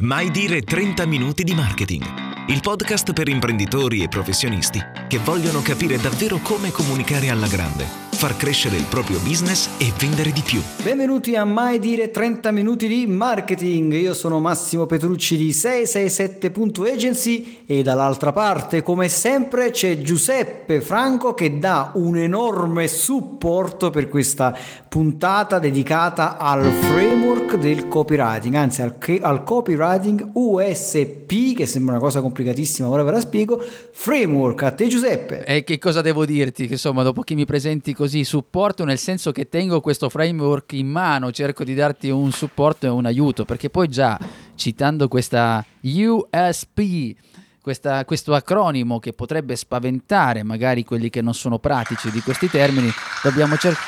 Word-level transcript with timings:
Mai 0.00 0.30
dire 0.30 0.60
30 0.60 1.06
minuti 1.06 1.42
di 1.42 1.54
marketing. 1.54 2.37
Il 2.48 2.62
podcast 2.62 3.12
per 3.12 3.28
imprenditori 3.28 4.02
e 4.02 4.08
professionisti 4.08 4.82
che 5.06 5.18
vogliono 5.18 5.60
capire 5.60 5.98
davvero 5.98 6.38
come 6.38 6.70
comunicare 6.70 7.28
alla 7.28 7.46
grande 7.46 8.08
far 8.18 8.36
crescere 8.36 8.76
il 8.76 8.84
proprio 8.90 9.20
business 9.20 9.68
e 9.78 9.92
vendere 9.96 10.32
di 10.32 10.42
più. 10.44 10.60
Benvenuti 10.82 11.36
a 11.36 11.44
Mai 11.44 11.78
Dire 11.78 12.10
30 12.10 12.50
Minuti 12.50 12.88
di 12.88 13.06
Marketing. 13.06 13.92
Io 13.92 14.12
sono 14.12 14.40
Massimo 14.40 14.86
Petrucci 14.86 15.36
di 15.36 15.50
667.agency 15.50 17.60
e 17.64 17.84
dall'altra 17.84 18.32
parte, 18.32 18.82
come 18.82 19.08
sempre, 19.08 19.70
c'è 19.70 20.00
Giuseppe 20.00 20.80
Franco 20.80 21.32
che 21.32 21.60
dà 21.60 21.92
un 21.94 22.16
enorme 22.16 22.88
supporto 22.88 23.90
per 23.90 24.08
questa 24.08 24.52
puntata 24.88 25.60
dedicata 25.60 26.38
al 26.38 26.64
framework 26.64 27.54
del 27.54 27.86
copywriting, 27.86 28.56
anzi 28.56 28.82
al, 28.82 28.96
al 29.20 29.44
copywriting 29.44 30.30
USP, 30.32 31.54
che 31.54 31.66
sembra 31.66 31.92
una 31.92 32.02
cosa 32.02 32.20
complicatissima, 32.38 32.88
ora 32.88 33.02
ve 33.02 33.10
la 33.10 33.20
spiego. 33.20 33.60
Framework, 33.90 34.62
a 34.62 34.70
te 34.70 34.86
Giuseppe. 34.86 35.44
E 35.44 35.64
che 35.64 35.78
cosa 35.78 36.00
devo 36.00 36.24
dirti? 36.24 36.66
Che 36.66 36.74
insomma, 36.74 37.02
dopo 37.02 37.22
che 37.22 37.34
mi 37.34 37.44
presenti 37.44 37.92
così 37.92 38.22
supporto 38.24 38.84
nel 38.84 38.98
senso 38.98 39.32
che 39.32 39.48
tengo 39.48 39.80
questo 39.80 40.08
framework 40.08 40.72
in 40.72 40.88
mano, 40.88 41.32
cerco 41.32 41.64
di 41.64 41.74
darti 41.74 42.10
un 42.10 42.30
supporto 42.30 42.86
e 42.86 42.90
un 42.90 43.06
aiuto, 43.06 43.44
perché 43.44 43.70
poi 43.70 43.88
già 43.88 44.18
citando 44.54 45.08
questa 45.08 45.64
USP, 45.80 47.16
questa, 47.60 48.04
questo 48.04 48.34
acronimo 48.34 48.98
che 48.98 49.12
potrebbe 49.12 49.56
spaventare 49.56 50.42
magari 50.42 50.84
quelli 50.84 51.10
che 51.10 51.20
non 51.20 51.34
sono 51.34 51.58
pratici 51.58 52.10
di 52.10 52.20
questi 52.20 52.48
termini, 52.48 52.90
dobbiamo 53.22 53.56
cercare... 53.56 53.86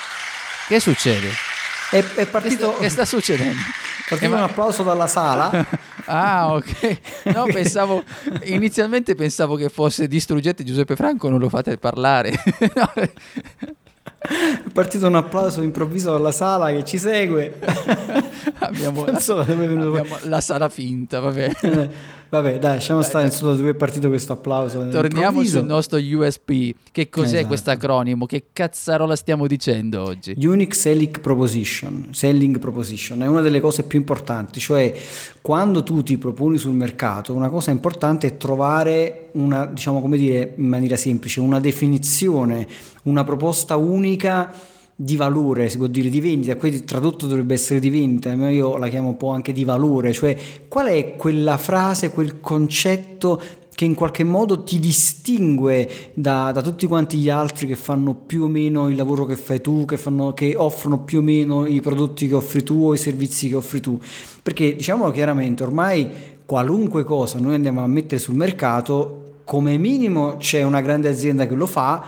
Che 0.69 0.81
succede? 0.81 1.50
È, 1.91 2.05
è 2.15 2.27
partito... 2.27 2.69
Che 2.69 2.73
sta, 2.73 2.83
che 2.83 2.89
sta 2.89 3.05
succedendo? 3.05 3.61
Partito 4.11 4.35
un 4.35 4.41
applauso 4.41 4.83
dalla 4.83 5.07
sala. 5.07 5.51
ah, 6.07 6.55
ok. 6.55 6.99
No, 7.33 7.45
pensavo, 7.53 8.03
inizialmente 8.43 9.15
pensavo 9.15 9.55
che 9.55 9.69
fosse 9.69 10.09
distruggete 10.09 10.65
Giuseppe 10.65 10.97
Franco, 10.97 11.29
non 11.29 11.39
lo 11.39 11.49
fate 11.49 11.79
parlare. 11.79 12.31
È 14.19 14.69
partito 14.73 15.07
un 15.07 15.15
applauso 15.15 15.63
improvviso 15.63 16.11
dalla 16.11 16.33
sala 16.33 16.73
che 16.73 16.85
ci 16.85 16.99
segue. 16.99 17.59
abbiamo, 18.59 19.07
so 19.21 19.39
abbiamo 19.39 20.05
la 20.23 20.41
sala 20.41 20.69
finta, 20.69 21.21
vabbè. 21.21 21.51
Vabbè, 22.31 22.59
dai, 22.59 22.77
lasciamo 22.77 23.03
stare 23.03 23.27
insomma 23.27 23.55
dove 23.55 23.71
è 23.71 23.75
partito 23.75 24.09
questo 24.09 24.33
applauso. 24.33 24.89
Torniamo 24.89 25.45
sul 25.45 25.65
nostro 25.65 25.99
USP. 25.99 26.75
Che 26.91 27.09
cos'è 27.09 27.35
esatto. 27.35 27.47
questo 27.49 27.71
acronimo? 27.71 28.27
Che 28.27 28.47
cazzarola 28.53 29.17
stiamo 29.17 29.47
dicendo 29.47 30.03
oggi? 30.03 30.35
Unique 30.39 30.75
Selling 30.75 31.21
Proposition. 31.21 32.09
Selling 32.13 32.59
Proposition 32.59 33.23
è 33.23 33.27
una 33.27 33.41
delle 33.41 33.61
cose 33.61 33.83
più 33.83 33.99
importanti, 33.99 34.61
cioè 34.61 34.95
quando 35.41 35.83
tu 35.83 36.03
ti 36.03 36.17
proponi 36.17 36.57
sul 36.57 36.73
mercato, 36.73 37.35
una 37.35 37.49
cosa 37.49 37.71
importante 37.71 38.27
è 38.27 38.37
trovare 38.37 39.29
una, 39.33 39.67
diciamo 39.67 40.01
come 40.01 40.17
dire 40.17 40.55
in 40.57 40.67
maniera 40.67 40.97
semplice, 40.97 41.41
una 41.41 41.61
definizione 41.61 42.67
una 43.03 43.25
proposta 43.25 43.77
unica 43.77 44.53
di 45.03 45.17
valore, 45.17 45.71
si 45.71 45.79
può 45.79 45.87
dire 45.87 46.11
di 46.11 46.21
vendita, 46.21 46.57
qui 46.57 46.85
tradotto 46.85 47.27
dovrebbe 47.27 47.55
essere 47.55 47.81
di 47.81 47.89
vendita, 47.89 48.37
ma 48.37 48.51
io 48.51 48.77
la 48.77 48.89
chiamo 48.89 49.09
un 49.09 49.17
po' 49.17 49.31
anche 49.31 49.51
di 49.51 49.65
valore, 49.65 50.13
cioè 50.13 50.37
qual 50.69 50.89
è 50.89 51.17
quella 51.17 51.57
frase, 51.57 52.11
quel 52.11 52.39
concetto 52.39 53.41
che 53.75 53.87
in 53.87 53.95
qualche 53.95 54.25
modo 54.25 54.63
ti 54.63 54.79
distingue 54.79 56.11
da, 56.13 56.53
da, 56.53 56.61
tutti 56.61 56.87
quanti 56.87 57.17
gli 57.17 57.31
altri 57.31 57.67
che 57.67 57.77
fanno 57.77 58.15
più 58.15 58.43
o 58.43 58.49
meno 58.49 58.91
il 58.91 58.97
lavoro 58.97 59.25
che 59.25 59.37
fai 59.37 59.63
tu, 59.63 59.87
che, 59.87 59.97
fanno, 59.97 60.35
che 60.35 60.55
offrono 60.55 61.01
più 61.01 61.21
o 61.21 61.23
meno 61.23 61.65
i 61.65 61.81
prodotti 61.81 62.29
che 62.29 62.35
offri 62.35 62.63
tu 62.63 62.85
o 62.85 62.93
i 62.93 62.99
servizi 62.99 63.49
che 63.49 63.55
offri 63.55 63.81
tu. 63.81 63.99
Perché 64.43 64.77
diciamolo 64.77 65.11
chiaramente, 65.13 65.63
ormai 65.63 66.11
qualunque 66.45 67.05
cosa 67.05 67.39
noi 67.39 67.55
andiamo 67.55 67.83
a 67.83 67.87
mettere 67.87 68.21
sul 68.21 68.35
mercato, 68.35 69.37
come 69.45 69.79
minimo 69.79 70.37
c'è 70.37 70.63
una 70.63 70.83
grande 70.83 71.09
azienda 71.09 71.47
che 71.47 71.55
lo 71.55 71.67
fa, 71.67 72.05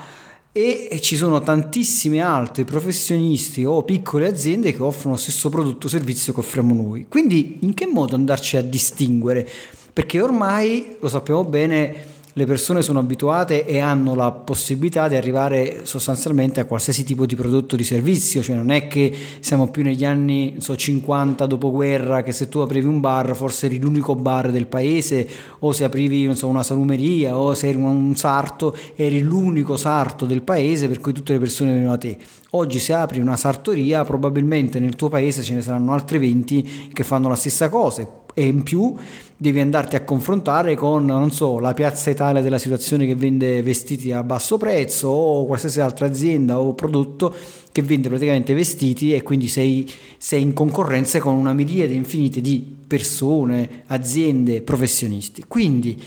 e 0.53 0.98
ci 1.00 1.17
sono 1.17 1.41
tantissimi 1.41 2.21
altri 2.21 2.65
professionisti 2.65 3.65
o 3.65 3.82
piccole 3.84 4.28
aziende 4.28 4.75
che 4.75 4.82
offrono 4.82 5.15
lo 5.15 5.21
stesso 5.21 5.49
prodotto 5.49 5.87
o 5.87 5.91
servizio 5.91 6.34
che 6.34 6.41
offriamo 6.41 6.75
noi. 6.75 7.06
Quindi 7.09 7.59
in 7.62 7.72
che 7.72 7.87
modo 7.87 8.16
andarci 8.16 8.59
a 8.59 8.62
distinguere? 8.62 9.49
Perché 9.91 10.21
ormai 10.21 10.97
lo 11.00 11.09
sappiamo 11.09 11.44
bene, 11.44 12.12
le 12.34 12.47
persone 12.47 12.81
sono 12.81 12.98
abituate 12.98 13.66
e 13.66 13.81
hanno 13.81 14.15
la 14.15 14.31
possibilità 14.31 15.06
di 15.06 15.16
arrivare 15.16 15.81
sostanzialmente 15.84 16.60
a 16.60 16.65
qualsiasi 16.65 17.04
tipo 17.04 17.26
di 17.26 17.37
prodotto 17.37 17.75
o 17.75 17.76
di 17.76 17.84
servizio, 17.84 18.43
cioè 18.43 18.56
non 18.56 18.70
è 18.70 18.87
che 18.87 19.15
siamo 19.41 19.69
più 19.69 19.82
negli 19.82 20.04
anni 20.04 20.56
so, 20.59 20.75
50 20.75 21.44
dopoguerra 21.44 22.22
che 22.22 22.32
se 22.32 22.48
tu 22.48 22.60
aprivi 22.60 22.87
un 22.87 23.00
bar 23.00 23.37
forse 23.37 23.66
eri 23.66 23.78
l'unico 23.78 24.15
bar 24.15 24.50
del 24.50 24.66
paese 24.66 25.28
o 25.59 25.72
se 25.72 25.84
aprivi 25.84 26.34
so, 26.34 26.48
una 26.48 26.62
salumeria 26.62 27.37
o 27.37 27.53
se 27.54 27.69
eri 27.69 27.76
un 27.76 28.16
sarto 28.16 28.75
eri 28.94 29.20
l'unico 29.20 29.76
sarto 29.76 30.25
del 30.25 30.43
paese 30.43 30.88
per 30.88 31.00
cui 31.00 31.12
tutte 31.12 31.34
le 31.34 31.38
persone 31.38 31.70
venivano 31.70 31.94
a 31.94 31.99
te. 31.99 32.16
Oggi 32.54 32.78
se 32.78 32.94
apri 32.94 33.20
una 33.20 33.37
sartoria 33.37 34.04
probabilmente 34.04 34.78
nel 34.78 34.97
tuo 34.97 35.09
paese 35.09 35.43
ce 35.43 35.54
ne 35.54 35.62
saranno 35.62 35.93
altri 35.93 36.19
20 36.19 36.91
che 36.93 37.04
fanno 37.04 37.28
la 37.28 37.34
stessa 37.34 37.69
cosa 37.69 38.06
e 38.34 38.47
in 38.47 38.62
più 38.62 38.94
devi 39.42 39.58
andarti 39.58 39.97
a 39.97 40.04
confrontare 40.04 40.76
con, 40.76 41.04
non 41.04 41.32
so, 41.32 41.58
la 41.58 41.75
piazza 41.75 42.10
Italia 42.10 42.41
della 42.41 42.58
situazione 42.58 43.06
che 43.06 43.16
vende 43.16 43.60
vestiti 43.60 44.12
a 44.12 44.22
basso 44.22 44.56
prezzo 44.56 45.08
o 45.08 45.47
qualsiasi 45.47 45.80
altra 45.80 46.06
azienda 46.06 46.60
o 46.60 46.75
prodotto 46.75 47.34
che 47.72 47.82
vende 47.82 48.06
praticamente 48.06 48.54
vestiti 48.54 49.12
e 49.12 49.25
quindi 49.25 49.48
sei, 49.48 49.91
sei 50.16 50.42
in 50.42 50.52
concorrenza 50.52 51.19
con 51.19 51.34
una 51.34 51.52
miriade 51.54 51.92
infinite 51.92 52.41
di 52.41 52.64
persone, 52.86 53.82
aziende, 53.86 54.62
professionisti. 54.62 55.42
Quindi 55.48 56.00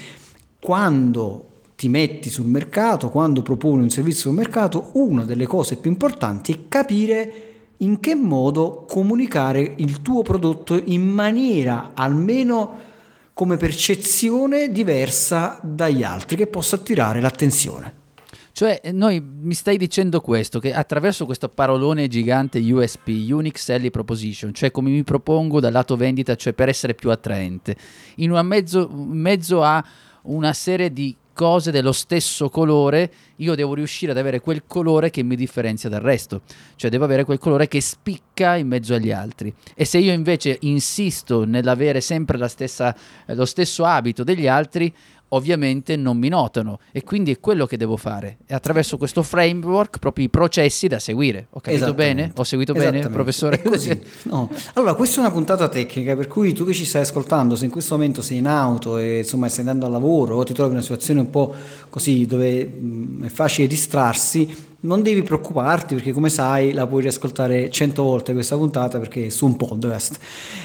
quando 0.58 1.48
ti 1.76 1.90
metti 1.90 2.30
sul 2.30 2.46
mercato, 2.46 3.10
quando 3.10 3.42
proponi 3.42 3.84
un 3.84 3.90
servizio 3.90 4.30
sul 4.30 4.34
mercato, 4.40 4.92
una 4.94 5.26
delle 5.26 5.46
cose 5.46 5.76
più 5.76 5.92
importanti 5.92 6.54
è 6.54 6.60
capire 6.70 7.34
in 7.80 8.00
che 8.00 8.16
modo 8.16 8.86
comunicare 8.88 9.74
il 9.76 10.02
tuo 10.02 10.22
prodotto 10.22 10.82
in 10.86 11.06
maniera 11.06 11.92
almeno 11.96 12.94
come 13.36 13.58
percezione 13.58 14.72
diversa 14.72 15.60
dagli 15.62 16.04
altri, 16.04 16.38
che 16.38 16.48
possa 16.48 16.78
attirare 16.78 17.20
l'attenzione. 17.20 18.04
Cioè, 18.54 18.80
noi 18.94 19.20
mi 19.20 19.54
stai 19.54 19.76
dicendo 19.76 20.22
questo, 20.22 20.60
che 20.60 20.74
attraverso 20.74 21.26
questo 21.26 21.50
parolone 21.50 22.08
gigante 22.08 22.60
USP, 22.60 23.08
Unique 23.08 23.60
Selling 23.60 23.92
Proposition, 23.92 24.54
cioè 24.54 24.72
come 24.72 24.90
mi 24.90 25.04
propongo 25.04 25.60
dal 25.60 25.74
lato 25.74 25.98
vendita, 25.98 26.36
cioè 26.36 26.54
per 26.54 26.70
essere 26.70 26.94
più 26.94 27.12
attraente, 27.12 27.76
in 28.16 28.32
mezzo, 28.46 28.88
mezzo 28.90 29.62
a 29.62 29.84
una 30.22 30.54
serie 30.54 30.94
di 30.94 31.14
cose 31.36 31.70
dello 31.70 31.92
stesso 31.92 32.50
colore, 32.50 33.12
io 33.38 33.56
devo 33.56 33.74
riuscire 33.74 34.14
ad 34.14 34.18
avere 34.18 34.40
quel 34.40 34.64
colore 34.66 35.10
che 35.10 35.22
mi 35.22 35.36
differenzia 35.36 35.90
dal 35.90 36.00
resto, 36.00 36.44
cioè 36.78 36.90
devo 36.90 37.04
avere 37.04 37.26
quel 37.26 37.38
colore 37.38 37.68
che 37.68 37.82
spicca 37.82 38.56
in 38.56 38.68
mezzo 38.68 38.94
agli 38.94 39.12
altri. 39.12 39.54
E 39.76 39.84
se 39.84 39.98
io 39.98 40.14
invece 40.14 40.58
insisto 40.62 41.44
nell'avere 41.44 42.00
sempre 42.00 42.48
stessa, 42.48 42.96
lo 43.26 43.46
stesso 43.46 43.84
abito 43.84 44.24
degli 44.24 44.48
altri, 44.48 44.92
ovviamente 45.36 45.96
non 45.96 46.18
mi 46.18 46.30
notano 46.30 46.80
e 46.92 47.04
quindi 47.04 47.32
è 47.32 47.40
quello 47.40 47.66
che 47.66 47.78
devo 47.78 47.98
fare. 47.98 48.38
E 48.46 48.54
attraverso 48.54 48.98
questo 48.98 49.24
framework 49.24 50.00
proprio 50.00 50.26
i 50.26 50.30
processi 50.30 50.88
da 50.88 51.00
seguire. 51.00 51.48
Ho 51.52 51.60
capito 51.60 51.94
bene? 51.94 52.32
Ho 52.36 52.44
seguito 52.44 52.74
bene, 52.74 53.08
professore? 53.10 53.62
No. 54.24 54.50
Allora, 54.74 54.94
questa 54.96 55.18
è 55.18 55.20
una 55.20 55.32
puntata 55.32 55.68
tecnica 55.68 56.16
per 56.16 56.28
cui 56.28 56.54
tu 56.54 56.66
che 56.66 56.74
ci 56.74 56.86
stai 56.86 57.02
ascoltando, 57.02 57.56
se 57.56 57.66
in 57.66 57.72
questo 57.72 57.96
momento 57.96 58.22
sei 58.22 58.38
in 58.38 58.48
auto 58.48 58.98
e 58.98 59.20
insomma 59.20 59.48
stai 59.48 59.60
andando 59.60 59.86
al 59.86 59.92
lavoro 59.92 60.38
o 60.38 60.44
ti 60.44 60.54
trovi 60.54 60.70
in 60.70 60.76
una 60.76 60.84
situazione 60.84 61.20
un 61.20 61.30
po' 61.30 61.54
così 61.90 62.26
dove 62.26 62.66
mh, 62.66 63.26
è 63.26 63.30
facile 63.30 63.68
distrarsi, 63.68 64.75
non 64.86 65.02
devi 65.02 65.24
preoccuparti 65.24 65.96
perché 65.96 66.12
come 66.12 66.30
sai 66.30 66.72
la 66.72 66.88
puoi 66.88 67.02
riascoltare 67.02 67.70
cento 67.70 68.04
volte 68.04 68.34
questa 68.34 68.56
puntata 68.56 69.00
perché 69.00 69.26
è 69.26 69.30
su 69.30 69.46
un 69.46 69.58
podcast. 69.58 70.18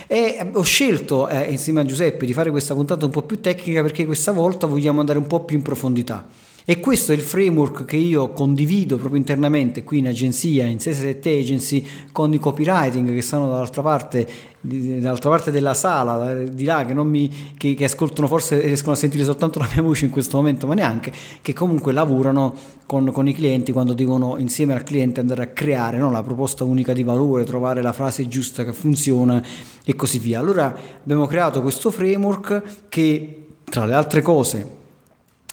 E 0.06 0.36
eh, 0.38 0.50
ho 0.52 0.62
scelto 0.62 1.28
eh, 1.28 1.50
insieme 1.50 1.80
a 1.80 1.84
Giuseppe 1.84 2.26
di 2.26 2.32
fare 2.32 2.50
questa 2.50 2.74
puntata 2.74 3.04
un 3.04 3.10
po' 3.10 3.22
più 3.22 3.40
tecnica 3.40 3.82
perché 3.82 4.06
questa 4.06 4.32
volta 4.32 4.66
vogliamo 4.66 5.00
andare 5.00 5.18
un 5.18 5.26
po' 5.26 5.40
più 5.44 5.56
in 5.56 5.62
profondità 5.62 6.24
e 6.70 6.78
questo 6.78 7.10
è 7.10 7.16
il 7.16 7.20
framework 7.20 7.84
che 7.84 7.96
io 7.96 8.30
condivido 8.30 8.96
proprio 8.96 9.18
internamente 9.18 9.82
qui 9.82 9.98
in 9.98 10.06
agenzia, 10.06 10.66
in 10.66 10.78
67 10.78 11.28
Agency, 11.28 11.84
con 12.12 12.32
i 12.32 12.38
copywriting 12.38 13.12
che 13.12 13.22
stanno 13.22 13.48
dall'altra 13.48 13.82
parte, 13.82 14.28
dall'altra 14.60 15.30
parte 15.30 15.50
della 15.50 15.74
sala, 15.74 16.32
di 16.44 16.62
là, 16.62 16.84
che, 16.84 16.94
mi, 16.94 17.54
che, 17.56 17.74
che, 17.74 17.82
ascoltano 17.82 18.28
forse 18.28 18.60
riescono 18.60 18.92
a 18.92 18.94
sentire 18.94 19.24
soltanto 19.24 19.58
la 19.58 19.68
mia 19.72 19.82
voce 19.82 20.04
in 20.04 20.12
questo 20.12 20.36
momento, 20.36 20.68
ma 20.68 20.74
neanche, 20.74 21.12
che 21.42 21.52
comunque 21.52 21.90
lavorano 21.92 22.54
con, 22.86 23.10
con 23.10 23.26
i 23.26 23.34
clienti 23.34 23.72
quando 23.72 23.92
devono 23.92 24.36
insieme 24.38 24.72
al 24.72 24.84
cliente 24.84 25.18
andare 25.18 25.42
a 25.42 25.46
creare 25.48 25.98
no, 25.98 26.12
la 26.12 26.22
proposta 26.22 26.62
unica 26.62 26.92
di 26.92 27.02
valore, 27.02 27.42
trovare 27.42 27.82
la 27.82 27.92
frase 27.92 28.28
giusta 28.28 28.64
che 28.64 28.72
funziona 28.72 29.42
e 29.84 29.96
così 29.96 30.20
via. 30.20 30.38
Allora 30.38 30.72
abbiamo 31.02 31.26
creato 31.26 31.62
questo 31.62 31.90
framework 31.90 32.86
che 32.88 33.46
tra 33.64 33.86
le 33.86 33.94
altre 33.94 34.22
cose 34.22 34.78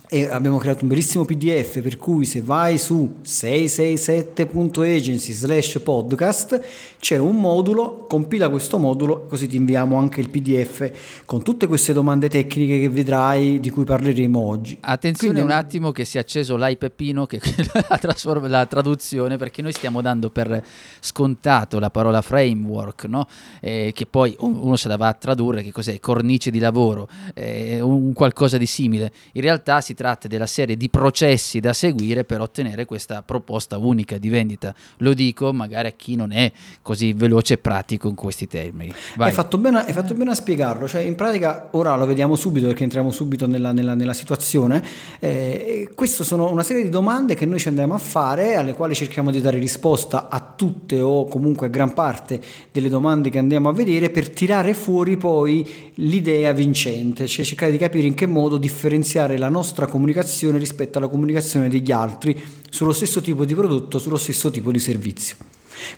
e 0.09 0.30
abbiamo 0.30 0.57
creato 0.57 0.83
un 0.83 0.89
bellissimo 0.89 1.25
PDF 1.25 1.81
per 1.81 1.98
cui 1.98 2.24
se 2.24 2.42
vai 2.42 2.77
su 2.77 3.18
667.agency 3.25 5.33
slash 5.33 5.81
podcast 5.83 6.62
c'è 6.98 7.18
un 7.18 7.36
modulo, 7.36 8.06
compila 8.07 8.48
questo 8.48 8.77
modulo 8.77 9.25
così 9.25 9.48
ti 9.48 9.57
inviamo 9.57 9.98
anche 9.98 10.21
il 10.21 10.30
PDF 10.30 11.25
con 11.25 11.44
tutte 11.44 11.68
queste 11.68 11.92
domande 11.92 12.30
tecniche 12.30 12.80
che 12.80 12.88
vedrai 12.89 13.59
di 13.59 13.69
cui 13.69 13.83
parleremo 13.83 14.39
oggi. 14.39 14.77
Attenzione 14.80 15.33
Quindi, 15.33 15.51
un 15.51 15.57
attimo 15.57 15.92
che 15.92 16.06
si 16.06 16.15
è 16.15 16.21
acceso 16.21 16.56
l'iPepino 16.56 17.25
che 17.25 17.42
la, 17.89 17.98
trasform- 17.98 18.48
la 18.48 18.65
traduzione 18.65 19.36
perché 19.36 19.62
noi 19.62 19.74
stiamo 19.74 20.01
dando 20.01 20.30
per 20.30 20.63
scontato 21.01 21.80
la 21.80 21.89
parola 21.89 22.21
framework 22.21 23.04
no? 23.06 23.27
eh, 23.59 23.92
che 23.94 24.06
poi 24.06 24.33
uno 24.39 24.77
se 24.77 24.88
la 24.88 24.95
va 24.95 25.09
a 25.09 25.13
tradurre 25.13 25.63
che 25.63 25.74
cos'è? 25.74 26.00
Cornice 26.00 26.50
di 26.50 26.59
lavoro, 26.59 27.09
eh, 27.33 27.81
un 27.81 28.13
qualcosa 28.13 28.57
di 28.57 28.65
simile. 28.65 29.12
In 29.33 29.42
realtà 29.42 29.81
si 29.81 29.95
tratta 29.97 30.27
della 30.27 30.45
serie 30.45 30.77
di 30.77 30.89
processi 30.89 31.59
da 31.59 31.73
seguire 31.73 32.23
per 32.23 32.39
ottenere 32.39 32.85
questa 32.85 33.23
proposta 33.23 33.79
unica 33.79 34.19
di 34.19 34.29
vendita. 34.29 34.73
Lo 34.97 35.15
dico 35.15 35.51
magari 35.51 35.88
a 35.88 35.91
chi 35.91 36.15
non 36.15 36.31
è 36.31 36.51
così 36.83 37.13
veloce 37.13 37.55
e 37.55 37.57
pratico 37.57 38.07
in 38.07 38.13
questi 38.13 38.47
termini. 38.47 38.94
Hai 39.17 39.31
fatto, 39.31 39.57
bene, 39.57 39.83
fatto, 39.91 40.13
bene, 40.13 40.31
a 40.31 40.35
spiegarlo, 40.35 40.88
cioè 40.88 41.01
in 41.01 41.15
pratica 41.15 41.69
ora 41.71 41.95
lo 41.95 42.05
vediamo 42.05 42.35
subito 42.35 42.67
perché 42.67 42.83
entriamo 42.83 43.09
subito 43.09 43.47
nella, 43.47 43.71
nella, 43.71 43.95
nella 43.95 44.13
situazione. 44.13 44.83
Eh, 45.19 45.89
queste 45.95 46.23
sono 46.23 46.51
una 46.51 46.63
serie 46.63 46.83
di 46.83 46.89
domande 46.89 47.33
che 47.33 47.47
noi 47.47 47.59
ci 47.59 47.67
andiamo 47.67 47.95
a 47.95 47.97
fare, 47.97 48.55
alle 48.55 48.75
quali 48.75 48.94
cerchiamo 48.94 49.31
di 49.31 49.41
dare 49.41 49.57
risposta 49.57 50.29
a 50.29 50.39
tutte 50.55 51.01
o 51.01 51.27
comunque 51.27 51.65
a 51.67 51.69
gran 51.69 51.94
parte 51.95 52.39
delle 52.71 52.89
domande 52.89 53.31
che 53.31 53.39
andiamo 53.39 53.69
a 53.69 53.73
vedere 53.73 54.11
per 54.11 54.29
tirare 54.29 54.75
fuori 54.75 55.17
poi 55.17 55.91
l'idea 55.95 56.51
vincente, 56.51 57.25
cioè 57.25 57.44
cercare 57.44 57.71
di 57.71 57.79
capire 57.79 58.05
in 58.05 58.13
che 58.13 58.27
modo 58.27 58.57
differenziare 58.57 59.38
la 59.38 59.49
nostra 59.49 59.87
comunicazione 59.88 60.16
comunicazione 60.18 60.57
rispetto 60.57 60.98
alla 60.98 61.07
comunicazione 61.07 61.69
degli 61.69 61.92
altri 61.92 62.39
sullo 62.69 62.94
stesso 62.94 63.22
tipo 63.22 63.45
di 63.45 63.56
prodotto, 63.56 64.00
sullo 64.00 64.18
stesso 64.18 64.50
tipo 64.50 64.72
di 64.72 64.80
servizio. 64.80 65.36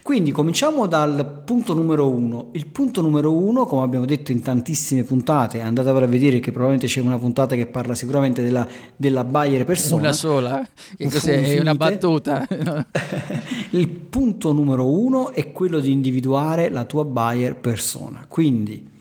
Quindi 0.02 0.30
cominciamo 0.30 0.86
dal 0.86 1.42
punto 1.42 1.72
numero 1.72 2.06
uno. 2.10 2.50
Il 2.52 2.66
punto 2.66 3.00
numero 3.00 3.32
uno, 3.32 3.64
come 3.64 3.82
abbiamo 3.82 4.04
detto 4.04 4.30
in 4.30 4.42
tantissime 4.42 5.04
puntate, 5.04 5.62
andate 5.62 5.88
a 5.88 6.06
vedere 6.06 6.38
che 6.38 6.50
probabilmente 6.50 6.86
c'è 6.86 7.00
una 7.00 7.18
puntata 7.18 7.54
che 7.56 7.66
parla 7.66 7.94
sicuramente 7.94 8.42
della, 8.42 8.66
della 8.94 9.24
buyer 9.24 9.64
persona. 9.64 10.02
Una 10.02 10.12
sola? 10.12 10.68
Che 10.96 11.08
cos'è? 11.08 11.56
È 11.56 11.60
una 11.60 11.74
battuta? 11.74 12.46
Il 13.70 13.88
punto 13.88 14.52
numero 14.52 14.86
uno 14.86 15.32
è 15.32 15.50
quello 15.50 15.80
di 15.80 15.90
individuare 15.90 16.68
la 16.68 16.84
tua 16.84 17.06
buyer 17.06 17.56
persona. 17.56 18.26
Quindi 18.28 18.98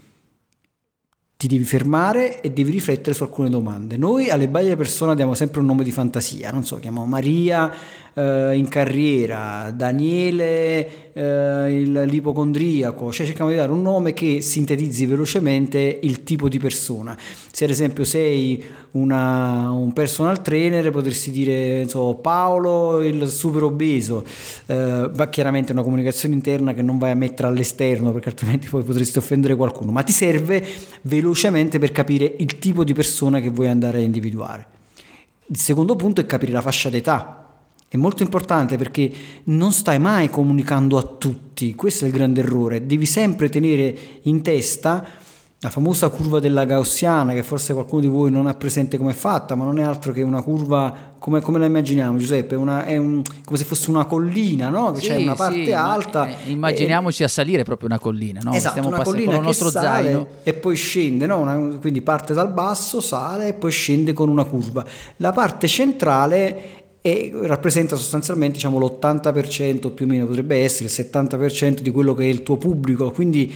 ti 1.40 1.48
devi 1.48 1.64
fermare 1.64 2.42
e 2.42 2.52
devi 2.52 2.70
riflettere 2.70 3.16
su 3.16 3.24
alcune 3.24 3.50
domande. 3.50 3.96
Noi 3.96 4.30
alle 4.30 4.50
buyer 4.50 4.76
persona 4.76 5.16
diamo 5.16 5.36
sempre 5.36 5.62
un 5.62 5.68
nome 5.68 5.86
di 5.86 5.92
fantasia, 5.94 6.52
non 6.52 6.66
so, 6.66 6.80
chiamiamo 6.80 7.06
Maria 7.06 7.74
eh, 8.14 8.56
in 8.56 8.68
carriera, 8.68 9.72
Daniele 9.76 11.12
eh, 11.14 11.82
il, 11.82 12.04
l'ipocondriaco, 12.06 13.12
cioè 13.12 13.26
cerchiamo 13.26 13.50
di 13.50 13.58
dare 13.58 13.72
un 13.72 13.82
nome 13.82 14.14
che 14.14 14.42
sintetizzi 14.42 15.06
velocemente 15.06 16.00
il 16.02 16.24
tipo 16.24 16.48
di 16.50 16.60
persona. 16.60 17.18
Se 17.52 17.64
ad 17.64 17.70
esempio 17.70 18.04
sei 18.04 18.64
una, 18.92 19.70
un 19.72 19.94
personal 19.94 20.42
trainer 20.42 20.90
potresti 20.92 21.32
dire 21.32 21.88
so, 21.88 22.16
Paolo 22.16 23.02
il 23.02 23.28
super 23.28 23.64
obeso, 23.64 24.26
eh, 24.66 25.10
ma 25.14 25.30
chiaramente 25.30 25.72
una 25.72 25.84
comunicazione 25.84 26.34
interna 26.34 26.74
che 26.74 26.82
non 26.82 26.98
vai 26.98 27.12
a 27.12 27.16
mettere 27.16 27.48
all'esterno 27.48 28.12
perché 28.12 28.30
altrimenti 28.30 28.68
poi 28.68 28.84
potresti 28.84 29.18
offendere 29.18 29.56
qualcuno, 29.56 29.92
ma 29.92 30.04
ti 30.04 30.12
serve 30.12 30.66
velocemente 31.04 31.80
per 31.80 31.92
capire 31.92 32.36
il 32.38 32.58
tipo 32.58 32.84
di 32.84 32.94
persona 32.94 33.40
che 33.40 33.50
vuoi 33.50 33.68
andare 33.68 34.00
a 34.00 34.02
individuare. 34.02 34.66
Il 35.48 35.58
secondo 35.58 35.96
punto 35.96 36.22
è 36.22 36.26
capire 36.26 36.52
la 36.52 36.62
fascia 36.62 36.90
d'età, 36.90 37.39
è 37.90 37.98
molto 37.98 38.22
importante 38.22 38.78
perché 38.78 39.12
non 39.46 39.72
stai 39.72 39.98
mai 39.98 40.30
comunicando 40.30 40.98
a 40.98 41.04
tutti, 41.04 41.74
questo 41.74 42.06
è 42.06 42.08
il 42.08 42.14
grande 42.14 42.42
errore, 42.42 42.86
devi 42.86 43.08
sempre 43.08 43.50
tenere 43.50 43.98
in 44.24 44.44
testa 44.44 45.06
la 45.62 45.70
famosa 45.70 46.08
curva 46.08 46.40
della 46.40 46.64
gaussiana 46.64 47.34
che 47.34 47.44
forse 47.44 47.74
qualcuno 47.74 48.00
di 48.00 48.08
voi 48.08 48.32
non 48.32 48.48
ha 48.48 48.54
presente 48.54 48.98
come 48.98 49.12
è 49.12 49.14
fatta, 49.14 49.56
ma 49.56 49.66
non 49.66 49.78
è 49.78 49.84
altro 49.84 50.14
che 50.14 50.22
una 50.22 50.42
curva, 50.42 51.16
come, 51.20 51.42
come 51.42 51.60
la 51.60 51.66
immaginiamo 51.66 52.18
Giuseppe, 52.18 52.56
una, 52.56 52.86
è 52.86 52.96
un, 52.96 53.22
come 53.44 53.58
se 53.58 53.66
fosse 53.66 53.90
una 53.90 54.06
collina, 54.06 54.70
no? 54.70 54.94
che 54.94 55.02
sì, 55.02 55.08
c'è 55.08 55.18
una 55.18 55.36
parte 55.36 55.66
sì, 55.66 55.74
alta. 55.74 56.30
Eh, 56.30 56.52
immaginiamoci 56.52 57.24
e, 57.24 57.26
a 57.26 57.28
salire 57.28 57.64
proprio 57.64 57.90
una 57.90 58.00
collina, 58.00 58.40
no? 58.42 58.54
Esatto, 58.54 58.78
Stiamo 58.78 58.96
una 58.96 59.04
collina 59.04 59.32
con 59.32 59.40
il 59.40 59.46
nostro 59.48 59.70
zaino. 59.70 60.28
E 60.44 60.54
poi 60.54 60.78
scende, 60.78 61.26
no? 61.26 61.40
una, 61.40 61.58
quindi 61.78 62.02
parte 62.02 62.34
dal 62.34 62.54
basso, 62.54 63.02
sale 63.02 63.50
e 63.50 63.54
poi 63.54 63.72
scende 63.72 64.14
con 64.14 64.30
una 64.30 64.46
curva. 64.46 64.86
La 65.18 65.34
parte 65.34 65.68
centrale 65.68 66.79
e 67.02 67.32
rappresenta 67.44 67.96
sostanzialmente 67.96 68.56
diciamo, 68.56 68.78
l'80% 68.78 69.94
più 69.94 70.06
o 70.06 70.08
meno 70.08 70.26
potrebbe 70.26 70.58
essere 70.58 70.86
il 70.86 70.92
70% 70.92 71.80
di 71.80 71.92
quello 71.92 72.14
che 72.14 72.24
è 72.24 72.28
il 72.28 72.44
tuo 72.44 72.58
pubblico. 72.58 73.12
Quindi 73.12 73.54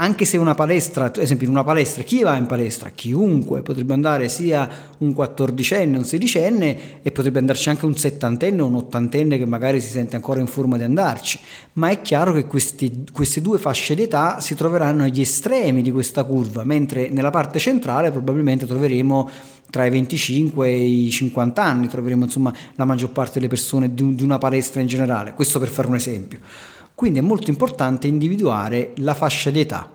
anche 0.00 0.24
se 0.24 0.36
una 0.36 0.54
palestra, 0.54 1.06
ad 1.06 1.16
esempio 1.16 1.46
in 1.46 1.52
una 1.52 1.64
palestra, 1.64 2.04
chi 2.04 2.22
va 2.22 2.36
in 2.36 2.46
palestra? 2.46 2.90
Chiunque, 2.90 3.62
potrebbe 3.62 3.94
andare 3.94 4.28
sia 4.28 4.68
un 4.98 5.12
quattordicenne, 5.12 5.98
un 5.98 6.04
sedicenne 6.04 7.02
e 7.02 7.10
potrebbe 7.10 7.40
andarci 7.40 7.68
anche 7.68 7.84
un 7.84 7.96
settantenne 7.96 8.62
o 8.62 8.66
un 8.66 8.76
ottantenne 8.76 9.38
che 9.38 9.44
magari 9.44 9.80
si 9.80 9.90
sente 9.90 10.14
ancora 10.14 10.40
in 10.40 10.46
forma 10.46 10.76
di 10.76 10.84
andarci, 10.84 11.40
ma 11.74 11.88
è 11.88 12.00
chiaro 12.00 12.32
che 12.32 12.46
questi, 12.46 13.06
queste 13.12 13.40
due 13.40 13.58
fasce 13.58 13.96
d'età 13.96 14.38
si 14.40 14.54
troveranno 14.54 15.02
agli 15.02 15.20
estremi 15.20 15.82
di 15.82 15.90
questa 15.90 16.22
curva, 16.22 16.62
mentre 16.62 17.08
nella 17.08 17.30
parte 17.30 17.58
centrale 17.58 18.12
probabilmente 18.12 18.66
troveremo 18.66 19.30
tra 19.70 19.84
i 19.84 19.90
25 19.90 20.66
e 20.66 20.78
i 20.78 21.10
50 21.10 21.62
anni 21.62 21.88
troveremo 21.88 22.24
insomma 22.24 22.54
la 22.76 22.84
maggior 22.84 23.10
parte 23.10 23.34
delle 23.34 23.48
persone 23.48 23.92
di, 23.92 24.14
di 24.14 24.22
una 24.22 24.38
palestra 24.38 24.80
in 24.80 24.86
generale, 24.86 25.34
questo 25.34 25.58
per 25.58 25.68
fare 25.68 25.88
un 25.88 25.96
esempio. 25.96 26.38
Quindi 26.98 27.20
è 27.20 27.22
molto 27.22 27.48
importante 27.48 28.08
individuare 28.08 28.90
la 28.96 29.14
fascia 29.14 29.50
di 29.50 29.60
età. 29.60 29.88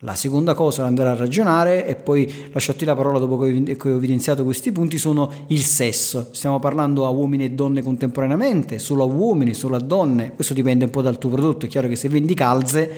La 0.00 0.14
seconda 0.14 0.52
cosa 0.52 0.82
da 0.82 0.88
andare 0.88 1.08
a 1.08 1.14
ragionare, 1.14 1.86
e 1.86 1.94
poi 1.94 2.50
lasciati 2.52 2.84
la 2.84 2.94
parola 2.94 3.18
dopo 3.18 3.38
che 3.38 3.78
ho 3.80 3.88
evidenziato 3.96 4.44
questi 4.44 4.70
punti, 4.70 4.98
sono 4.98 5.32
il 5.46 5.62
sesso. 5.62 6.28
Stiamo 6.32 6.58
parlando 6.58 7.06
a 7.06 7.08
uomini 7.08 7.44
e 7.44 7.50
donne 7.52 7.82
contemporaneamente, 7.82 8.78
solo 8.78 9.04
a 9.04 9.06
uomini, 9.06 9.54
solo 9.54 9.76
a 9.76 9.80
donne. 9.80 10.34
Questo 10.34 10.52
dipende 10.52 10.84
un 10.84 10.90
po' 10.90 11.00
dal 11.00 11.16
tuo 11.16 11.30
prodotto. 11.30 11.64
È 11.64 11.68
chiaro 11.70 11.88
che 11.88 11.96
se 11.96 12.10
vendi 12.10 12.34
calze, 12.34 12.90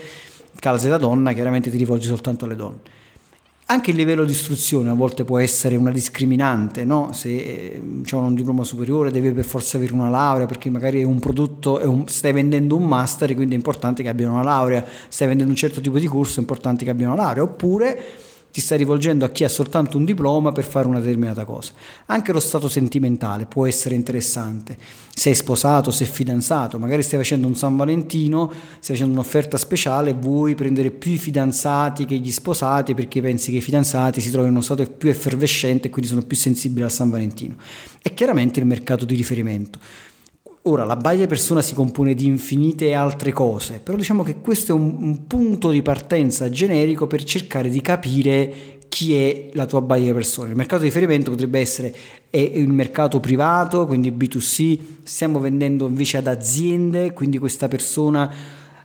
calze 0.58 0.88
da 0.88 0.98
donna, 0.98 1.32
chiaramente 1.32 1.70
ti 1.70 1.76
rivolgi 1.76 2.08
soltanto 2.08 2.46
alle 2.46 2.56
donne. 2.56 2.80
Anche 3.72 3.90
il 3.90 3.96
livello 3.96 4.24
di 4.24 4.32
istruzione 4.32 4.90
a 4.90 4.92
volte 4.92 5.24
può 5.24 5.38
essere 5.38 5.76
una 5.76 5.90
discriminante, 5.90 6.84
no? 6.84 7.12
se 7.14 7.34
eh, 7.34 7.82
c'è 8.04 8.16
un 8.16 8.34
diploma 8.34 8.64
superiore 8.64 9.10
deve 9.10 9.32
per 9.32 9.46
forza 9.46 9.78
avere 9.78 9.94
una 9.94 10.10
laurea 10.10 10.44
perché 10.44 10.68
magari 10.68 11.00
è 11.00 11.04
un 11.04 11.18
prodotto, 11.18 11.78
è 11.78 11.86
un, 11.86 12.06
stai 12.06 12.34
vendendo 12.34 12.76
un 12.76 12.84
master 12.84 13.34
quindi 13.34 13.54
è 13.54 13.56
importante 13.56 14.02
che 14.02 14.10
abbia 14.10 14.28
una 14.30 14.42
laurea, 14.42 14.84
stai 15.08 15.26
vendendo 15.26 15.52
un 15.52 15.58
certo 15.58 15.80
tipo 15.80 15.98
di 15.98 16.06
corso 16.06 16.36
è 16.36 16.40
importante 16.40 16.84
che 16.84 16.90
abbia 16.90 17.06
una 17.06 17.16
laurea, 17.16 17.44
oppure 17.44 18.02
ti 18.52 18.60
stai 18.60 18.76
rivolgendo 18.76 19.24
a 19.24 19.30
chi 19.30 19.44
ha 19.44 19.48
soltanto 19.48 19.96
un 19.96 20.04
diploma 20.04 20.52
per 20.52 20.64
fare 20.64 20.86
una 20.86 21.00
determinata 21.00 21.46
cosa. 21.46 21.72
Anche 22.06 22.32
lo 22.32 22.38
stato 22.38 22.68
sentimentale 22.68 23.46
può 23.46 23.66
essere 23.66 23.94
interessante. 23.94 24.76
Sei 25.14 25.34
sposato, 25.34 25.90
sei 25.90 26.06
fidanzato, 26.06 26.78
magari 26.78 27.02
stai 27.02 27.18
facendo 27.18 27.46
un 27.46 27.56
San 27.56 27.76
Valentino, 27.76 28.52
stai 28.78 28.96
facendo 28.96 29.14
un'offerta 29.14 29.56
speciale, 29.56 30.12
vuoi 30.12 30.54
prendere 30.54 30.90
più 30.90 31.12
i 31.12 31.18
fidanzati 31.18 32.04
che 32.04 32.16
gli 32.16 32.30
sposati 32.30 32.94
perché 32.94 33.22
pensi 33.22 33.50
che 33.50 33.56
i 33.56 33.62
fidanzati 33.62 34.20
si 34.20 34.28
trovino 34.28 34.50
in 34.50 34.56
uno 34.56 34.62
stato 34.62 34.86
più 34.86 35.08
effervescente 35.08 35.88
e 35.88 35.90
quindi 35.90 36.10
sono 36.10 36.22
più 36.22 36.36
sensibili 36.36 36.84
al 36.84 36.92
San 36.92 37.08
Valentino. 37.08 37.54
È 38.02 38.12
chiaramente 38.12 38.60
il 38.60 38.66
mercato 38.66 39.06
di 39.06 39.16
riferimento. 39.16 39.78
Ora, 40.66 40.84
la 40.84 40.94
buyer 40.94 41.26
persona 41.26 41.60
si 41.60 41.74
compone 41.74 42.14
di 42.14 42.26
infinite 42.26 42.94
altre 42.94 43.32
cose, 43.32 43.80
però 43.82 43.96
diciamo 43.96 44.22
che 44.22 44.36
questo 44.36 44.70
è 44.70 44.74
un, 44.76 44.96
un, 45.00 45.26
punto 45.26 45.70
di 45.70 45.82
partenza 45.82 46.48
generico 46.50 47.08
per 47.08 47.24
cercare 47.24 47.68
di 47.68 47.80
capire 47.80 48.78
chi 48.88 49.16
è 49.16 49.48
la 49.54 49.66
tua 49.66 49.80
buyer 49.80 50.14
persona. 50.14 50.50
Il 50.50 50.54
mercato 50.54 50.82
di 50.82 50.88
riferimento 50.88 51.32
potrebbe 51.32 51.58
essere 51.58 51.92
il 52.30 52.68
mercato 52.68 53.18
privato, 53.18 53.86
quindi 53.86 54.12
B2C, 54.12 54.78
stiamo 55.02 55.40
vendendo 55.40 55.88
invece 55.88 56.18
ad 56.18 56.28
aziende, 56.28 57.12
quindi 57.12 57.38
questa 57.38 57.66
persona 57.66 58.32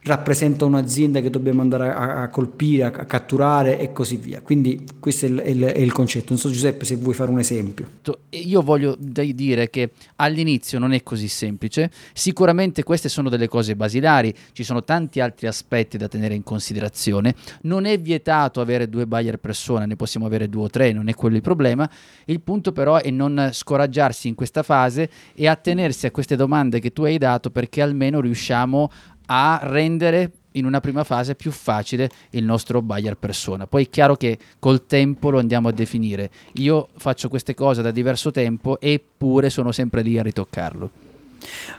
rappresenta 0.08 0.66
un'azienda 0.66 1.22
che 1.22 1.30
dobbiamo 1.30 1.62
andare 1.62 1.92
a, 1.92 2.22
a 2.24 2.30
colpire, 2.30 2.86
a, 2.86 2.88
a, 2.88 3.06
catturare 3.06 3.78
e 3.80 3.92
così 3.92 4.18
via. 4.18 4.42
Quindi 4.42 4.86
questo 5.00 5.26
è 5.26 5.30
il, 5.30 5.38
è, 5.40 5.50
il, 5.50 5.64
è 5.64 5.80
il, 5.80 5.92
concetto. 5.92 6.28
Non 6.30 6.40
so 6.40 6.50
Giuseppe 6.50 6.86
se 6.86 6.96
vuoi 6.96 7.14
fare 7.14 7.30
un 7.30 7.40
esempio. 7.40 7.88
Io 8.30 8.62
voglio 8.62 8.96
dire 8.98 9.70
che 9.70 9.92
all'inizio 10.16 10.80
non 10.80 10.94
è 10.94 11.04
così 11.04 11.28
semplice, 11.28 11.92
sicuramente 12.14 12.84
queste 12.84 13.10
sono 13.10 13.30
delle 13.30 13.48
cose 13.48 13.76
basilari, 13.76 14.34
ci 14.54 14.64
sono 14.64 14.84
tanti 14.84 15.20
altri 15.20 15.48
aspetti 15.48 15.98
da 15.98 16.08
tenere 16.08 16.34
in 16.34 16.44
considerazione, 16.44 17.36
non 17.62 17.86
è 17.86 18.00
vietato 18.00 18.62
avere 18.62 18.90
due 18.90 19.06
buyer 19.06 19.38
persona, 19.38 19.86
ne 19.86 19.96
possiamo 19.96 20.26
avere 20.26 20.50
due 20.50 20.64
o 20.64 20.70
tre, 20.70 20.92
non 20.92 21.08
è 21.08 21.14
quello 21.14 21.36
il 21.36 21.42
problema, 21.42 21.90
il 22.26 22.42
punto 22.42 22.72
però 22.72 22.98
è 22.98 23.10
non 23.10 23.50
scoraggiarsi 23.52 24.28
in 24.28 24.36
questa 24.36 24.64
fase 24.64 25.10
e 25.36 25.48
attenersi 25.48 26.06
a 26.06 26.12
queste 26.12 26.36
domande 26.36 26.80
che 26.80 26.94
tu 26.94 27.04
hai 27.04 27.18
dato 27.18 27.50
perché 27.50 27.82
almeno 27.82 28.22
riusciamo 28.22 28.90
a 29.28 29.60
rendere 29.64 30.32
in 30.58 30.66
una 30.66 30.82
prima 30.82 31.04
fase 31.04 31.36
più 31.36 31.52
facile 31.52 32.10
il 32.32 32.44
nostro 32.44 32.82
buyer 32.82 33.16
persona. 33.16 33.68
Poi 33.68 33.86
è 33.86 33.90
chiaro 33.90 34.16
che 34.16 34.38
col 34.60 34.86
tempo 34.86 35.30
lo 35.30 35.40
andiamo 35.40 35.68
a 35.68 35.72
definire. 35.72 36.30
Io 36.54 36.90
faccio 36.98 37.30
queste 37.30 37.54
cose 37.54 37.82
da 37.82 37.92
diverso 37.92 38.32
tempo 38.32 38.80
eppure 38.80 39.50
sono 39.50 39.72
sempre 39.72 40.02
lì 40.02 40.18
a 40.18 40.24
ritoccarlo. 40.24 40.90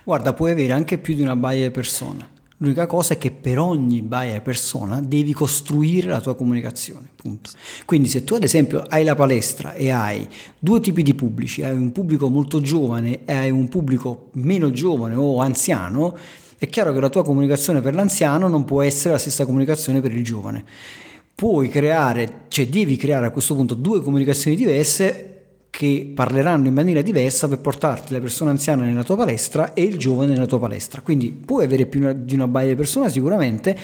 Guarda, 0.04 0.32
puoi 0.32 0.52
avere 0.52 0.72
anche 0.72 0.98
più 0.98 1.14
di 1.14 1.22
una 1.22 1.36
buyer 1.36 1.70
persona. 1.70 2.36
L'unica 2.60 2.86
cosa 2.86 3.14
è 3.14 3.18
che 3.18 3.30
per 3.30 3.60
ogni 3.60 4.02
buyer 4.02 4.42
persona 4.42 5.00
devi 5.00 5.32
costruire 5.32 6.08
la 6.08 6.20
tua 6.20 6.34
comunicazione. 6.34 7.08
Punto. 7.14 7.50
Quindi 7.84 8.08
se 8.08 8.24
tu 8.24 8.34
ad 8.34 8.42
esempio 8.42 8.82
hai 8.88 9.04
la 9.04 9.14
palestra 9.14 9.74
e 9.74 9.90
hai 9.90 10.26
due 10.58 10.80
tipi 10.80 11.04
di 11.04 11.14
pubblici, 11.14 11.62
hai 11.62 11.76
un 11.76 11.92
pubblico 11.92 12.28
molto 12.28 12.60
giovane 12.60 13.24
e 13.24 13.32
hai 13.32 13.50
un 13.52 13.68
pubblico 13.68 14.30
meno 14.32 14.72
giovane 14.72 15.14
o 15.14 15.38
anziano, 15.38 16.16
è 16.58 16.68
chiaro 16.68 16.92
che 16.92 17.00
la 17.00 17.08
tua 17.08 17.22
comunicazione 17.22 17.80
per 17.80 17.94
l'anziano 17.94 18.48
non 18.48 18.64
può 18.64 18.82
essere 18.82 19.12
la 19.12 19.18
stessa 19.18 19.46
comunicazione 19.46 20.00
per 20.00 20.12
il 20.12 20.24
giovane. 20.24 20.64
Puoi 21.32 21.68
creare, 21.68 22.46
cioè 22.48 22.66
devi 22.66 22.96
creare 22.96 23.26
a 23.26 23.30
questo 23.30 23.54
punto 23.54 23.74
due 23.74 24.02
comunicazioni 24.02 24.56
diverse 24.56 25.34
che 25.70 26.10
parleranno 26.12 26.66
in 26.66 26.74
maniera 26.74 27.00
diversa 27.00 27.46
per 27.46 27.60
portarti 27.60 28.12
la 28.12 28.18
persona 28.18 28.50
anziana 28.50 28.82
nella 28.82 29.04
tua 29.04 29.14
palestra 29.14 29.72
e 29.72 29.82
il 29.82 29.98
giovane 29.98 30.32
nella 30.32 30.46
tua 30.46 30.58
palestra. 30.58 31.00
Quindi 31.00 31.30
puoi 31.30 31.64
avere 31.64 31.86
più 31.86 32.12
di 32.12 32.34
una 32.34 32.48
baia 32.48 32.70
di 32.70 32.74
persona 32.74 33.08
sicuramente, 33.08 33.78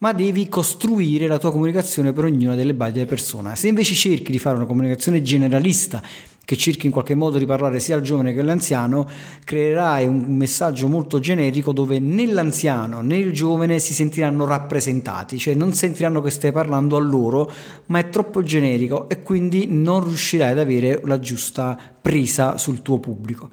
ma 0.00 0.12
devi 0.12 0.48
costruire 0.48 1.28
la 1.28 1.38
tua 1.38 1.52
comunicazione 1.52 2.12
per 2.12 2.24
ognuna 2.24 2.56
delle 2.56 2.74
baie 2.74 2.90
di 2.90 3.04
persona. 3.04 3.54
Se 3.54 3.68
invece 3.68 3.94
cerchi 3.94 4.32
di 4.32 4.40
fare 4.40 4.56
una 4.56 4.66
comunicazione 4.66 5.22
generalista 5.22 6.02
che 6.46 6.56
cerchi 6.56 6.86
in 6.86 6.92
qualche 6.92 7.16
modo 7.16 7.38
di 7.38 7.44
parlare 7.44 7.80
sia 7.80 7.96
al 7.96 8.02
giovane 8.02 8.32
che 8.32 8.38
all'anziano, 8.38 9.06
creerai 9.44 10.06
un 10.06 10.24
messaggio 10.28 10.86
molto 10.86 11.18
generico 11.18 11.72
dove 11.72 11.98
né 11.98 12.24
l'anziano 12.24 13.00
né 13.00 13.16
il 13.16 13.32
giovane 13.32 13.80
si 13.80 13.92
sentiranno 13.92 14.46
rappresentati, 14.46 15.38
cioè 15.38 15.54
non 15.54 15.72
sentiranno 15.74 16.22
che 16.22 16.30
stai 16.30 16.52
parlando 16.52 16.96
a 16.96 17.00
loro, 17.00 17.50
ma 17.86 17.98
è 17.98 18.08
troppo 18.08 18.44
generico 18.44 19.08
e 19.08 19.24
quindi 19.24 19.66
non 19.68 20.04
riuscirai 20.04 20.52
ad 20.52 20.60
avere 20.60 21.00
la 21.04 21.18
giusta 21.18 21.76
presa 22.00 22.56
sul 22.58 22.80
tuo 22.80 23.00
pubblico. 23.00 23.50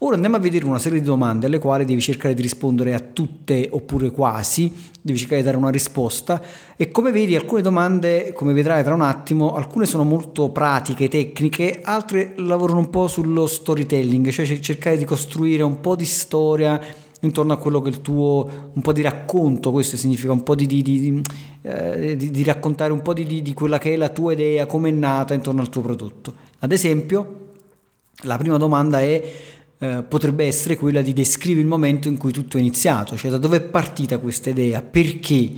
Ora 0.00 0.14
andiamo 0.14 0.36
a 0.36 0.38
vedere 0.38 0.64
una 0.64 0.78
serie 0.78 1.00
di 1.00 1.04
domande 1.04 1.46
alle 1.46 1.58
quali 1.58 1.84
devi 1.84 2.00
cercare 2.00 2.32
di 2.32 2.40
rispondere 2.40 2.94
a 2.94 3.00
tutte 3.00 3.68
oppure 3.72 4.12
quasi, 4.12 4.72
devi 5.00 5.18
cercare 5.18 5.40
di 5.40 5.46
dare 5.46 5.56
una 5.56 5.70
risposta 5.70 6.40
e 6.76 6.92
come 6.92 7.10
vedi 7.10 7.34
alcune 7.34 7.62
domande, 7.62 8.32
come 8.32 8.52
vedrai 8.52 8.84
tra 8.84 8.94
un 8.94 9.00
attimo, 9.00 9.56
alcune 9.56 9.86
sono 9.86 10.04
molto 10.04 10.50
pratiche, 10.50 11.08
tecniche, 11.08 11.80
altre 11.82 12.34
lavorano 12.36 12.78
un 12.78 12.90
po' 12.90 13.08
sullo 13.08 13.48
storytelling, 13.48 14.28
cioè 14.30 14.60
cercare 14.60 14.96
di 14.96 15.04
costruire 15.04 15.64
un 15.64 15.80
po' 15.80 15.96
di 15.96 16.04
storia 16.04 16.80
intorno 17.22 17.52
a 17.52 17.56
quello 17.56 17.80
che 17.80 17.88
è 17.88 17.92
il 17.92 18.00
tuo, 18.00 18.70
un 18.72 18.80
po' 18.80 18.92
di 18.92 19.02
racconto, 19.02 19.72
questo 19.72 19.96
significa 19.96 20.30
un 20.30 20.44
po' 20.44 20.54
di, 20.54 20.66
di, 20.66 20.80
di, 20.80 21.22
eh, 21.62 22.14
di 22.14 22.44
raccontare 22.44 22.92
un 22.92 23.02
po' 23.02 23.14
di, 23.14 23.52
quella 23.52 23.78
che 23.78 23.94
è 23.94 23.96
la 23.96 24.10
tua 24.10 24.34
idea, 24.34 24.66
come 24.66 24.90
è 24.90 24.92
nata 24.92 25.34
intorno 25.34 25.60
al 25.60 25.68
tuo 25.68 25.82
prodotto. 25.82 26.34
Ad 26.60 26.70
esempio, 26.70 27.46
la 28.22 28.36
prima 28.36 28.58
domanda 28.58 29.00
è 29.00 29.56
eh, 29.80 30.02
potrebbe 30.02 30.44
essere 30.44 30.76
quella 30.76 31.02
di 31.02 31.12
descrivere 31.12 31.60
il 31.60 31.68
momento 31.68 32.08
in 32.08 32.16
cui 32.16 32.32
tutto 32.32 32.56
è 32.56 32.60
iniziato, 32.60 33.16
cioè 33.16 33.30
da 33.30 33.38
dove 33.38 33.58
è 33.58 33.60
partita 33.60 34.18
questa 34.18 34.50
idea, 34.50 34.82
perché 34.82 35.52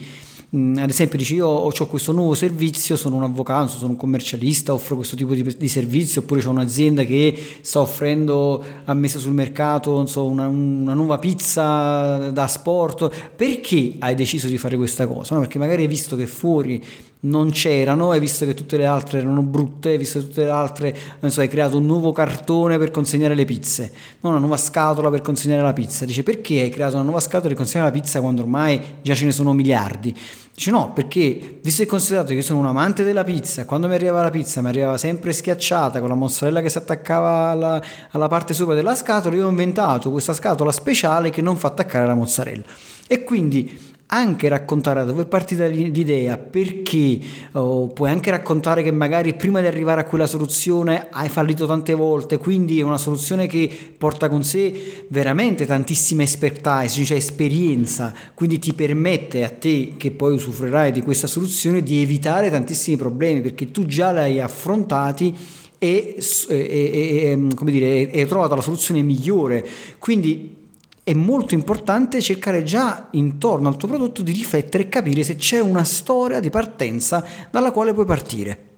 mm, 0.54 0.76
ad 0.76 0.90
esempio 0.90 1.16
dici 1.16 1.36
io 1.36 1.46
ho, 1.46 1.72
ho, 1.74 1.86
questo 1.86 2.12
nuovo 2.12 2.34
servizio, 2.34 2.96
sono 2.96 3.16
un 3.16 3.22
avvocato, 3.22 3.68
sono 3.68 3.92
un 3.92 3.96
commercialista, 3.96 4.74
offro 4.74 4.96
questo 4.96 5.16
tipo 5.16 5.32
di, 5.32 5.56
di 5.56 5.68
servizio, 5.68 6.20
oppure 6.20 6.44
ho 6.44 6.50
un'azienda 6.50 7.04
che 7.04 7.60
sta 7.62 7.80
offrendo 7.80 8.62
a 8.84 8.92
messa 8.92 9.18
sul 9.18 9.32
mercato 9.32 10.04
so, 10.04 10.26
una, 10.26 10.48
una, 10.48 10.92
nuova 10.92 11.18
pizza 11.18 12.30
da 12.30 12.46
sport, 12.46 13.30
perché 13.34 13.94
hai 14.00 14.14
deciso 14.14 14.48
di 14.48 14.58
fare 14.58 14.76
questa 14.76 15.06
cosa? 15.06 15.34
No? 15.34 15.40
Perché 15.40 15.56
magari 15.58 15.82
hai 15.82 15.88
visto 15.88 16.14
che 16.14 16.26
fuori 16.26 16.84
non 17.22 17.50
c'erano, 17.50 18.12
hai 18.12 18.20
visto 18.20 18.46
che 18.46 18.54
tutte 18.54 18.78
le 18.78 18.86
altre 18.86 19.18
erano 19.18 19.42
brutte, 19.42 19.90
hai 19.90 19.98
visto 19.98 20.20
che 20.20 20.26
tutte 20.28 20.44
le 20.44 20.50
altre, 20.50 20.96
non 21.20 21.30
so, 21.30 21.40
hai 21.40 21.48
creato 21.48 21.76
un 21.76 21.84
nuovo 21.84 22.12
cartone 22.12 22.78
per 22.78 22.90
consegnare 22.90 23.34
le 23.34 23.44
pizze, 23.44 23.92
una 24.20 24.38
nuova 24.38 24.56
scatola 24.56 25.10
per 25.10 25.20
consegnare 25.20 25.62
la 25.62 25.74
pizza. 25.74 26.06
Dice 26.06 26.22
perché 26.22 26.62
hai 26.62 26.70
creato 26.70 26.94
una 26.94 27.04
nuova 27.04 27.20
scatola 27.20 27.48
per 27.48 27.56
consegnare 27.56 27.92
la 27.92 28.00
pizza 28.00 28.20
quando 28.20 28.40
ormai 28.40 28.80
già 29.02 29.14
ce 29.14 29.26
ne 29.26 29.32
sono 29.32 29.52
miliardi? 29.52 30.16
Dice 30.54 30.70
no, 30.70 30.92
perché 30.92 31.58
visto 31.62 31.82
e 31.82 31.86
considerato 31.86 32.28
che 32.28 32.34
io 32.34 32.42
sono 32.42 32.58
un 32.58 32.66
amante 32.66 33.04
della 33.04 33.24
pizza, 33.24 33.64
quando 33.66 33.86
mi 33.86 33.94
arrivava 33.94 34.22
la 34.22 34.30
pizza 34.30 34.62
mi 34.62 34.68
arrivava 34.68 34.96
sempre 34.96 35.32
schiacciata 35.32 36.00
con 36.00 36.08
la 36.08 36.14
mozzarella 36.14 36.62
che 36.62 36.70
si 36.70 36.78
attaccava 36.78 37.48
alla, 37.50 37.82
alla 38.10 38.28
parte 38.28 38.54
sopra 38.54 38.74
della 38.74 38.94
scatola, 38.94 39.36
io 39.36 39.46
ho 39.46 39.50
inventato 39.50 40.10
questa 40.10 40.32
scatola 40.32 40.72
speciale 40.72 41.30
che 41.30 41.42
non 41.42 41.56
fa 41.56 41.68
attaccare 41.68 42.06
la 42.06 42.14
mozzarella. 42.14 42.64
E 43.06 43.24
quindi 43.24 43.88
anche 44.12 44.48
raccontare 44.48 45.00
da 45.00 45.06
dove 45.06 45.22
è 45.22 45.26
partita 45.26 45.66
l'idea, 45.66 46.36
perché 46.36 47.18
oh, 47.52 47.88
puoi 47.88 48.10
anche 48.10 48.30
raccontare 48.30 48.82
che 48.82 48.90
magari 48.90 49.34
prima 49.34 49.60
di 49.60 49.66
arrivare 49.66 50.00
a 50.00 50.04
quella 50.04 50.26
soluzione 50.26 51.06
hai 51.10 51.28
fallito 51.28 51.66
tante 51.66 51.94
volte, 51.94 52.38
quindi 52.38 52.80
è 52.80 52.82
una 52.82 52.98
soluzione 52.98 53.46
che 53.46 53.70
porta 53.96 54.28
con 54.28 54.42
sé 54.42 55.06
veramente 55.08 55.64
tantissima 55.64 56.22
expertise, 56.22 57.04
cioè 57.04 57.16
esperienza, 57.16 58.12
quindi 58.34 58.58
ti 58.58 58.74
permette 58.74 59.44
a 59.44 59.50
te 59.50 59.94
che 59.96 60.10
poi 60.10 60.34
usufruirai 60.34 60.90
di 60.90 61.02
questa 61.02 61.28
soluzione 61.28 61.82
di 61.82 62.02
evitare 62.02 62.50
tantissimi 62.50 62.96
problemi 62.96 63.40
perché 63.40 63.70
tu 63.70 63.86
già 63.86 64.10
l'hai 64.10 64.40
affrontati 64.40 65.36
e, 65.78 66.16
e, 66.48 66.56
e, 66.58 67.54
come 67.54 67.70
dire, 67.70 68.10
hai 68.12 68.26
trovato 68.26 68.54
la 68.54 68.60
soluzione 68.60 69.02
migliore. 69.02 69.66
Quindi 69.98 70.58
è 71.02 71.14
molto 71.14 71.54
importante 71.54 72.20
cercare 72.20 72.62
già 72.62 73.08
intorno 73.12 73.68
al 73.68 73.76
tuo 73.76 73.88
prodotto 73.88 74.22
di 74.22 74.32
riflettere 74.32 74.84
e 74.84 74.88
capire 74.88 75.24
se 75.24 75.36
c'è 75.36 75.60
una 75.60 75.84
storia 75.84 76.40
di 76.40 76.50
partenza 76.50 77.24
dalla 77.50 77.72
quale 77.72 77.94
puoi 77.94 78.06
partire. 78.06 78.68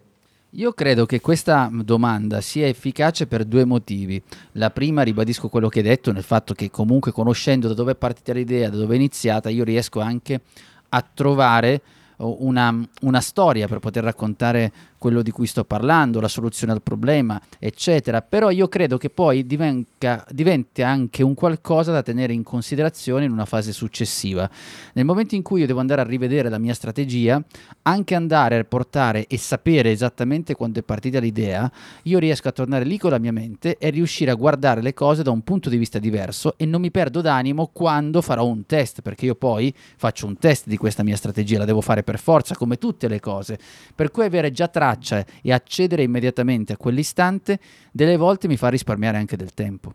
Io 0.57 0.73
credo 0.73 1.07
che 1.07 1.21
questa 1.21 1.71
domanda 1.73 2.43
sia 2.43 2.67
efficace 2.67 3.27
per 3.27 3.47
due 3.47 3.65
motivi. 3.65 4.23
La 4.53 4.71
prima, 4.71 5.03
ribadisco 5.03 5.49
quello 5.49 5.69
che 5.69 5.79
hai 5.79 5.87
detto, 5.87 6.13
nel 6.13 6.23
fatto 6.23 6.53
che 6.53 6.71
comunque 6.71 7.11
conoscendo 7.11 7.69
da 7.69 7.75
dove 7.75 7.93
è 7.93 7.97
partita 7.97 8.35
l'idea, 8.35 8.69
da 8.69 8.77
dove 8.77 8.93
è 8.93 8.97
iniziata, 8.97 9.49
io 9.49 9.65
riesco 9.65 10.01
anche 10.01 10.43
a 10.91 11.03
trovare 11.15 11.81
una, 12.19 12.87
una 13.01 13.21
storia 13.21 13.67
per 13.67 13.79
poter 13.79 14.05
raccontare 14.05 14.73
quello 15.03 15.23
di 15.23 15.33
cui 15.33 15.49
sto 15.49 15.65
parlando, 15.65 16.21
la 16.21 16.29
soluzione 16.29 16.73
al 16.73 16.81
problema, 16.81 17.41
eccetera. 17.59 18.23
Però 18.23 18.51
io 18.51 18.69
credo 18.69 18.99
che 18.99 19.11
poi 19.11 19.45
divenga, 19.45 20.25
diventi 20.31 20.81
anche 20.83 21.25
un 21.25 21.35
qualcosa 21.35 21.91
da 21.91 22.03
tenere 22.03 22.33
in 22.33 22.45
considerazione 22.45 23.25
in 23.25 23.33
una 23.33 23.45
fase 23.45 23.73
successiva. 23.73 24.49
Nel 24.93 25.05
momento 25.05 25.35
in 25.35 25.43
cui 25.43 25.63
io 25.63 25.67
devo 25.67 25.81
andare 25.81 26.03
a 26.03 26.05
rivedere 26.05 26.49
la 26.49 26.59
mia 26.59 26.73
strategia, 26.73 27.43
anche 27.83 28.15
andare 28.15 28.59
a 28.59 28.65
portare 28.65 29.27
e 29.27 29.39
sapere 29.39 29.91
esattamente 29.91 30.55
quando 30.55 30.79
è 30.79 30.85
partita 30.85 31.19
l'idea, 31.19 31.69
io 32.05 32.21
riesco 32.21 32.47
a 32.47 32.53
tornare 32.53 32.85
lì 32.85 32.97
con 32.97 33.11
la 33.11 33.19
mia 33.19 33.33
mente 33.33 33.79
e 33.79 33.91
riuscire 33.91 34.31
a 34.31 34.35
guardare 34.35 34.83
le 34.83 34.95
cose 34.95 35.25
da 35.25 35.33
un 35.33 35.43
punto 35.43 35.69
di 35.69 35.79
vista 35.79 35.99
diverso 35.99 36.55
e 36.57 36.65
non 36.65 36.81
mi 36.81 36.93
perdo 36.93 37.21
d'animo 37.21 37.71
quando 37.73 38.23
farò 38.23 38.45
un 38.47 38.67
test, 38.67 39.03
perché 39.03 39.25
io 39.25 39.35
poi 39.35 39.75
faccio 39.97 40.27
un 40.27 40.39
test 40.39 40.69
di 40.69 40.77
questa 40.77 41.03
mia 41.03 41.17
strategia, 41.17 41.59
la 41.59 41.65
devo 41.65 41.81
fare 41.81 42.05
per 42.05 42.21
forza, 42.21 42.55
come 42.55 42.79
tutte 42.79 43.09
le 43.09 43.19
cose. 43.19 43.59
Per 43.97 44.13
cui 44.13 44.27
avere 44.27 44.53
già 44.53 44.69
traccia 44.69 44.91
traccia 44.93 45.25
e 45.43 45.53
accedere 45.53 46.03
immediatamente 46.03 46.75
a 46.75 46.77
quell'istante, 46.77 47.59
delle 47.91 48.17
volte 48.17 48.49
mi 48.49 48.57
fa 48.57 48.69
risparmiare 48.69 49.17
anche 49.17 49.37
del 49.37 49.53
tempo. 49.55 49.93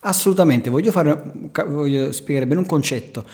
Assolutamente, 0.00 0.70
voglio, 0.70 0.90
fare, 0.90 1.22
voglio 1.66 2.10
spiegare 2.12 2.46
bene 2.46 2.60
un 2.60 2.66
concetto. 2.66 3.24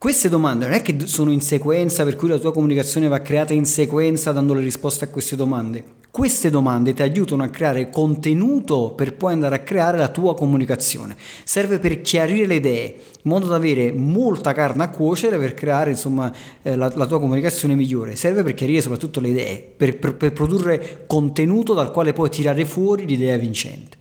Queste 0.00 0.30
domande 0.30 0.64
non 0.64 0.74
è 0.76 0.80
che 0.80 0.96
sono 1.04 1.30
in 1.30 1.42
sequenza, 1.42 2.04
per 2.04 2.16
cui 2.16 2.30
la 2.30 2.38
tua 2.38 2.54
comunicazione 2.54 3.06
va 3.06 3.20
creata 3.20 3.52
in 3.52 3.66
sequenza 3.66 4.32
dando 4.32 4.54
le 4.54 4.62
risposte 4.62 5.04
a 5.04 5.08
queste 5.08 5.36
domande. 5.36 5.84
Queste 6.10 6.48
domande 6.48 6.94
ti 6.94 7.02
aiutano 7.02 7.42
a 7.42 7.48
creare 7.48 7.90
contenuto 7.90 8.94
per 8.96 9.14
poi 9.14 9.34
andare 9.34 9.56
a 9.56 9.58
creare 9.58 9.98
la 9.98 10.08
tua 10.08 10.34
comunicazione. 10.34 11.14
Serve 11.44 11.78
per 11.80 12.00
chiarire 12.00 12.46
le 12.46 12.54
idee, 12.54 12.86
in 12.86 13.30
modo 13.30 13.46
da 13.46 13.56
avere 13.56 13.92
molta 13.92 14.54
carne 14.54 14.84
a 14.84 14.88
cuocere 14.88 15.36
per 15.36 15.52
creare 15.52 15.90
insomma, 15.90 16.32
eh, 16.62 16.76
la, 16.76 16.90
la, 16.94 17.04
tua 17.04 17.20
comunicazione 17.20 17.74
migliore. 17.74 18.16
Serve 18.16 18.42
per 18.42 18.54
chiarire 18.54 18.80
soprattutto 18.80 19.20
le 19.20 19.28
idee, 19.28 19.60
per, 19.76 19.98
per, 19.98 20.14
per 20.14 20.32
produrre 20.32 21.04
contenuto 21.06 21.74
dal 21.74 21.92
quale 21.92 22.14
puoi 22.14 22.30
tirare 22.30 22.64
fuori 22.64 23.04
l'idea 23.04 23.36
vincente. 23.36 23.98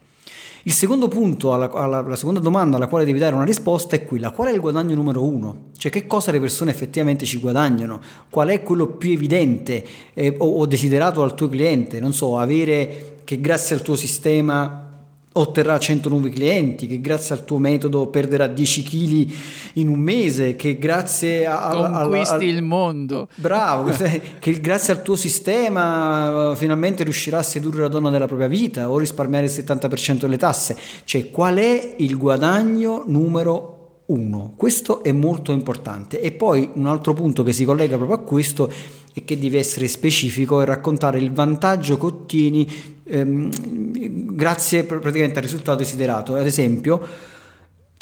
Il 0.63 0.74
secondo 0.74 1.08
punto, 1.08 1.54
alla, 1.54 1.72
alla, 1.72 2.01
la 2.01 2.16
seconda 2.16 2.39
domanda 2.39 2.75
alla 2.75 2.88
quale 2.88 3.06
devi 3.06 3.20
dare 3.20 3.36
una 3.36 3.46
risposta 3.46 3.96
è 3.96 4.04
quella, 4.04 4.32
qual 4.32 4.50
è 4.50 4.51
il 4.51 4.60
guadagno 4.60 4.96
numero 4.96 5.24
uno? 5.24 5.68
Cioè 5.78 5.92
che 5.92 6.06
cosa 6.06 6.32
le 6.32 6.39
persone 6.39 6.72
effettivamente 6.72 7.25
ci 7.25 7.39
guadagnano? 7.39 8.01
Qual 8.30 8.50
è 8.50 8.62
quello 8.62 8.88
più 8.88 9.12
evidente 9.12 9.86
eh, 10.13 10.36
o, 10.38 10.60
o 10.60 10.66
desiderato 10.66 11.22
dal 11.22 11.34
tuo 11.34 11.48
cliente? 11.48 12.00
Non 12.00 12.13
so, 12.13 12.38
avere 12.38 13.22
che 13.24 13.39
grazie 13.39 13.75
al 13.75 13.82
tuo 13.82 13.96
sistema 13.96 14.88
otterrà 15.39 15.77
100 15.77 16.10
nuovi 16.10 16.29
clienti, 16.29 16.88
che 16.88 17.00
grazie 17.00 17.36
al 17.36 17.46
tuo 17.46 17.58
metodo 17.58 18.08
perderà 18.08 18.48
10 18.48 18.84
kg 18.84 19.34
in 19.74 19.88
un 19.88 20.00
mese, 20.00 20.55
che 20.55 20.77
grazie 20.77 21.46
a... 21.46 21.69
Conquisti 21.69 22.34
al, 22.34 22.39
al, 22.39 22.48
il 22.48 22.62
mondo. 22.62 23.27
Bravo, 23.36 23.91
che 24.39 24.60
grazie 24.60 24.93
al 24.93 25.01
tuo 25.01 25.15
sistema 25.15 26.53
finalmente 26.55 27.03
riuscirà 27.03 27.39
a 27.39 27.43
sedurre 27.43 27.81
la 27.81 27.88
donna 27.88 28.10
della 28.10 28.27
propria 28.27 28.48
vita 28.48 28.89
o 28.89 28.98
risparmiare 28.98 29.46
il 29.46 29.51
70% 29.51 30.19
delle 30.19 30.38
tasse. 30.38 30.77
Cioè, 31.03 31.29
qual 31.29 31.58
è 31.58 31.96
il 31.98 32.17
guadagno 32.17 33.03
numero 33.08 33.77
uno. 34.10 34.53
Questo 34.55 35.03
è 35.03 35.12
molto 35.12 35.51
importante. 35.51 36.19
E 36.22 36.31
poi 36.31 36.69
un 36.74 36.88
altro 36.88 37.13
punto 37.13 37.43
che 37.43 37.53
si 37.53 37.65
collega 37.65 37.96
proprio 37.96 38.17
a 38.17 38.22
questo 38.22 38.72
è 39.19 39.23
che 39.23 39.38
devi 39.38 39.57
essere 39.57 39.88
specifico 39.88 40.61
e 40.61 40.65
raccontare 40.65 41.19
il 41.19 41.31
vantaggio 41.31 41.97
che 41.97 42.05
ottieni 42.05 42.67
ehm, 43.03 44.35
grazie 44.35 44.83
praticamente 44.83 45.38
al 45.38 45.43
risultato 45.43 45.77
desiderato. 45.77 46.35
Ad 46.35 46.45
esempio, 46.45 47.27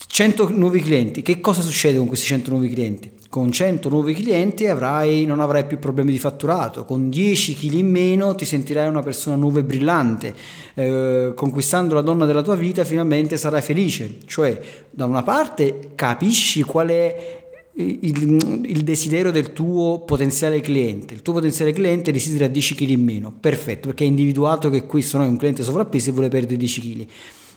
100 0.05 0.50
nuovi 0.50 0.81
clienti. 0.81 1.21
Che 1.21 1.39
cosa 1.39 1.62
succede 1.62 1.97
con 1.97 2.07
questi 2.07 2.27
100 2.27 2.50
nuovi 2.51 2.69
clienti? 2.69 3.12
Con 3.29 3.51
100 3.51 3.89
nuovi 3.89 4.13
clienti 4.13 4.67
avrai, 4.67 5.25
non 5.25 5.41
avrai 5.41 5.65
più 5.65 5.79
problemi 5.79 6.12
di 6.12 6.17
fatturato, 6.17 6.86
con 6.86 7.09
10 7.09 7.55
kg 7.55 7.74
in 7.74 7.89
meno 7.89 8.33
ti 8.33 8.45
sentirai 8.45 8.88
una 8.88 9.03
persona 9.03 9.36
nuova 9.36 9.59
e 9.59 9.63
brillante, 9.63 10.33
eh, 10.75 11.33
conquistando 11.36 11.93
la 11.93 12.01
donna 12.01 12.25
della 12.25 12.41
tua 12.41 12.55
vita 12.55 12.86
finalmente 12.86 13.36
sarai 13.36 13.62
felice, 13.62 14.19
cioè 14.25 14.59
da 14.89 15.05
una 15.05 15.24
parte 15.24 15.89
capisci 15.93 16.63
qual 16.63 16.88
è 16.88 17.37
il, 17.79 18.62
il, 18.65 18.84
desiderio 18.84 19.31
del 19.31 19.53
tuo 19.53 20.00
potenziale 20.00 20.62
cliente. 20.62 21.13
Il 21.13 21.22
tuo 21.22 21.34
potenziale 21.34 21.74
cliente 21.74 22.12
desidera 22.12 22.48
10 22.48 22.75
kg 22.75 22.89
in 22.89 23.03
meno, 23.03 23.31
perfetto, 23.31 23.88
perché 23.88 24.03
hai 24.03 24.10
individuato 24.10 24.69
che 24.69 24.86
questo 24.86 25.17
non 25.17 25.27
è 25.27 25.29
un 25.29 25.38
cliente 25.38 25.63
sovrappeso 25.63 26.10
e 26.10 26.13
vuole 26.13 26.29
perdere 26.29 26.57
10 26.57 26.81
kg. 26.81 27.07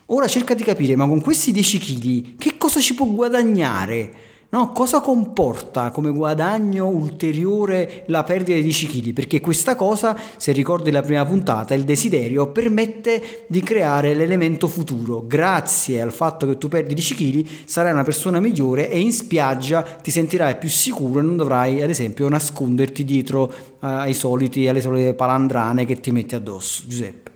Ora 0.06 0.26
cerca 0.26 0.54
di 0.54 0.62
capire, 0.62 0.96
ma 0.96 1.06
con 1.06 1.20
questi 1.20 1.52
10 1.52 1.78
kg 1.78 2.36
che 2.36 2.56
cosa 2.58 2.80
ci 2.80 2.94
può 2.94 3.06
guadagnare? 3.06 4.29
No, 4.52 4.72
cosa 4.72 5.00
comporta 5.00 5.92
come 5.92 6.10
guadagno 6.10 6.88
ulteriore 6.88 8.02
la 8.06 8.24
perdita 8.24 8.56
di 8.56 8.62
10 8.62 8.86
kg? 8.88 9.12
Perché 9.12 9.40
questa 9.40 9.76
cosa, 9.76 10.18
se 10.36 10.50
ricordi 10.50 10.90
la 10.90 11.02
prima 11.02 11.24
puntata, 11.24 11.72
il 11.74 11.84
desiderio 11.84 12.50
permette 12.50 13.44
di 13.46 13.60
creare 13.60 14.12
l'elemento 14.12 14.66
futuro. 14.66 15.24
Grazie 15.24 16.02
al 16.02 16.12
fatto 16.12 16.48
che 16.48 16.58
tu 16.58 16.66
perdi 16.66 16.94
10 16.94 17.14
kg 17.14 17.46
sarai 17.64 17.92
una 17.92 18.02
persona 18.02 18.40
migliore 18.40 18.90
e 18.90 18.98
in 18.98 19.12
spiaggia 19.12 19.82
ti 19.82 20.10
sentirai 20.10 20.56
più 20.56 20.68
sicuro 20.68 21.20
e 21.20 21.22
non 21.22 21.36
dovrai, 21.36 21.80
ad 21.80 21.90
esempio, 21.90 22.28
nasconderti 22.28 23.04
dietro 23.04 23.54
ai 23.78 24.14
soliti, 24.14 24.66
alle 24.66 24.80
solite 24.80 25.14
palandrane 25.14 25.86
che 25.86 26.00
ti 26.00 26.10
metti 26.10 26.34
addosso. 26.34 26.82
Giuseppe. 26.88 27.30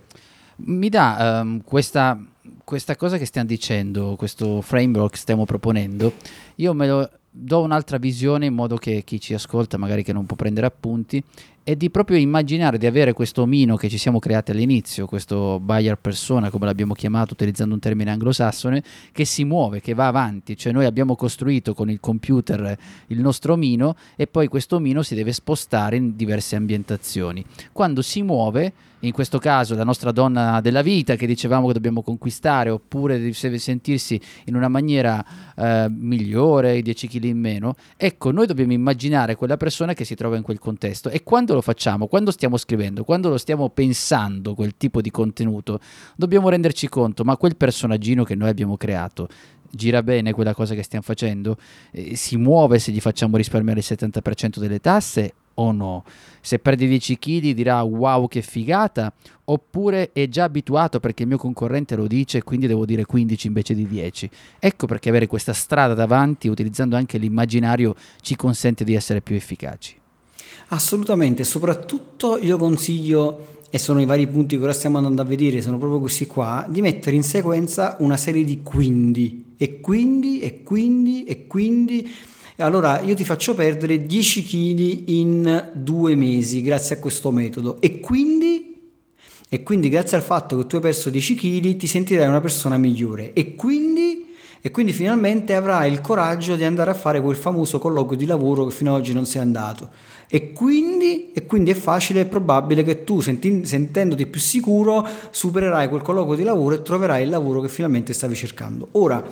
Mi 0.57 0.89
dà 0.89 1.41
um, 1.41 1.61
questa 1.63 2.19
questa 2.63 2.95
cosa 2.95 3.17
che 3.17 3.25
stiamo 3.25 3.47
dicendo, 3.47 4.15
questo 4.17 4.61
framework 4.61 5.13
che 5.13 5.17
stiamo 5.17 5.45
proponendo, 5.45 6.13
io 6.55 6.73
me 6.73 6.87
lo 6.87 7.09
do 7.29 7.61
un'altra 7.61 7.97
visione 7.97 8.45
in 8.45 8.53
modo 8.53 8.77
che 8.77 9.03
chi 9.03 9.19
ci 9.19 9.33
ascolta, 9.33 9.77
magari 9.77 10.03
che 10.03 10.13
non 10.13 10.25
può 10.25 10.35
prendere 10.35 10.65
appunti, 10.67 11.21
è 11.65 11.75
di 11.75 11.89
proprio 11.89 12.17
immaginare 12.17 12.77
di 12.77 12.85
avere 12.85 13.13
questo 13.13 13.41
omino 13.41 13.75
che 13.75 13.89
ci 13.89 13.97
siamo 13.97 14.19
creati 14.19 14.51
all'inizio, 14.51 15.07
questo 15.07 15.59
buyer 15.59 15.97
persona, 15.97 16.51
come 16.51 16.67
l'abbiamo 16.67 16.93
chiamato 16.93 17.33
utilizzando 17.33 17.73
un 17.73 17.79
termine 17.79 18.11
anglosassone, 18.11 18.83
che 19.11 19.25
si 19.25 19.43
muove, 19.45 19.81
che 19.81 19.95
va 19.95 20.05
avanti, 20.05 20.55
cioè 20.55 20.71
noi 20.71 20.85
abbiamo 20.85 21.15
costruito 21.15 21.73
con 21.73 21.89
il 21.89 21.99
computer 21.99 22.77
il 23.07 23.19
nostro 23.19 23.53
omino 23.53 23.95
e 24.15 24.27
poi 24.27 24.47
questo 24.47 24.75
omino 24.75 25.01
si 25.01 25.15
deve 25.15 25.33
spostare 25.33 25.95
in 25.95 26.15
diverse 26.15 26.55
ambientazioni. 26.55 27.43
Quando 27.71 28.03
si 28.03 28.21
muove 28.21 28.73
in 28.99 29.11
questo 29.11 29.39
caso 29.39 29.75
la 29.75 29.83
nostra 29.83 30.11
donna 30.11 30.61
della 30.61 30.81
vita 30.81 31.15
che 31.15 31.27
dicevamo 31.27 31.67
che 31.67 31.73
dobbiamo 31.73 32.01
conquistare, 32.01 32.69
oppure 32.69 33.19
deve 33.19 33.57
sentirsi 33.57 34.19
in 34.45 34.55
una 34.55 34.67
maniera 34.67 35.23
eh, 35.55 35.87
migliore, 35.89 36.81
10 36.81 37.07
kg 37.07 37.23
in 37.25 37.39
meno, 37.39 37.75
ecco, 37.97 38.31
noi 38.31 38.47
dobbiamo 38.47 38.73
immaginare 38.73 39.35
quella 39.35 39.57
persona 39.57 39.93
che 39.93 40.05
si 40.05 40.15
trova 40.15 40.37
in 40.37 40.43
quel 40.43 40.59
contesto 40.59 41.09
e 41.09 41.23
quando 41.23 41.54
lo 41.55 41.61
facciamo, 41.61 42.07
quando 42.07 42.31
stiamo 42.31 42.57
scrivendo, 42.57 43.03
quando 43.03 43.29
lo 43.29 43.37
stiamo 43.37 43.69
pensando 43.69 44.53
quel 44.53 44.75
tipo 44.77 45.01
di 45.01 45.11
contenuto, 45.11 45.79
dobbiamo 46.15 46.49
renderci 46.49 46.87
conto, 46.87 47.23
ma 47.23 47.37
quel 47.37 47.55
personaggino 47.55 48.23
che 48.23 48.35
noi 48.35 48.49
abbiamo 48.49 48.77
creato 48.77 49.27
gira 49.75 50.01
bene 50.01 50.31
quella 50.31 50.53
cosa 50.53 50.73
che 50.73 50.83
stiamo 50.83 51.03
facendo, 51.03 51.57
eh, 51.91 52.15
si 52.15 52.37
muove 52.37 52.79
se 52.79 52.91
gli 52.91 53.01
facciamo 53.01 53.37
risparmiare 53.37 53.79
il 53.79 53.85
70% 53.87 54.57
delle 54.57 54.79
tasse 54.79 55.33
o 55.55 55.71
no? 55.71 56.03
Se 56.41 56.59
perdi 56.59 56.87
10 56.87 57.19
kg 57.19 57.51
dirà 57.51 57.81
wow 57.81 58.27
che 58.27 58.41
figata, 58.41 59.13
oppure 59.45 60.11
è 60.13 60.27
già 60.27 60.45
abituato 60.45 60.99
perché 60.99 61.23
il 61.23 61.29
mio 61.29 61.37
concorrente 61.37 61.95
lo 61.95 62.07
dice 62.07 62.43
quindi 62.43 62.67
devo 62.67 62.85
dire 62.85 63.05
15 63.05 63.47
invece 63.47 63.75
di 63.75 63.87
10. 63.87 64.29
Ecco 64.59 64.87
perché 64.87 65.09
avere 65.09 65.27
questa 65.27 65.53
strada 65.53 65.93
davanti, 65.93 66.47
utilizzando 66.47 66.95
anche 66.95 67.17
l'immaginario, 67.17 67.95
ci 68.21 68.35
consente 68.35 68.83
di 68.83 68.95
essere 68.95 69.21
più 69.21 69.35
efficaci. 69.35 70.03
Assolutamente, 70.67 71.43
soprattutto 71.43 72.37
io 72.37 72.57
consiglio 72.57 73.53
e 73.69 73.77
sono 73.77 74.01
i 74.01 74.05
vari 74.05 74.25
punti 74.25 74.57
che 74.57 74.63
ora 74.63 74.71
stiamo 74.71 74.97
andando 74.97 75.21
a 75.21 75.25
vedere, 75.25 75.61
sono 75.61 75.77
proprio 75.77 75.99
questi 75.99 76.25
qua, 76.27 76.65
di 76.69 76.81
mettere 76.81 77.15
in 77.15 77.23
sequenza 77.23 77.97
una 77.99 78.15
serie 78.15 78.45
di 78.45 78.61
quindi 78.63 79.53
e 79.57 79.81
quindi 79.81 80.39
e 80.39 80.63
quindi 80.63 81.25
e 81.25 81.45
quindi. 81.45 82.09
Allora 82.57 83.01
io 83.01 83.15
ti 83.15 83.25
faccio 83.25 83.53
perdere 83.53 84.05
10 84.05 84.43
kg 84.43 85.09
in 85.09 85.71
due 85.73 86.15
mesi 86.15 86.61
grazie 86.61 86.95
a 86.95 86.99
questo 86.99 87.31
metodo. 87.31 87.81
E 87.81 87.99
quindi, 87.99 88.93
e 89.49 89.61
quindi 89.61 89.89
grazie 89.89 90.15
al 90.15 90.23
fatto 90.23 90.55
che 90.57 90.65
tu 90.67 90.77
hai 90.77 90.81
perso 90.81 91.09
10 91.09 91.35
kg 91.35 91.75
ti 91.75 91.87
sentirai 91.87 92.27
una 92.29 92.39
persona 92.39 92.77
migliore. 92.77 93.33
E 93.33 93.55
quindi, 93.55 94.35
e 94.61 94.71
quindi 94.71 94.93
finalmente 94.93 95.53
avrai 95.53 95.91
il 95.91 95.99
coraggio 95.99 96.55
di 96.55 96.63
andare 96.63 96.91
a 96.91 96.95
fare 96.95 97.21
quel 97.21 97.35
famoso 97.35 97.77
colloquio 97.77 98.17
di 98.17 98.25
lavoro 98.25 98.65
che 98.65 98.73
fino 98.73 98.95
ad 98.95 99.01
oggi 99.01 99.11
non 99.11 99.25
sei 99.25 99.41
andato 99.41 99.89
e 100.27 100.53
quindi, 100.53 101.31
e 101.33 101.45
quindi 101.45 101.71
è 101.71 101.75
facile 101.75 102.21
e 102.21 102.25
probabile 102.25 102.83
che 102.83 103.03
tu 103.03 103.21
senti, 103.21 103.65
sentendoti 103.65 104.25
più 104.25 104.39
sicuro 104.39 105.07
supererai 105.29 105.87
quel 105.89 106.01
colloquio 106.01 106.37
di 106.37 106.43
lavoro 106.43 106.75
e 106.75 106.81
troverai 106.81 107.23
il 107.23 107.29
lavoro 107.29 107.61
che 107.61 107.69
finalmente 107.69 108.13
stavi 108.13 108.35
cercando. 108.35 108.89
Ora, 108.93 109.23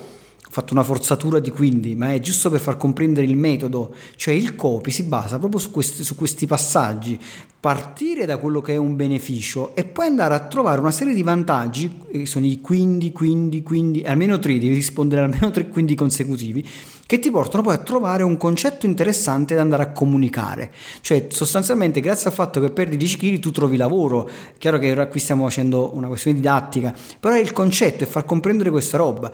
fatto 0.54 0.74
una 0.74 0.84
forzatura 0.84 1.40
di 1.40 1.50
quindi, 1.50 1.96
ma 1.96 2.14
è 2.14 2.20
giusto 2.20 2.52
per 2.52 2.60
far 2.60 2.78
comprendere 2.78 3.26
il 3.26 3.36
metodo, 3.36 3.96
cioè 4.16 4.36
il 4.36 4.54
copy 4.54 4.92
si 4.92 5.02
basa 5.02 5.40
proprio 5.40 5.60
su 5.60 5.72
questi, 5.72 6.04
su 6.04 6.14
questi 6.14 6.46
passaggi, 6.46 7.20
partire 7.60 8.28
da 8.28 8.38
quello 8.38 8.62
che 8.62 8.74
è 8.74 8.78
un 8.78 8.96
beneficio 8.96 9.76
e 9.76 9.84
poi 9.84 10.06
andare 10.06 10.36
a 10.36 10.42
trovare 10.42 10.80
una 10.80 10.92
serie 10.92 11.16
di 11.16 11.24
vantaggi, 11.24 12.02
che 12.12 12.28
sono 12.28 12.46
i 12.46 12.62
quindi, 12.62 13.12
quindi, 13.12 13.64
quindi, 13.64 14.04
almeno 14.04 14.38
tre, 14.38 14.54
devi 14.60 14.76
rispondere 14.76 15.24
almeno 15.24 15.50
tre 15.50 15.68
quindi 15.70 15.96
consecutivi, 15.96 16.64
che 17.06 17.20
ti 17.20 17.30
portano 17.30 17.64
poi 17.64 17.76
a 17.76 17.80
trovare 17.80 18.24
un 18.24 18.38
concetto 18.38 18.86
interessante 18.86 19.56
da 19.56 19.62
andare 19.62 19.84
a 19.84 19.92
comunicare. 19.92 20.72
Cioè, 21.02 21.28
sostanzialmente, 21.30 22.00
grazie 22.00 22.30
al 22.30 22.36
fatto 22.36 22.60
che 22.60 22.72
perdi 22.72 22.98
10 22.98 23.18
kg, 23.18 23.40
tu 23.40 23.52
trovi 23.52 23.78
lavoro. 23.78 24.30
Chiaro 24.58 24.80
che 24.80 24.92
ora 24.92 25.08
qui 25.08 25.20
stiamo 25.20 25.44
facendo 25.44 25.92
una 25.94 26.08
questione 26.08 26.38
didattica, 26.38 26.94
però 27.20 27.38
il 27.38 27.52
concetto 27.52 28.04
è 28.04 28.08
far 28.08 28.26
comprendere 28.26 28.70
questa 28.70 28.98
roba 28.98 29.32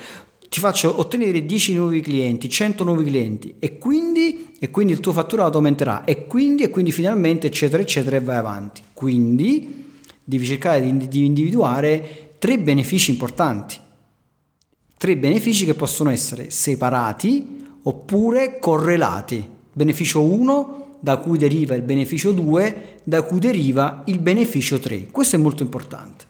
ti 0.49 0.59
faccio 0.59 0.99
ottenere 0.99 1.45
10 1.45 1.75
nuovi 1.75 2.01
clienti, 2.01 2.49
100 2.49 2.83
nuovi 2.83 3.05
clienti 3.05 3.55
e 3.59 3.77
quindi, 3.77 4.55
e 4.57 4.71
quindi 4.71 4.93
il 4.93 4.99
tuo 4.99 5.13
fatturato 5.13 5.57
aumenterà 5.57 6.03
e 6.05 6.25
quindi, 6.25 6.63
e 6.63 6.69
quindi 6.71 6.91
finalmente 6.91 7.47
eccetera 7.47 7.83
eccetera 7.83 8.15
e 8.15 8.21
vai 8.21 8.37
avanti. 8.37 8.81
Quindi 8.91 9.85
devi 10.23 10.45
cercare 10.45 10.81
di, 10.81 11.07
di 11.07 11.25
individuare 11.25 12.31
tre 12.39 12.57
benefici 12.57 13.11
importanti, 13.11 13.77
tre 14.99 15.15
benefici 15.15 15.63
che 15.63 15.75
possono 15.75 16.09
essere 16.09 16.49
separati 16.49 17.67
oppure 17.83 18.59
correlati. 18.59 19.47
Beneficio 19.71 20.21
1 20.21 20.97
da 20.99 21.15
cui 21.19 21.37
deriva 21.37 21.73
il 21.73 21.83
beneficio 21.83 22.33
2, 22.33 22.99
da 23.05 23.21
cui 23.21 23.39
deriva 23.39 24.03
il 24.07 24.19
beneficio 24.19 24.77
3. 24.77 25.07
Questo 25.09 25.37
è 25.37 25.39
molto 25.39 25.63
importante. 25.63 26.28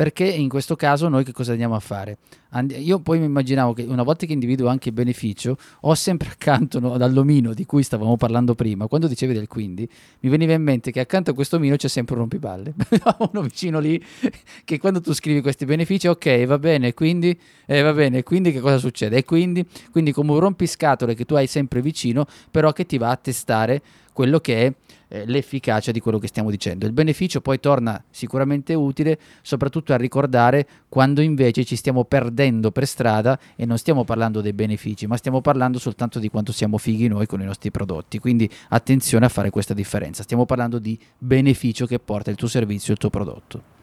Perché 0.00 0.24
in 0.24 0.48
questo 0.48 0.76
caso 0.76 1.08
noi 1.08 1.24
che 1.24 1.32
cosa 1.32 1.50
andiamo 1.50 1.74
a 1.74 1.78
fare? 1.78 2.16
And- 2.52 2.70
io 2.70 3.00
poi 3.00 3.18
mi 3.18 3.26
immaginavo 3.26 3.74
che 3.74 3.82
una 3.82 4.02
volta 4.02 4.24
che 4.24 4.32
individuo 4.32 4.68
anche 4.68 4.88
il 4.88 4.94
beneficio, 4.94 5.58
ho 5.82 5.94
sempre 5.94 6.30
accanto 6.30 6.80
no, 6.80 6.96
dall'omino 6.96 7.52
di 7.52 7.66
cui 7.66 7.82
stavamo 7.82 8.16
parlando 8.16 8.54
prima, 8.54 8.86
quando 8.86 9.08
dicevi 9.08 9.34
del 9.34 9.46
quindi, 9.46 9.86
mi 10.20 10.30
veniva 10.30 10.54
in 10.54 10.62
mente 10.62 10.90
che 10.90 11.00
accanto 11.00 11.32
a 11.32 11.34
questo 11.34 11.56
omino 11.56 11.76
c'è 11.76 11.88
sempre 11.88 12.14
un 12.14 12.20
rompipalle. 12.20 12.72
uno 13.30 13.42
vicino 13.42 13.78
lì 13.78 14.02
che 14.64 14.78
quando 14.78 15.02
tu 15.02 15.12
scrivi 15.12 15.42
questi 15.42 15.66
benefici, 15.66 16.06
ok, 16.06 16.46
va 16.46 16.58
bene, 16.58 16.94
quindi, 16.94 17.38
eh, 17.66 17.82
va 17.82 17.92
bene, 17.92 18.22
quindi 18.22 18.52
che 18.52 18.60
cosa 18.60 18.78
succede? 18.78 19.18
E 19.18 19.24
quindi, 19.26 19.66
quindi 19.90 20.12
come 20.12 20.32
un 20.32 20.38
rompiscatole 20.38 21.12
che 21.12 21.26
tu 21.26 21.34
hai 21.34 21.46
sempre 21.46 21.82
vicino, 21.82 22.24
però 22.50 22.72
che 22.72 22.86
ti 22.86 22.96
va 22.96 23.10
a 23.10 23.16
testare 23.16 23.82
quello 24.14 24.40
che 24.40 24.66
è 24.66 24.72
eh, 25.10 25.24
l'efficacia 25.26 25.90
di 25.90 26.00
quello 26.00 26.18
che 26.18 26.28
stiamo 26.28 26.50
dicendo. 26.50 26.86
Il 26.86 26.92
beneficio 26.92 27.40
poi 27.40 27.60
torna 27.60 28.02
sicuramente 28.10 28.74
utile 28.74 29.18
soprattutto 29.42 29.92
a 29.92 29.96
ricordare 29.96 30.66
quando 30.88 31.20
invece 31.20 31.64
ci 31.64 31.76
stiamo 31.76 32.04
perdendo 32.04 32.70
per 32.70 32.86
strada 32.86 33.38
e 33.56 33.66
non 33.66 33.76
stiamo 33.76 34.04
parlando 34.04 34.40
dei 34.40 34.52
benefici, 34.52 35.06
ma 35.06 35.16
stiamo 35.16 35.40
parlando 35.40 35.78
soltanto 35.78 36.18
di 36.18 36.28
quanto 36.28 36.52
siamo 36.52 36.78
fighi 36.78 37.08
noi 37.08 37.26
con 37.26 37.40
i 37.40 37.44
nostri 37.44 37.70
prodotti. 37.70 38.18
Quindi 38.18 38.48
attenzione 38.68 39.26
a 39.26 39.28
fare 39.28 39.50
questa 39.50 39.74
differenza. 39.74 40.22
Stiamo 40.22 40.46
parlando 40.46 40.78
di 40.78 40.98
beneficio 41.18 41.86
che 41.86 41.98
porta 41.98 42.30
il 42.30 42.36
tuo 42.36 42.48
servizio, 42.48 42.92
il 42.92 42.98
tuo 42.98 43.10
prodotto. 43.10 43.79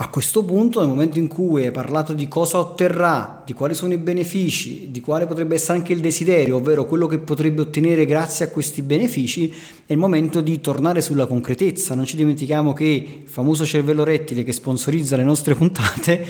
A 0.00 0.10
questo 0.10 0.44
punto, 0.44 0.78
nel 0.78 0.90
momento 0.90 1.18
in 1.18 1.26
cui 1.26 1.64
hai 1.64 1.72
parlato 1.72 2.12
di 2.12 2.28
cosa 2.28 2.60
otterrà, 2.60 3.42
di 3.44 3.52
quali 3.52 3.74
sono 3.74 3.92
i 3.94 3.98
benefici, 3.98 4.92
di 4.92 5.00
quale 5.00 5.26
potrebbe 5.26 5.56
essere 5.56 5.76
anche 5.76 5.92
il 5.92 5.98
desiderio, 5.98 6.58
ovvero 6.58 6.86
quello 6.86 7.08
che 7.08 7.18
potrebbe 7.18 7.62
ottenere 7.62 8.06
grazie 8.06 8.44
a 8.44 8.48
questi 8.48 8.82
benefici, 8.82 9.52
è 9.84 9.92
il 9.92 9.98
momento 9.98 10.40
di 10.40 10.60
tornare 10.60 11.00
sulla 11.00 11.26
concretezza. 11.26 11.96
Non 11.96 12.04
ci 12.04 12.14
dimentichiamo 12.14 12.72
che 12.74 13.22
il 13.24 13.28
famoso 13.28 13.66
cervello 13.66 14.04
rettile 14.04 14.44
che 14.44 14.52
sponsorizza 14.52 15.16
le 15.16 15.24
nostre 15.24 15.56
puntate 15.56 16.24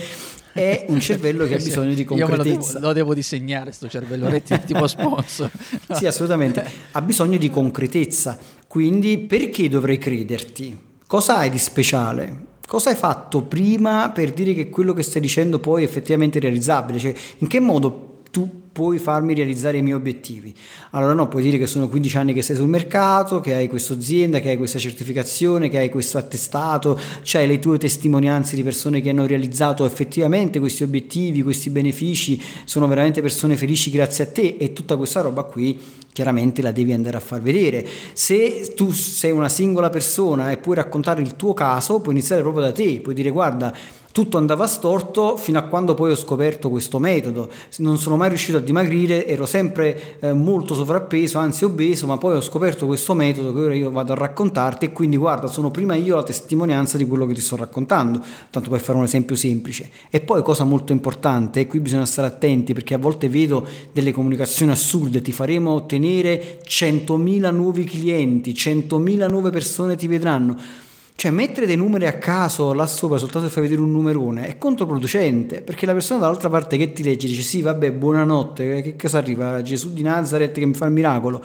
è 0.51 0.85
un 0.87 0.99
cervello 0.99 1.45
che 1.45 1.53
ha 1.53 1.57
bisogno 1.61 1.93
di 1.93 2.05
concretezza. 2.05 2.41
Io 2.41 2.53
lo 2.53 2.63
devo, 2.63 2.79
lo 2.79 2.93
devo, 2.93 3.13
disegnare, 3.13 3.65
questo 3.65 3.87
cervello 3.87 4.41
tipo 4.65 4.87
sponsor. 4.87 5.51
sì, 5.93 6.07
assolutamente. 6.07 6.65
Ha 6.93 7.01
bisogno 7.03 7.37
di 7.37 7.51
concretezza. 7.51 8.35
Quindi 8.65 9.19
perché 9.19 9.69
dovrei 9.69 9.99
crederti? 9.99 10.75
Cosa 11.05 11.37
hai 11.37 11.51
di 11.51 11.59
speciale? 11.59 12.47
Cosa 12.69 12.91
hai 12.91 12.95
fatto 12.95 13.41
prima 13.41 14.11
per 14.11 14.31
dire 14.31 14.53
che 14.53 14.69
quello 14.69 14.93
che 14.93 15.01
stai 15.01 15.23
dicendo 15.23 15.57
poi 15.57 15.81
è 15.81 15.85
effettivamente 15.87 16.37
realizzabile? 16.37 16.99
Cioè, 16.99 17.15
in 17.39 17.47
che 17.47 17.59
modo 17.59 18.08
tu 18.31 18.67
puoi 18.71 18.97
farmi 18.97 19.33
realizzare 19.33 19.77
i 19.77 19.81
miei 19.81 19.95
obiettivi. 19.95 20.53
Allora 20.91 21.13
no, 21.13 21.27
puoi 21.27 21.43
dire 21.43 21.57
che 21.57 21.67
sono 21.67 21.89
15 21.89 22.17
anni 22.17 22.33
che 22.33 22.41
sei 22.41 22.55
sul 22.55 22.67
mercato, 22.67 23.39
che 23.39 23.53
hai 23.53 23.67
questa 23.67 23.93
azienda, 23.93 24.39
che 24.39 24.49
hai 24.49 24.57
questa 24.57 24.79
certificazione, 24.79 25.69
che 25.69 25.77
hai 25.77 25.89
questo 25.89 26.17
attestato, 26.17 26.99
c'hai 27.23 27.47
le 27.47 27.59
tue 27.59 27.77
testimonianze 27.77 28.55
di 28.55 28.63
persone 28.63 29.01
che 29.01 29.09
hanno 29.09 29.25
realizzato 29.25 29.85
effettivamente 29.85 30.59
questi 30.59 30.83
obiettivi, 30.83 31.43
questi 31.43 31.69
benefici, 31.69 32.41
sono 32.63 32.87
veramente 32.87 33.21
persone 33.21 33.57
felici 33.57 33.89
grazie 33.89 34.23
a 34.23 34.27
te 34.27 34.55
e 34.59 34.73
tutta 34.73 34.95
questa 34.95 35.21
roba 35.21 35.43
qui 35.43 35.97
chiaramente 36.11 36.61
la 36.61 36.71
devi 36.71 36.91
andare 36.91 37.17
a 37.17 37.21
far 37.21 37.41
vedere. 37.41 37.87
Se 38.13 38.73
tu 38.75 38.91
sei 38.91 39.31
una 39.31 39.49
singola 39.49 39.89
persona 39.89 40.51
e 40.51 40.57
puoi 40.57 40.75
raccontare 40.75 41.21
il 41.21 41.35
tuo 41.35 41.53
caso, 41.53 41.99
puoi 41.99 42.15
iniziare 42.15 42.41
proprio 42.41 42.63
da 42.63 42.71
te, 42.71 42.99
puoi 42.99 43.15
dire 43.15 43.29
guarda, 43.29 43.73
tutto 44.19 44.37
andava 44.37 44.67
storto 44.67 45.37
fino 45.37 45.59
a 45.59 45.61
quando 45.61 45.93
poi 45.93 46.11
ho 46.11 46.15
scoperto 46.17 46.69
questo 46.69 46.99
metodo. 46.99 47.49
Non 47.77 47.97
sono 47.97 48.17
mai 48.17 48.27
riuscito 48.27 48.57
a 48.57 48.59
dimagrire, 48.59 49.25
ero 49.25 49.45
sempre 49.45 50.17
eh, 50.19 50.33
molto 50.33 50.73
sovrappeso, 50.73 51.39
anzi 51.39 51.63
obeso, 51.63 52.05
ma 52.05 52.17
poi 52.17 52.35
ho 52.35 52.41
scoperto 52.41 52.85
questo 52.85 53.13
metodo 53.13 53.53
che 53.53 53.59
ora 53.61 53.73
io 53.73 53.89
vado 53.91 54.11
a 54.11 54.15
raccontarti 54.17 54.83
e 54.83 54.91
quindi 54.91 55.15
guarda, 55.15 55.47
sono 55.47 55.71
prima 55.71 55.95
io 55.95 56.17
la 56.17 56.23
testimonianza 56.23 56.97
di 56.97 57.07
quello 57.07 57.25
che 57.25 57.33
ti 57.33 57.39
sto 57.39 57.55
raccontando, 57.55 58.21
tanto 58.49 58.69
per 58.69 58.81
fare 58.81 58.97
un 58.97 59.05
esempio 59.05 59.37
semplice. 59.37 59.89
E 60.09 60.19
poi 60.19 60.43
cosa 60.43 60.65
molto 60.65 60.91
importante, 60.91 61.61
e 61.61 61.67
qui 61.67 61.79
bisogna 61.79 62.05
stare 62.05 62.27
attenti 62.27 62.73
perché 62.73 62.95
a 62.95 62.97
volte 62.97 63.29
vedo 63.29 63.65
delle 63.93 64.11
comunicazioni 64.11 64.73
assurde, 64.73 65.21
ti 65.21 65.31
faremo 65.31 65.71
ottenere 65.71 66.59
100.000 66.67 67.53
nuovi 67.53 67.85
clienti, 67.85 68.51
100.000 68.51 69.29
nuove 69.29 69.49
persone 69.49 69.95
ti 69.95 70.07
vedranno 70.07 70.87
cioè, 71.19 71.31
mettere 71.31 71.65
dei 71.65 71.75
numeri 71.75 72.07
a 72.07 72.13
caso 72.13 72.71
là 72.71 72.87
sopra 72.87 73.17
soltanto 73.17 73.47
per 73.47 73.51
far 73.51 73.63
vedere 73.63 73.81
un 73.81 73.91
numerone 73.91 74.47
è 74.47 74.57
controproducente, 74.57 75.61
perché 75.61 75.85
la 75.85 75.91
persona 75.91 76.21
dall'altra 76.21 76.47
parte 76.47 76.77
che 76.77 76.93
ti 76.93 77.03
legge 77.03 77.27
dice 77.27 77.41
sì, 77.41 77.61
vabbè, 77.61 77.91
buonanotte, 77.91 78.81
che 78.81 78.95
cosa 78.95 79.17
arriva? 79.17 79.61
Gesù 79.61 79.91
di 79.91 80.01
Nazareth 80.01 80.53
che 80.57 80.65
mi 80.65 80.73
fa 80.73 80.85
il 80.85 80.93
miracolo. 80.93 81.43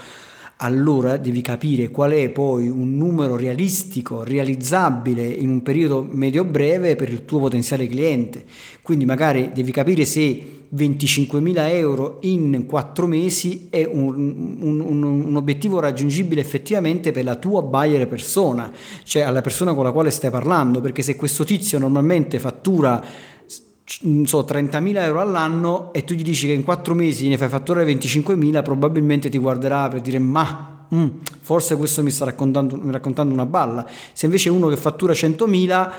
Allora 0.58 1.16
devi 1.16 1.40
capire 1.40 1.88
qual 1.88 2.12
è 2.12 2.28
poi 2.30 2.68
un 2.68 2.96
numero 2.96 3.34
realistico, 3.34 4.22
realizzabile 4.22 5.26
in 5.26 5.48
un 5.48 5.62
periodo 5.62 6.06
medio-breve 6.08 6.94
per 6.94 7.10
il 7.10 7.24
tuo 7.24 7.40
potenziale 7.40 7.88
cliente. 7.88 8.44
Quindi 8.80 9.04
magari 9.04 9.50
devi 9.52 9.72
capire 9.72 10.04
se 10.04 10.53
25.000 10.74 11.68
euro 11.70 12.18
in 12.22 12.64
4 12.66 13.06
mesi 13.06 13.68
è 13.70 13.88
un, 13.90 14.58
un, 14.60 14.80
un, 14.80 15.02
un, 15.02 15.36
obiettivo 15.36 15.78
raggiungibile 15.78 16.40
effettivamente 16.40 17.12
per 17.12 17.24
la 17.24 17.36
tua 17.36 17.62
buyer 17.62 18.08
persona, 18.08 18.72
cioè 19.04 19.22
alla 19.22 19.40
persona 19.40 19.74
con 19.74 19.84
la 19.84 19.92
quale 19.92 20.10
stai 20.10 20.30
parlando, 20.30 20.80
perché 20.80 21.02
se 21.02 21.16
questo 21.16 21.44
tizio 21.44 21.78
normalmente 21.78 22.38
fattura 22.38 23.02
so, 23.04 24.40
30.000 24.40 24.96
euro 25.02 25.20
all'anno 25.20 25.92
e 25.92 26.04
tu 26.04 26.14
gli 26.14 26.22
dici 26.22 26.46
che 26.46 26.52
in 26.52 26.64
4 26.64 26.94
mesi 26.94 27.28
ne 27.28 27.38
fai 27.38 27.48
fatturare 27.48 27.92
25.000, 27.92 28.62
probabilmente 28.62 29.28
ti 29.28 29.38
guarderà 29.38 29.88
per 29.88 30.00
dire 30.00 30.18
ma 30.18 30.86
mm, 30.92 31.06
forse 31.40 31.76
questo 31.76 32.02
mi 32.02 32.10
sta 32.10 32.24
raccontando, 32.24 32.80
raccontando 32.86 33.32
una 33.32 33.46
balla. 33.46 33.86
Se 34.12 34.26
invece 34.26 34.50
uno 34.50 34.68
che 34.68 34.76
fattura 34.76 35.12
100.000 35.12 35.92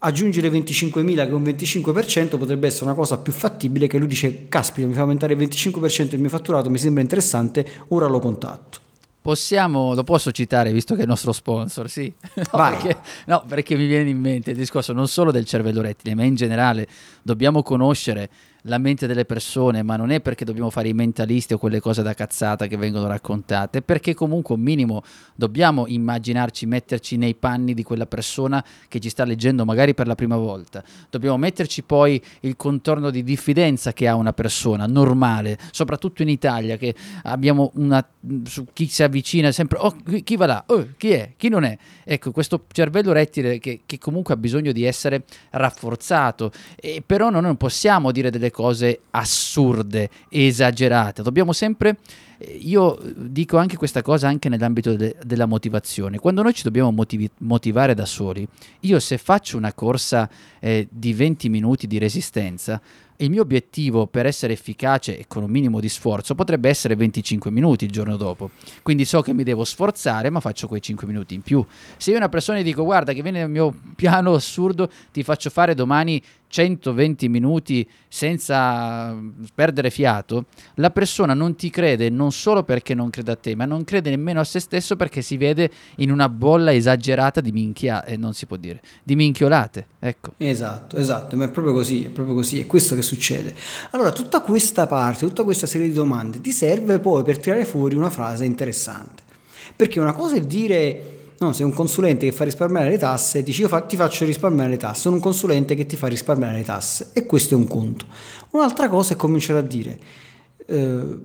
aggiungere 0.00 0.50
25.000 0.50 1.14
che 1.14 1.28
è 1.28 1.32
un 1.32 1.42
25% 1.42 2.38
potrebbe 2.38 2.66
essere 2.66 2.84
una 2.84 2.94
cosa 2.94 3.18
più 3.18 3.32
fattibile 3.32 3.86
che 3.86 3.98
lui 3.98 4.08
dice 4.08 4.46
caspita 4.48 4.86
mi 4.86 4.92
fa 4.92 5.00
aumentare 5.00 5.34
il 5.34 5.38
25% 5.40 6.14
il 6.14 6.20
mio 6.20 6.28
fatturato 6.28 6.68
mi 6.68 6.78
sembra 6.78 7.02
interessante 7.02 7.66
ora 7.88 8.06
lo 8.06 8.18
contatto. 8.18 8.84
Possiamo, 9.26 9.92
lo 9.94 10.04
posso 10.04 10.30
citare 10.30 10.70
visto 10.70 10.94
che 10.94 11.00
è 11.00 11.02
il 11.02 11.08
nostro 11.08 11.32
sponsor, 11.32 11.90
sì. 11.90 12.12
No 12.36 12.44
perché, 12.52 12.96
no, 13.26 13.44
perché 13.48 13.76
mi 13.76 13.86
viene 13.86 14.08
in 14.08 14.20
mente 14.20 14.52
il 14.52 14.56
discorso 14.56 14.92
non 14.92 15.08
solo 15.08 15.32
del 15.32 15.44
cervello 15.44 15.80
rettile, 15.80 16.14
ma 16.14 16.22
in 16.22 16.36
generale 16.36 16.86
dobbiamo 17.22 17.64
conoscere 17.64 18.30
la 18.66 18.78
mente 18.78 19.06
delle 19.06 19.24
persone, 19.24 19.82
ma 19.82 19.96
non 19.96 20.10
è 20.10 20.20
perché 20.20 20.44
dobbiamo 20.44 20.70
fare 20.70 20.88
i 20.88 20.92
mentalisti 20.92 21.54
o 21.54 21.58
quelle 21.58 21.80
cose 21.80 22.02
da 22.02 22.14
cazzata 22.14 22.66
che 22.66 22.76
vengono 22.76 23.06
raccontate, 23.06 23.82
perché 23.82 24.14
comunque 24.14 24.54
un 24.54 24.60
minimo 24.60 25.02
dobbiamo 25.34 25.86
immaginarci, 25.86 26.66
metterci 26.66 27.16
nei 27.16 27.34
panni 27.34 27.74
di 27.74 27.82
quella 27.82 28.06
persona 28.06 28.64
che 28.88 29.00
ci 29.00 29.08
sta 29.08 29.24
leggendo 29.24 29.64
magari 29.64 29.94
per 29.94 30.06
la 30.06 30.14
prima 30.14 30.36
volta. 30.36 30.82
Dobbiamo 31.08 31.36
metterci 31.36 31.82
poi 31.82 32.22
il 32.40 32.56
contorno 32.56 33.10
di 33.10 33.22
diffidenza 33.22 33.92
che 33.92 34.08
ha 34.08 34.14
una 34.14 34.32
persona 34.32 34.86
normale, 34.86 35.58
soprattutto 35.70 36.22
in 36.22 36.28
Italia, 36.28 36.76
che 36.76 36.94
abbiamo 37.22 37.70
una 37.74 38.06
su 38.44 38.66
chi 38.72 38.88
si 38.88 39.04
avvicina 39.04 39.52
sempre, 39.52 39.78
oh, 39.80 39.96
chi 40.24 40.36
va 40.36 40.46
là, 40.46 40.64
oh, 40.66 40.88
chi 40.96 41.10
è, 41.10 41.34
chi 41.36 41.48
non 41.48 41.62
è. 41.64 41.78
Ecco, 42.04 42.32
questo 42.32 42.64
cervello 42.72 43.12
rettile 43.12 43.58
che, 43.58 43.82
che 43.86 43.98
comunque 43.98 44.34
ha 44.34 44.36
bisogno 44.36 44.72
di 44.72 44.84
essere 44.84 45.24
rafforzato, 45.50 46.50
e 46.74 47.02
però 47.06 47.30
noi 47.30 47.42
non 47.42 47.56
possiamo 47.56 48.10
dire 48.10 48.30
delle 48.30 48.50
cose 48.50 48.54
assurde, 49.10 50.10
esagerate. 50.28 51.22
Dobbiamo 51.22 51.52
sempre 51.52 51.98
eh, 52.38 52.58
io 52.60 52.98
dico 53.16 53.56
anche 53.56 53.76
questa 53.76 54.02
cosa 54.02 54.28
anche 54.28 54.48
nell'ambito 54.48 54.94
de- 54.94 55.16
della 55.24 55.46
motivazione. 55.46 56.18
Quando 56.18 56.42
noi 56.42 56.52
ci 56.52 56.62
dobbiamo 56.62 56.90
motivi- 56.90 57.30
motivare 57.38 57.94
da 57.94 58.04
soli, 58.04 58.46
io 58.80 59.00
se 59.00 59.18
faccio 59.18 59.56
una 59.56 59.72
corsa 59.72 60.28
eh, 60.60 60.86
di 60.90 61.12
20 61.14 61.48
minuti 61.48 61.86
di 61.86 61.98
resistenza, 61.98 62.80
il 63.18 63.30
mio 63.30 63.42
obiettivo 63.42 64.06
per 64.06 64.26
essere 64.26 64.52
efficace 64.52 65.18
e 65.18 65.24
con 65.26 65.42
un 65.42 65.50
minimo 65.50 65.80
di 65.80 65.88
sforzo 65.88 66.34
potrebbe 66.34 66.68
essere 66.68 66.96
25 66.96 67.50
minuti 67.50 67.84
il 67.84 67.90
giorno 67.90 68.16
dopo. 68.16 68.50
Quindi 68.82 69.04
so 69.04 69.22
che 69.22 69.32
mi 69.32 69.42
devo 69.42 69.64
sforzare, 69.64 70.30
ma 70.30 70.40
faccio 70.40 70.68
quei 70.68 70.82
5 70.82 71.06
minuti 71.06 71.34
in 71.34 71.42
più. 71.42 71.64
Se 71.96 72.10
io 72.10 72.16
una 72.16 72.28
persona 72.28 72.58
gli 72.58 72.64
dico 72.64 72.84
guarda 72.84 73.12
che 73.12 73.22
viene 73.22 73.40
nel 73.40 73.50
mio 73.50 73.74
piano 73.96 74.34
assurdo, 74.34 74.90
ti 75.12 75.22
faccio 75.22 75.50
fare 75.50 75.74
domani 75.74 76.22
120 76.48 77.28
minuti 77.28 77.86
senza 78.08 79.14
perdere 79.54 79.90
fiato, 79.90 80.46
la 80.74 80.90
persona 80.90 81.34
non 81.34 81.54
ti 81.54 81.70
crede 81.70 82.08
non 82.08 82.32
solo 82.32 82.62
perché 82.62 82.94
non 82.94 83.10
crede 83.10 83.32
a 83.32 83.36
te, 83.36 83.54
ma 83.54 83.64
non 83.64 83.84
crede 83.84 84.10
nemmeno 84.10 84.40
a 84.40 84.44
se 84.44 84.60
stesso 84.60 84.96
perché 84.96 85.22
si 85.22 85.36
vede 85.36 85.70
in 85.96 86.10
una 86.10 86.28
bolla 86.28 86.72
esagerata 86.72 87.40
di 87.40 87.52
minchia, 87.52 88.04
e 88.04 88.14
eh, 88.14 88.16
non 88.16 88.32
si 88.32 88.46
può 88.46 88.56
dire, 88.56 88.80
di 89.02 89.16
minchiolate, 89.16 89.86
ecco. 89.98 90.32
Esatto, 90.38 90.96
esatto, 90.96 91.36
ma 91.36 91.44
è 91.44 91.50
proprio 91.50 91.74
così, 91.74 92.04
è 92.04 92.08
proprio 92.08 92.34
così, 92.34 92.60
è 92.60 92.66
questo 92.66 92.94
che 92.94 93.02
succede. 93.06 93.54
Allora, 93.90 94.12
tutta 94.12 94.40
questa 94.40 94.86
parte, 94.86 95.26
tutta 95.26 95.44
questa 95.44 95.66
serie 95.66 95.86
di 95.86 95.94
domande 95.94 96.40
ti 96.40 96.52
serve 96.52 96.98
poi 96.98 97.22
per 97.22 97.38
tirare 97.38 97.64
fuori 97.64 97.94
una 97.94 98.10
frase 98.10 98.44
interessante. 98.44 99.22
Perché 99.74 100.00
una 100.00 100.12
cosa 100.12 100.36
è 100.36 100.40
dire 100.40 101.14
No, 101.38 101.52
sei 101.52 101.66
un 101.66 101.74
consulente 101.74 102.24
che 102.24 102.32
fa 102.32 102.44
risparmiare 102.44 102.88
le 102.88 102.96
tasse, 102.96 103.42
dici 103.42 103.60
io 103.60 103.68
fa, 103.68 103.82
ti 103.82 103.94
faccio 103.94 104.24
risparmiare 104.24 104.70
le 104.70 104.78
tasse, 104.78 105.02
sono 105.02 105.16
un 105.16 105.20
consulente 105.20 105.74
che 105.74 105.84
ti 105.84 105.94
fa 105.94 106.06
risparmiare 106.06 106.56
le 106.56 106.64
tasse 106.64 107.10
e 107.12 107.26
questo 107.26 107.52
è 107.52 107.58
un 107.58 107.66
conto. 107.66 108.06
Un'altra 108.52 108.88
cosa 108.88 109.12
è 109.12 109.16
cominciare 109.16 109.58
a 109.58 109.62
dire 109.62 109.98
eh, 110.64 111.18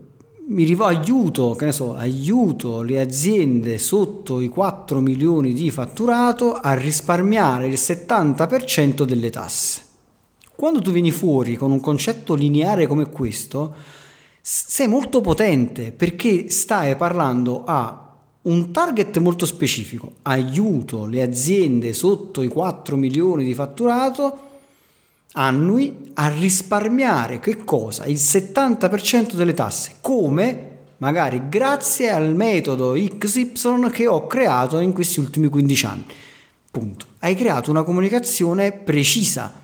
mi 0.47 0.63
rivo- 0.65 0.85
aiuto, 0.85 1.55
che 1.55 1.65
ne 1.65 1.71
so, 1.71 1.95
aiuto 1.95 2.81
le 2.81 2.99
aziende 2.99 3.77
sotto 3.77 4.41
i 4.41 4.49
4 4.49 4.99
milioni 4.99 5.53
di 5.53 5.71
fatturato 5.71 6.55
a 6.55 6.73
risparmiare 6.73 7.67
il 7.67 7.75
70% 7.75 9.03
delle 9.03 9.29
tasse. 9.29 9.81
Quando 10.62 10.80
tu 10.80 10.91
vieni 10.91 11.10
fuori 11.10 11.56
con 11.56 11.71
un 11.71 11.80
concetto 11.80 12.36
lineare 12.36 12.86
come 12.86 13.10
questo, 13.10 13.74
sei 14.39 14.88
molto 14.88 15.19
potente 15.19 15.91
perché 15.91 16.52
stai 16.52 16.95
parlando 16.95 17.63
a 17.65 18.13
un 18.43 18.71
target 18.71 19.17
molto 19.17 19.47
specifico, 19.47 20.17
aiuto 20.21 21.08
le 21.08 21.24
aziende 21.24 21.93
sotto 21.93 22.43
i 22.43 22.47
4 22.47 22.95
milioni 22.95 23.43
di 23.43 23.56
fatturato 23.56 24.38
annui 25.32 26.12
a 26.13 26.28
risparmiare 26.30 27.39
che 27.39 27.63
cosa? 27.63 28.06
Il 28.06 28.17
70% 28.17 29.34
delle 29.34 29.56
tasse, 29.56 29.95
come 30.00 30.78
magari 30.97 31.41
grazie 31.50 32.12
al 32.12 32.36
metodo 32.36 32.93
XY 32.93 33.89
che 33.89 34.06
ho 34.06 34.28
creato 34.28 34.78
in 34.78 34.93
questi 34.93 35.19
ultimi 35.19 35.47
15 35.47 35.86
anni. 35.88 36.06
Punto. 36.69 37.06
Hai 37.17 37.34
creato 37.34 37.71
una 37.71 37.82
comunicazione 37.82 38.71
precisa 38.71 39.61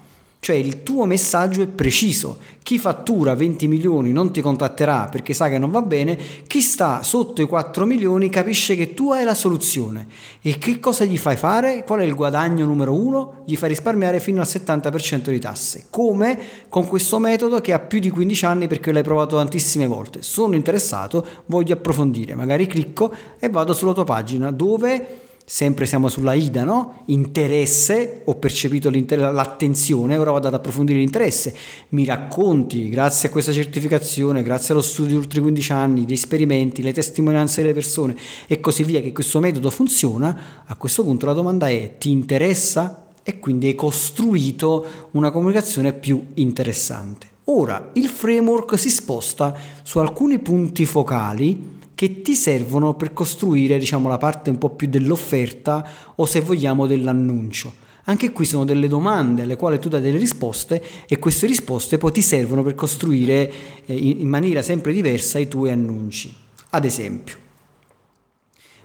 cioè 0.48 0.56
il 0.56 0.82
tuo 0.82 1.04
messaggio 1.04 1.62
è 1.62 1.68
preciso. 1.68 2.38
Chi 2.64 2.80
fattura 2.80 3.36
20 3.36 3.68
milioni 3.68 4.14
non 4.14 4.32
ti 4.32 4.40
contatterà 4.40 5.10
perché 5.12 5.34
sa 5.34 5.50
che 5.50 5.58
non 5.58 5.72
va 5.72 5.82
bene, 5.82 6.18
chi 6.48 6.62
sta 6.62 7.04
sotto 7.04 7.42
i 7.42 7.46
4 7.46 7.86
milioni 7.86 8.30
capisce 8.30 8.78
che 8.78 8.94
tu 8.94 9.12
hai 9.12 9.26
la 9.26 9.34
soluzione. 9.34 10.08
E 10.42 10.58
che 10.58 10.80
cosa 10.80 11.04
gli 11.04 11.18
fai 11.18 11.36
fare? 11.36 11.84
Qual 11.84 12.00
è 12.00 12.06
il 12.06 12.16
guadagno 12.16 12.66
numero 12.66 12.94
uno? 12.94 13.44
Gli 13.46 13.58
fai 13.58 13.68
risparmiare 13.68 14.22
fino 14.22 14.40
al 14.40 14.48
70% 14.48 15.32
di 15.32 15.40
tasse. 15.40 15.88
Come? 15.90 16.40
Con 16.70 16.88
questo 16.88 17.20
metodo 17.20 17.60
che 17.60 17.74
ha 17.74 17.80
più 17.80 18.00
di 18.00 18.10
15 18.10 18.46
anni 18.46 18.68
perché 18.68 18.94
l'hai 18.94 19.04
provato 19.04 19.36
tantissime 19.36 19.86
volte. 19.86 20.22
Sono 20.22 20.56
interessato, 20.56 21.26
voglio 21.48 21.74
approfondire. 21.74 22.36
Magari 22.36 22.68
clicco 22.68 23.14
e 23.38 23.50
vado 23.50 23.74
sulla 23.74 23.92
tua 23.92 24.06
pagina 24.06 24.50
dove 24.50 25.27
sempre 25.50 25.86
siamo 25.86 26.10
sulla 26.10 26.34
IDA, 26.34 26.66
no? 26.66 27.04
Interesse, 27.06 28.24
ho 28.26 28.36
percepito 28.36 28.90
l'attenzione, 28.92 30.18
ora 30.18 30.32
vado 30.32 30.50
ad 30.50 30.54
approfondire 30.54 31.00
l'interesse. 31.00 31.56
Mi 31.90 32.04
racconti, 32.04 32.90
grazie 32.90 33.30
a 33.30 33.32
questa 33.32 33.54
certificazione, 33.54 34.44
grazie 34.44 34.74
allo 34.74 34.84
studio 34.84 35.12
di 35.12 35.18
ultimi 35.20 35.44
15 35.44 35.72
anni, 35.72 36.06
gli 36.06 36.12
esperimenti, 36.12 36.82
le 36.82 36.92
testimonianze 36.92 37.62
delle 37.62 37.74
persone 37.74 38.18
e 38.46 38.60
così 38.60 38.84
via, 38.84 39.00
che 39.00 39.14
questo 39.14 39.40
metodo 39.40 39.70
funziona, 39.70 40.64
a 40.66 40.76
questo 40.76 41.04
punto 41.04 41.26
la 41.26 41.34
domanda 41.34 41.70
è 41.70 41.96
ti 41.98 42.12
interessa? 42.12 43.06
E 43.24 43.40
quindi 43.40 43.68
hai 43.68 43.76
costruito 43.76 45.08
una 45.12 45.32
comunicazione 45.32 45.94
più 45.94 46.22
interessante. 46.34 47.28
Ora 47.46 47.92
il 47.94 48.10
framework 48.10 48.78
si 48.78 48.90
sposta 48.90 49.56
su 49.82 50.00
alcuni 50.00 50.40
punti 50.40 50.86
focali 50.86 51.77
che 51.98 52.22
ti 52.22 52.36
servono 52.36 52.94
per 52.94 53.12
costruire 53.12 53.80
diciamo, 53.80 54.08
la 54.08 54.20
parte 54.20 54.52
un 54.52 54.60
po' 54.60 54.70
più 54.70 54.88
dell'offerta 54.88 56.14
o 56.14 56.28
se 56.28 56.42
vogliamo 56.42 56.86
dell'annuncio. 56.86 57.74
Anche 58.04 58.32
qui 58.32 58.46
sono 58.46 58.66
delle 58.66 58.88
domande 58.88 59.42
alle 59.42 59.56
quali 59.56 59.80
tu 59.80 59.90
dai 59.90 60.00
delle 60.00 60.20
risposte 60.20 60.80
e 61.08 61.18
queste 61.18 61.48
risposte 61.48 61.98
poi 61.98 62.12
ti 62.12 62.22
servono 62.22 62.62
per 62.62 62.76
costruire 62.76 63.52
eh, 63.84 63.96
in 63.96 64.30
maniera 64.30 64.62
sempre 64.62 64.94
diversa 64.94 65.40
i 65.40 65.48
tuoi 65.48 65.72
annunci. 65.72 66.32
Ad 66.70 66.86
esempio, 66.86 67.36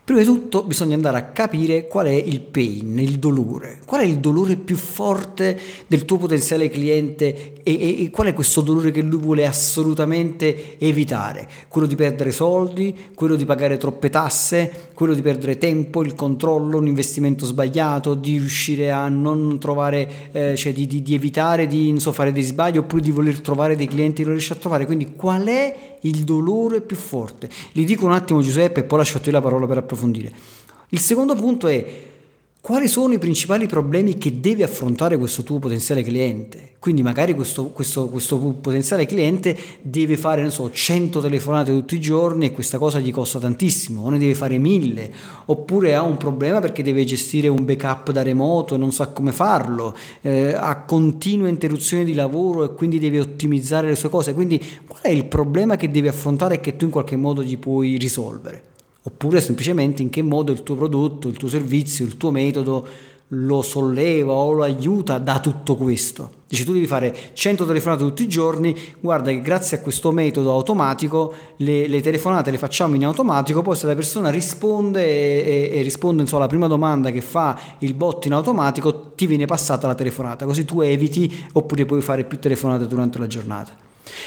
Prima 0.04 0.18
di 0.18 0.26
tutto 0.26 0.64
bisogna 0.64 0.96
andare 0.96 1.16
a 1.16 1.26
capire 1.26 1.86
qual 1.86 2.06
è 2.06 2.10
il 2.10 2.40
pain, 2.40 2.98
il 2.98 3.20
dolore, 3.20 3.78
qual 3.84 4.00
è 4.00 4.04
il 4.04 4.18
dolore 4.18 4.56
più 4.56 4.74
forte 4.74 5.56
del 5.86 6.04
tuo 6.04 6.16
potenziale 6.16 6.68
cliente 6.68 7.52
e, 7.62 7.72
e, 7.72 8.02
e, 8.02 8.10
qual 8.10 8.26
è 8.26 8.34
questo 8.34 8.62
dolore 8.62 8.90
che 8.90 9.00
lui 9.00 9.20
vuole 9.20 9.46
assolutamente 9.46 10.76
evitare, 10.80 11.48
quello 11.68 11.86
di 11.86 11.94
perdere 11.94 12.32
soldi, 12.32 13.12
quello 13.14 13.36
di 13.36 13.44
pagare 13.44 13.76
troppe 13.76 14.10
tasse, 14.10 14.88
quello 14.92 15.14
di 15.14 15.22
perdere 15.22 15.56
tempo, 15.56 16.02
il 16.02 16.16
controllo, 16.16 16.78
un 16.78 16.88
investimento 16.88 17.46
sbagliato, 17.46 18.14
di 18.14 18.38
riuscire 18.38 18.90
a 18.90 19.08
non 19.08 19.60
trovare, 19.60 20.32
eh, 20.32 20.56
cioè 20.56 20.72
di, 20.72 20.88
di, 20.88 21.02
di, 21.02 21.14
evitare 21.14 21.68
di 21.68 21.94
so, 22.00 22.10
fare 22.10 22.32
dei 22.32 22.42
sbagli 22.42 22.78
oppure 22.78 23.02
di 23.02 23.12
voler 23.12 23.40
trovare 23.40 23.76
dei 23.76 23.86
clienti 23.86 24.22
che 24.22 24.24
non 24.24 24.32
riesce 24.32 24.54
a 24.54 24.56
trovare, 24.56 24.84
quindi 24.84 25.14
qual 25.14 25.44
è 25.44 25.91
il 26.02 26.24
dolore 26.24 26.80
più 26.80 26.96
forte. 26.96 27.48
Gli 27.72 27.84
dico 27.84 28.06
un 28.06 28.12
attimo 28.12 28.40
Giuseppe 28.40 28.80
e 28.80 28.84
poi 28.84 28.98
lascio 28.98 29.18
a 29.18 29.20
te 29.20 29.30
la 29.30 29.40
parola 29.40 29.66
per 29.66 29.78
approfondire. 29.78 30.32
Il 30.90 31.00
secondo 31.00 31.34
punto 31.34 31.68
è 31.68 32.11
quali 32.62 32.86
sono 32.86 33.12
i 33.12 33.18
principali 33.18 33.66
problemi 33.66 34.16
che 34.16 34.38
deve 34.38 34.62
affrontare 34.62 35.18
questo 35.18 35.42
tuo 35.42 35.58
potenziale 35.58 36.04
cliente? 36.04 36.74
Quindi 36.78 37.02
magari 37.02 37.34
questo, 37.34 37.70
questo, 37.70 38.08
questo 38.08 38.38
potenziale 38.38 39.04
cliente 39.04 39.58
deve 39.80 40.16
fare, 40.16 40.48
so, 40.48 40.70
100 40.70 41.20
telefonate 41.20 41.72
tutti 41.72 41.96
i 41.96 42.00
giorni 42.00 42.46
e 42.46 42.52
questa 42.52 42.78
cosa 42.78 43.00
gli 43.00 43.10
costa 43.10 43.40
tantissimo, 43.40 44.02
o 44.02 44.10
ne 44.10 44.18
deve 44.18 44.36
fare 44.36 44.58
1000, 44.58 45.12
oppure 45.46 45.96
ha 45.96 46.02
un 46.02 46.16
problema 46.16 46.60
perché 46.60 46.84
deve 46.84 47.04
gestire 47.04 47.48
un 47.48 47.64
backup 47.64 48.12
da 48.12 48.22
remoto 48.22 48.76
e 48.76 48.78
non 48.78 48.92
sa 48.92 49.08
come 49.08 49.32
farlo, 49.32 49.96
eh, 50.20 50.54
ha 50.54 50.82
continue 50.82 51.48
interruzioni 51.48 52.04
di 52.04 52.14
lavoro 52.14 52.62
e 52.62 52.74
quindi 52.74 53.00
deve 53.00 53.18
ottimizzare 53.18 53.88
le 53.88 53.96
sue 53.96 54.08
cose. 54.08 54.34
Quindi 54.34 54.64
qual 54.86 55.02
è 55.02 55.10
il 55.10 55.24
problema 55.24 55.74
che 55.74 55.90
deve 55.90 56.10
affrontare 56.10 56.54
e 56.54 56.60
che 56.60 56.76
tu 56.76 56.84
in 56.84 56.92
qualche 56.92 57.16
modo 57.16 57.42
gli 57.42 57.58
puoi 57.58 57.96
risolvere? 57.96 58.70
Oppure 59.02 59.40
semplicemente 59.40 60.02
in 60.02 60.10
che 60.10 60.22
modo 60.22 60.52
il 60.52 60.62
tuo 60.62 60.76
prodotto, 60.76 61.28
il 61.28 61.36
tuo 61.36 61.48
servizio, 61.48 62.04
il 62.04 62.16
tuo 62.16 62.30
metodo 62.30 62.86
lo 63.34 63.62
solleva 63.62 64.32
o 64.32 64.52
lo 64.52 64.62
aiuta 64.62 65.18
da 65.18 65.40
tutto 65.40 65.76
questo. 65.76 66.40
Dici 66.46 66.64
tu 66.64 66.74
devi 66.74 66.86
fare 66.86 67.30
100 67.32 67.64
telefonate 67.64 68.02
tutti 68.04 68.22
i 68.22 68.28
giorni, 68.28 68.76
guarda 69.00 69.30
che 69.30 69.40
grazie 69.40 69.78
a 69.78 69.80
questo 69.80 70.12
metodo 70.12 70.52
automatico 70.52 71.32
le, 71.56 71.88
le 71.88 72.02
telefonate 72.02 72.50
le 72.50 72.58
facciamo 72.58 72.94
in 72.94 73.06
automatico, 73.06 73.62
poi 73.62 73.74
se 73.74 73.86
la 73.86 73.94
persona 73.94 74.28
risponde 74.28 75.02
e, 75.02 75.70
e, 75.72 75.78
e 75.78 75.82
risponde 75.82 76.20
insomma, 76.20 76.42
alla 76.42 76.50
prima 76.50 76.66
domanda 76.66 77.10
che 77.10 77.22
fa 77.22 77.58
il 77.78 77.94
bot 77.94 78.26
in 78.26 78.34
automatico 78.34 79.12
ti 79.14 79.26
viene 79.26 79.46
passata 79.46 79.86
la 79.86 79.94
telefonata, 79.94 80.44
così 80.44 80.66
tu 80.66 80.82
eviti 80.82 81.46
oppure 81.52 81.86
puoi 81.86 82.02
fare 82.02 82.24
più 82.24 82.38
telefonate 82.38 82.86
durante 82.86 83.18
la 83.18 83.26
giornata. 83.26 83.72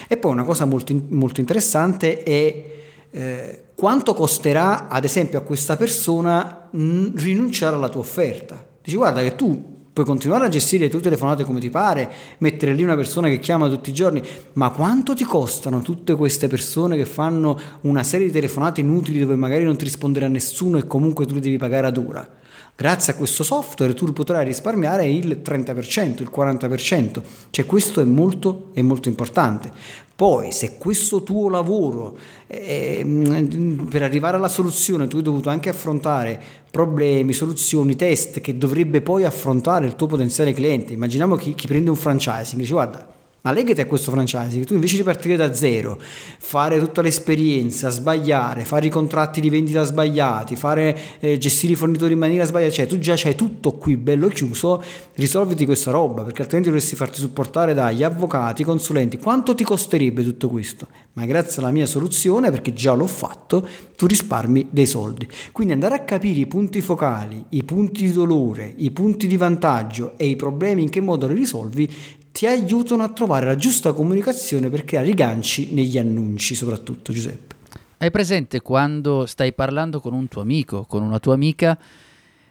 E 0.07 0.17
poi 0.17 0.31
una 0.31 0.43
cosa 0.43 0.65
molto, 0.65 0.99
molto 1.09 1.41
interessante 1.41 2.23
è 2.23 2.74
eh, 3.15 3.63
quanto 3.75 4.13
costerà 4.13 4.89
ad 4.89 5.05
esempio 5.05 5.39
a 5.39 5.41
questa 5.41 5.77
persona 5.77 6.67
mh, 6.69 7.11
rinunciare 7.15 7.75
alla 7.75 7.87
tua 7.87 8.01
offerta. 8.01 8.61
Dici 8.81 8.97
guarda 8.97 9.21
che 9.21 9.35
tu 9.35 9.73
puoi 9.93 10.05
continuare 10.05 10.45
a 10.45 10.49
gestire 10.49 10.83
le 10.83 10.89
tue 10.89 10.99
telefonate 10.99 11.45
come 11.45 11.61
ti 11.61 11.69
pare, 11.69 12.11
mettere 12.39 12.73
lì 12.73 12.83
una 12.83 12.97
persona 12.97 13.29
che 13.29 13.39
chiama 13.39 13.69
tutti 13.69 13.91
i 13.91 13.93
giorni, 13.93 14.21
ma 14.53 14.69
quanto 14.71 15.13
ti 15.13 15.23
costano 15.23 15.79
tutte 15.79 16.13
queste 16.15 16.49
persone 16.49 16.97
che 16.97 17.05
fanno 17.05 17.57
una 17.81 18.03
serie 18.03 18.25
di 18.25 18.33
telefonate 18.33 18.81
inutili 18.81 19.19
dove 19.19 19.35
magari 19.35 19.63
non 19.63 19.77
ti 19.77 19.85
risponderà 19.85 20.27
nessuno 20.27 20.77
e 20.77 20.85
comunque 20.85 21.25
tu 21.25 21.35
li 21.35 21.39
devi 21.39 21.57
pagare 21.57 21.87
ad 21.87 21.95
ora? 21.95 22.29
Grazie 22.77 23.13
a 23.13 23.15
questo 23.15 23.45
software 23.45 23.93
tu 23.93 24.11
potrai 24.11 24.43
risparmiare 24.43 25.07
il 25.07 25.41
30%, 25.41 26.21
il 26.21 26.31
40%, 26.35 27.21
cioè 27.49 27.65
questo 27.65 28.01
è 28.01 28.03
molto, 28.03 28.71
è 28.73 28.81
molto 28.81 29.07
importante. 29.07 29.71
Poi, 30.13 30.51
se 30.51 30.77
questo 30.77 31.23
tuo 31.23 31.47
lavoro 31.47 32.17
eh, 32.47 33.85
per 33.89 34.03
arrivare 34.03 34.35
alla 34.35 34.49
soluzione 34.49 35.07
tu 35.07 35.17
hai 35.17 35.23
dovuto 35.23 35.49
anche 35.49 35.69
affrontare 35.69 36.41
problemi, 36.69 37.31
soluzioni, 37.31 37.95
test 37.95 38.41
che 38.41 38.57
dovrebbe 38.57 39.01
poi 39.01 39.23
affrontare 39.23 39.85
il 39.85 39.95
tuo 39.95 40.07
potenziale 40.07 40.51
cliente, 40.51 40.91
immaginiamo 40.91 41.37
chi, 41.37 41.55
chi 41.55 41.67
prende 41.67 41.89
un 41.89 41.95
franchising, 41.95 42.59
dice 42.59 42.73
guarda, 42.73 43.14
ma 43.45 43.51
legati 43.51 43.79
a 43.79 43.85
questo 43.85 44.09
franchising, 44.09 44.65
tu 44.65 44.73
invece 44.73 44.95
di 44.97 45.03
partire 45.03 45.35
da 45.35 45.53
zero, 45.53 46.01
fare 46.39 46.79
tutta 46.79 47.03
l'esperienza, 47.03 47.91
sbagliare, 47.91 48.65
fare 48.65 48.87
i 48.87 48.89
contratti 48.89 49.39
di 49.39 49.51
vendita 49.51 49.83
sbagliati, 49.83 50.55
fare, 50.55 50.97
eh, 51.19 51.37
gestire 51.37 51.73
i 51.73 51.75
fornitori 51.75 52.13
in 52.13 52.19
maniera 52.19 52.45
sbagliata, 52.45 52.73
cioè 52.73 52.87
tu 52.87 52.97
già 52.97 53.13
c'hai 53.15 53.35
tutto 53.35 53.73
qui 53.73 53.97
bello 53.97 54.29
chiuso, 54.29 54.83
risolviti 55.13 55.63
questa 55.65 55.91
roba, 55.91 56.23
perché 56.23 56.41
altrimenti 56.41 56.71
dovresti 56.71 56.95
farti 56.95 57.19
supportare 57.19 57.75
dagli 57.75 58.01
avvocati, 58.01 58.63
consulenti. 58.63 59.19
Quanto 59.19 59.53
ti 59.53 59.63
costerebbe 59.63 60.23
tutto 60.23 60.49
questo? 60.49 60.87
Ma 61.13 61.25
grazie 61.25 61.61
alla 61.61 61.71
mia 61.71 61.85
soluzione, 61.85 62.49
perché 62.49 62.73
già 62.73 62.93
l'ho 62.93 63.05
fatto, 63.05 63.67
tu 63.95 64.07
risparmi 64.07 64.69
dei 64.71 64.87
soldi. 64.87 65.27
Quindi 65.51 65.73
andare 65.73 65.93
a 65.93 65.99
capire 65.99 66.39
i 66.39 66.47
punti 66.47 66.81
focali, 66.81 67.45
i 67.49 67.63
punti 67.63 68.05
di 68.07 68.11
dolore, 68.11 68.73
i 68.77 68.89
punti 68.89 69.27
di 69.27 69.37
vantaggio 69.37 70.13
e 70.17 70.25
i 70.25 70.35
problemi 70.35 70.81
in 70.81 70.89
che 70.89 70.99
modo 70.99 71.27
li 71.27 71.35
risolvi 71.35 72.23
ti 72.35 72.45
aiutano 72.45 73.01
a 73.01 73.07
trovare 73.13 73.45
la 73.45 73.55
giusta 73.55 73.93
comunicazione 73.93 74.69
per 74.69 74.83
creare 74.83 75.07
i 75.07 75.13
ganci 75.13 75.71
negli 75.71 75.97
annunci, 75.97 76.53
soprattutto 76.53 77.13
Giuseppe. 77.13 77.55
Hai 77.95 78.11
presente 78.11 78.59
quando 78.59 79.25
stai 79.25 79.53
parlando 79.53 80.01
con 80.01 80.11
un 80.11 80.27
tuo 80.27 80.41
amico, 80.41 80.83
con 80.83 81.01
una 81.01 81.19
tua 81.19 81.33
amica 81.33 81.79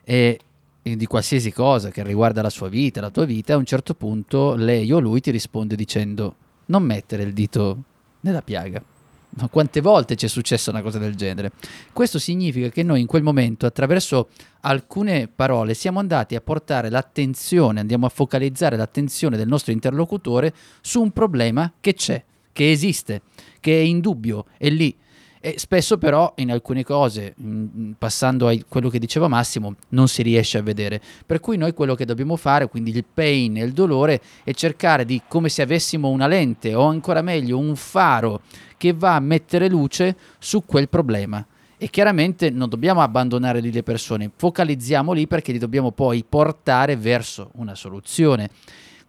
e, 0.03 0.41
di 0.81 1.05
qualsiasi 1.05 1.53
cosa 1.53 1.91
che 1.91 2.03
riguarda 2.03 2.41
la 2.41 2.49
sua 2.49 2.71
vita, 2.71 3.03
la 3.03 3.11
tua 3.11 3.27
vita, 3.27 3.53
a 3.53 3.57
un 3.59 3.67
certo 3.67 3.93
punto 3.93 4.55
lei 4.55 4.91
o 4.91 5.01
lui 5.01 5.21
ti 5.21 5.31
risponde 5.31 5.77
dicendo 5.77 6.35
non 6.67 6.83
mettere 6.83 7.23
il 7.23 7.35
dito 7.35 7.83
nella 8.21 8.41
piaga. 8.41 8.83
Quante 9.51 9.81
volte 9.81 10.15
ci 10.15 10.27
è 10.27 10.29
successa 10.29 10.71
una 10.71 10.83
cosa 10.83 10.99
del 10.99 11.17
genere? 11.17 11.53
Questo 11.93 12.19
significa 12.19 12.69
che 12.69 12.83
noi 12.83 13.01
in 13.01 13.07
quel 13.07 13.23
momento, 13.23 13.67
attraverso 13.67 14.29
alcune 14.61 15.29
parole, 15.29 15.75
siamo 15.75 15.99
andati 15.99 16.37
a 16.37 16.41
portare 16.41 16.89
l'attenzione, 16.89 17.81
andiamo 17.81 18.07
a 18.07 18.11
focalizzare 18.11 18.77
l'attenzione 18.77 19.37
del 19.37 19.49
nostro 19.49 19.73
interlocutore 19.73 20.55
su 20.81 21.03
un 21.03 21.11
problema 21.11 21.73
che 21.81 21.95
c'è, 21.95 22.23
che 22.53 22.71
esiste, 22.71 23.23
che 23.61 23.77
è 23.77 23.83
indubbio, 23.83 24.47
è 24.57 24.69
lì. 24.69 24.97
E 25.47 25.57
spesso 25.59 25.99
però 25.99 26.33
in 26.37 26.51
alcune 26.51 26.85
cose, 26.85 27.35
passando 27.99 28.49
a 28.49 28.57
quello 28.67 28.89
che 28.89 28.99
diceva 28.99 29.29
Massimo, 29.29 29.75
non 29.91 30.09
si 30.09 30.23
riesce 30.23 30.57
a 30.57 30.63
vedere. 30.63 31.03
Per 31.27 31.39
cui 31.41 31.59
noi 31.59 31.75
quello 31.75 31.95
che 31.95 32.07
dobbiamo 32.07 32.37
fare, 32.37 32.67
quindi 32.67 32.93
il 32.93 33.05
pain 33.05 33.59
e 33.59 33.63
il 33.63 33.73
dolore, 33.73 34.23
è 34.43 34.53
cercare 34.55 35.05
di, 35.05 35.21
come 35.29 35.51
se 35.51 35.61
avessimo 35.61 36.09
una 36.09 36.27
lente 36.27 36.75
o 36.75 36.87
ancora 36.87 37.21
meglio 37.21 37.59
un 37.59 37.77
faro 37.77 38.41
che 38.79 38.95
va 38.95 39.17
a 39.17 39.21
mettere 39.21 39.69
luce 39.69 40.17
su 40.39 40.65
quel 40.65 40.89
problema. 40.89 41.47
E 41.77 41.91
chiaramente 41.91 42.49
non 42.49 42.71
dobbiamo 42.71 43.03
abbandonare 43.03 43.61
lì 43.61 43.71
le 43.71 43.83
persone, 43.83 44.31
focalizziamo 44.35 45.13
lì 45.13 45.27
perché 45.27 45.53
li 45.53 45.59
dobbiamo 45.59 45.91
poi 45.91 46.25
portare 46.27 46.97
verso 46.97 47.51
una 47.57 47.75
soluzione. 47.75 48.49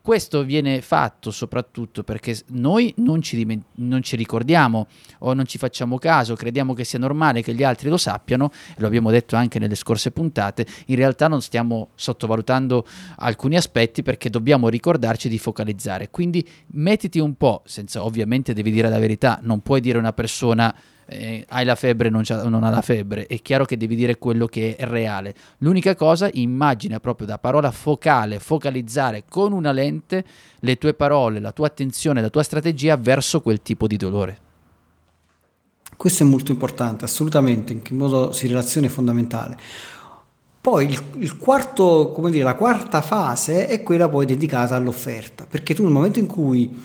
Questo 0.06 0.44
viene 0.44 0.84
fatto 0.84 1.32
soprattutto 1.32 2.04
perché 2.04 2.38
noi 2.50 2.94
non 2.98 3.24
ci, 3.24 3.44
non 3.78 4.04
ci, 4.04 4.16
ricordiamo 4.16 4.86
o 5.22 5.34
non 5.34 5.48
ci 5.48 5.58
facciamo 5.58 5.98
caso, 5.98 6.36
crediamo 6.36 6.76
che 6.76 6.84
sia 6.84 7.00
normale 7.00 7.42
che 7.42 7.56
gli 7.56 7.64
altri 7.64 7.90
lo 7.90 7.98
sappiano, 7.98 8.52
lo 8.78 8.86
abbiamo 8.86 9.10
detto 9.10 9.36
anche 9.36 9.58
nelle 9.58 9.74
scorse 9.74 10.12
puntate, 10.12 10.68
in 10.86 10.96
realtà 10.96 11.28
non 11.28 11.42
stiamo 11.42 11.90
sottovalutando 11.96 12.86
alcuni 13.16 13.56
aspetti 13.56 14.04
perché 14.04 14.30
dobbiamo 14.30 14.70
ricordarci 14.70 15.28
di 15.28 15.40
focalizzare. 15.40 16.12
Quindi 16.12 16.48
mettiti 16.74 17.18
un 17.18 17.34
po', 17.34 17.64
senza 17.66 18.06
ovviamente 18.06 18.54
devi 18.54 18.70
dire 18.70 18.90
la 18.90 19.00
verità, 19.00 19.40
non 19.42 19.62
puoi 19.62 19.82
dire 19.82 19.98
a 19.98 20.02
una 20.02 20.14
persona 20.14 20.72
eh, 21.08 21.46
hai 21.50 21.66
la 21.66 21.76
febbre, 21.76 22.10
non, 22.10 22.24
non 22.28 22.64
ha 22.64 22.70
la 22.70 22.82
febbre, 22.82 23.28
è 23.28 23.42
chiaro 23.42 23.66
che 23.66 23.78
devi 23.78 23.96
dire 23.96 24.18
quello 24.18 24.48
che 24.48 24.76
è 24.76 24.86
reale. 24.86 25.34
L'unica 25.60 25.96
cosa, 25.96 26.30
immagina 26.34 27.00
proprio 27.00 27.28
da 27.28 27.38
parola 27.38 27.72
focale, 27.72 28.40
focalizzare 28.40 29.24
con 29.30 29.54
una 29.54 29.72
lente 29.72 30.26
le 30.60 30.78
tue 30.78 30.94
parole, 30.94 31.40
la 31.40 31.52
tua 31.52 31.68
attenzione, 31.68 32.22
la 32.22 32.30
tua 32.30 32.44
strategia 32.44 32.98
verso 32.98 33.42
quel 33.42 33.62
tipo 33.62 33.88
di 33.88 33.98
dolore. 33.98 34.38
Questo 35.96 36.24
è 36.24 36.26
molto 36.26 36.52
importante, 36.52 37.06
assolutamente, 37.06 37.72
in 37.72 37.82
che 37.82 37.94
modo 37.94 38.32
si 38.32 38.48
relaziona 38.48 38.88
è 38.88 38.90
fondamentale. 38.90 39.58
Poi 40.60 40.90
il, 40.90 41.04
il 41.20 41.38
quarto, 41.38 42.12
come 42.12 42.32
dire, 42.32 42.44
la 42.44 42.56
quarta 42.56 43.02
fase 43.02 43.68
è 43.68 43.84
quella 43.84 44.10
poi 44.10 44.26
dedicata 44.26 44.76
all'offerta, 44.76 45.46
perché 45.48 45.76
tu 45.76 45.84
nel 45.84 45.92
momento 45.92 46.20
in 46.20 46.26
cui 46.26 46.84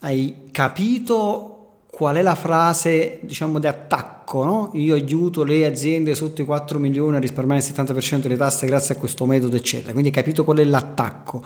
hai 0.00 0.48
capito 0.50 1.51
qual 1.94 2.16
è 2.16 2.22
la 2.22 2.34
frase 2.34 3.18
diciamo 3.20 3.58
di 3.58 3.66
attacco 3.66 4.44
no? 4.44 4.70
io 4.72 4.94
aiuto 4.94 5.44
le 5.44 5.66
aziende 5.66 6.14
sotto 6.14 6.40
i 6.40 6.46
4 6.46 6.78
milioni 6.78 7.16
a 7.16 7.20
risparmiare 7.20 7.62
il 7.62 7.70
70% 7.70 8.20
delle 8.22 8.38
tasse 8.38 8.66
grazie 8.66 8.94
a 8.94 8.98
questo 8.98 9.26
metodo 9.26 9.56
eccetera 9.56 9.92
quindi 9.92 10.08
hai 10.08 10.14
capito 10.14 10.42
qual 10.42 10.56
è 10.56 10.64
l'attacco 10.64 11.44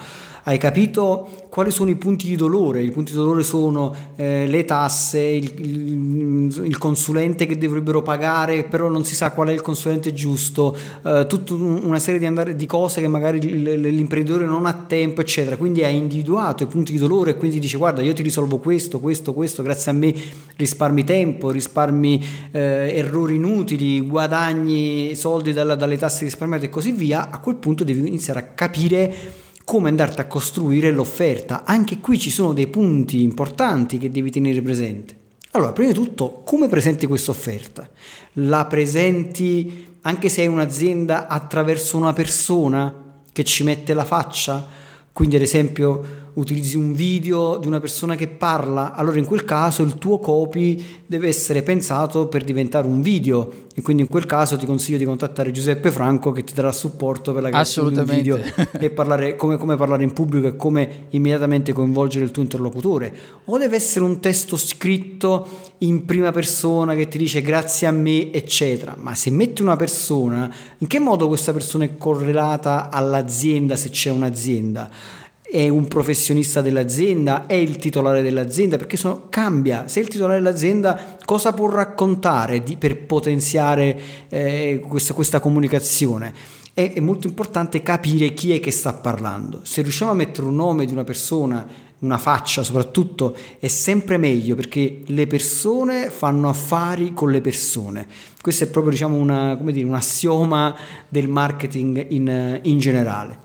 hai 0.49 0.59
capito 0.59 1.47
quali 1.49 1.73
sono 1.73 1.91
i 1.91 1.97
punti 1.97 2.29
di 2.29 2.37
dolore. 2.37 2.83
I 2.83 2.93
punti 2.93 3.11
di 3.11 3.19
dolore 3.19 3.43
sono 3.43 3.93
eh, 4.15 4.47
le 4.47 4.65
tasse, 4.65 5.21
il, 5.21 5.53
il, 5.57 6.67
il, 6.67 6.79
consulente 6.79 7.47
che 7.47 7.59
dovrebbero 7.59 8.01
pagare, 8.01 8.63
però 8.63 8.89
non 8.89 9.05
si 9.05 9.17
sa 9.17 9.33
qual 9.33 9.49
è 9.49 9.53
il 9.53 9.61
consulente 9.61 10.13
giusto, 10.13 10.77
eh, 11.05 11.27
tutta 11.27 11.55
una 11.55 11.99
serie 11.99 12.21
di, 12.21 12.27
andare, 12.27 12.55
di 12.55 12.67
cose 12.67 13.01
che 13.01 13.09
magari 13.09 13.41
l'imprenditore 13.41 14.45
non 14.45 14.67
ha 14.67 14.73
tempo, 14.75 15.21
eccetera. 15.21 15.57
Quindi 15.57 15.83
hai 15.83 15.97
individuato 15.97 16.63
i 16.63 16.67
punti 16.67 16.93
di 16.93 16.99
dolore 16.99 17.33
e 17.33 17.37
quindi 17.37 17.59
dice 17.59 17.77
guarda 17.77 18.03
io 18.03 18.13
ti 18.13 18.23
risolvo 18.23 18.59
questo, 18.59 19.01
questo, 19.01 19.33
questo, 19.33 19.65
grazie 19.65 19.91
a 19.91 19.95
me 19.95 20.15
risparmi 20.55 21.03
tempo, 21.03 21.51
risparmi 21.51 22.25
eh, 22.53 22.93
errori 22.95 23.35
inutili, 23.35 24.01
guadagni 24.01 25.17
soldi 25.17 25.53
dalla, 25.53 25.75
dalle 25.75 25.99
tasse 25.99 26.23
risparmiate 26.23 26.67
e 26.67 26.69
così 26.69 26.93
via. 26.93 27.31
A 27.31 27.41
quel 27.41 27.57
punto 27.57 27.83
devi 27.83 28.07
iniziare 28.07 28.39
a 28.39 28.43
capire 28.43 29.45
come 29.67 29.89
andarti 29.89 30.21
a 30.21 30.29
costruire 30.29 30.93
l'offerta. 30.93 31.65
Anche 31.65 31.99
qui 31.99 32.21
ci 32.21 32.31
sono 32.31 32.53
dei 32.53 32.69
punti 32.69 33.25
importanti 33.25 33.99
che 33.99 34.13
devi 34.13 34.31
tenere 34.31 34.63
presente. 34.63 35.17
Allora, 35.51 35.73
prima 35.73 35.91
di 35.91 35.97
tutto, 35.97 36.43
come 36.45 36.69
presenti 36.69 37.05
questa 37.07 37.33
offerta? 37.33 37.91
La 38.35 38.65
presenti 38.67 39.95
anche 40.03 40.29
se 40.29 40.43
hai 40.43 40.47
un'azienda 40.47 41.27
attraverso 41.27 41.97
una 41.97 42.13
persona 42.13 42.95
che 43.33 43.43
ci 43.43 43.65
mette 43.65 43.93
la 43.93 44.05
faccia? 44.05 44.65
Quindi, 45.13 45.35
ad 45.35 45.43
esempio, 45.43 46.26
utilizzi 46.37 46.77
un 46.77 46.93
video 46.93 47.57
di 47.57 47.67
una 47.67 47.81
persona 47.81 48.15
che 48.15 48.29
parla, 48.29 48.95
allora 48.95 49.19
in 49.19 49.25
quel 49.25 49.45
caso 49.45 49.83
il 49.83 49.95
tuo 49.97 50.19
copy 50.19 50.85
deve 51.07 51.29
essere 51.29 51.63
pensato 51.63 52.29
per 52.29 52.45
diventare 52.45 52.87
un 52.87 53.01
video 53.01 53.65
e 53.75 53.81
quindi 53.81 54.03
in 54.03 54.09
quel 54.09 54.27
caso 54.27 54.57
ti 54.57 54.67
consiglio 54.67 54.99
di 54.99 55.05
contattare 55.05 55.51
Giuseppe 55.51 55.91
Franco 55.91 56.33
che 56.33 56.45
ti 56.45 56.53
darà 56.53 56.73
supporto 56.73 57.33
per 57.33 57.43
la 57.43 57.49
creazione 57.49 57.91
di 57.91 57.99
un 57.99 58.05
video 58.05 58.39
e 58.79 58.91
parlare 58.91 59.37
come, 59.37 59.57
come 59.57 59.77
parlare 59.77 60.03
in 60.03 60.13
pubblico 60.13 60.47
e 60.47 60.57
come 60.57 61.07
immediatamente 61.11 61.73
coinvolgere 61.73 62.25
il 62.25 62.31
tuo 62.31 62.43
interlocutore. 62.43 63.15
O 63.45 63.57
deve 63.57 63.77
essere 63.77 64.05
un 64.05 64.21
testo 64.21 64.59
scritto 64.59 65.47
in 65.79 66.05
prima 66.05 66.33
persona 66.33 66.95
che 66.95 67.09
ti 67.09 67.17
dice 67.17 67.41
grazie 67.41 67.87
a 67.87 67.93
me 67.93 68.31
eccetera. 68.31 68.95
Ma 68.99 69.15
se 69.15 69.31
metti 69.31 69.63
una 69.63 69.77
persona 69.77 70.55
in 70.79 70.87
che 70.87 70.99
modo 70.99 71.29
questa 71.29 71.53
persona 71.53 71.85
è 71.85 71.97
correlata 71.97 72.91
all'azienda 72.91 73.77
se 73.77 73.89
c'è 73.89 74.11
un'azienda 74.11 75.25
è 75.49 75.69
un 75.69 75.87
professionista 75.87 76.61
dell'azienda, 76.61 77.47
è 77.47 77.55
il 77.55 77.77
titolare 77.77 78.21
dell'azienda, 78.21 78.77
perché 78.77 78.97
sono, 78.97 79.27
cambia. 79.29 79.87
Se 79.87 80.01
è 80.01 80.03
il 80.03 80.09
titolare 80.09 80.43
dell'azienda, 80.43 81.17
cosa 81.25 81.53
può 81.53 81.71
raccontare 81.71 82.63
di, 82.63 82.77
per 82.77 83.05
potenziare 83.05 84.01
eh, 84.29 84.85
questa, 84.87 85.15
questa, 85.15 85.39
comunicazione? 85.39 86.35
È, 86.75 86.93
è 86.95 87.01
molto 87.01 87.29
importante 87.29 87.81
capire 87.83 88.35
chi 88.35 88.55
è 88.55 88.61
che 88.61 88.73
sta 88.73 88.93
parlando. 88.93 89.61
Se 89.63 89.83
riusciamo 89.83 90.11
a 90.11 90.15
mettere 90.15 90.49
un 90.49 90.57
nome 90.57 90.85
di 90.85 90.93
una 90.93 91.05
persona, 91.05 91.67
una 92.01 92.19
faccia 92.19 92.63
soprattutto, 92.63 93.37
è 93.59 93.69
sempre 93.69 94.19
meglio 94.19 94.55
perché 94.57 95.03
le 95.07 95.27
persone 95.27 96.11
fanno 96.11 96.49
affari 96.49 97.15
con 97.15 97.31
le 97.31 97.41
persone. 97.41 98.07
Questo 98.41 98.65
è 98.65 98.67
proprio 98.67 98.93
diciamo, 98.93 99.17
una, 99.17 99.55
dire, 99.55 99.87
un 99.87 99.95
assioma 99.95 100.75
del 101.09 101.29
marketing 101.29 102.07
in, 102.11 102.61
in 102.63 102.79
generale. 102.79 103.45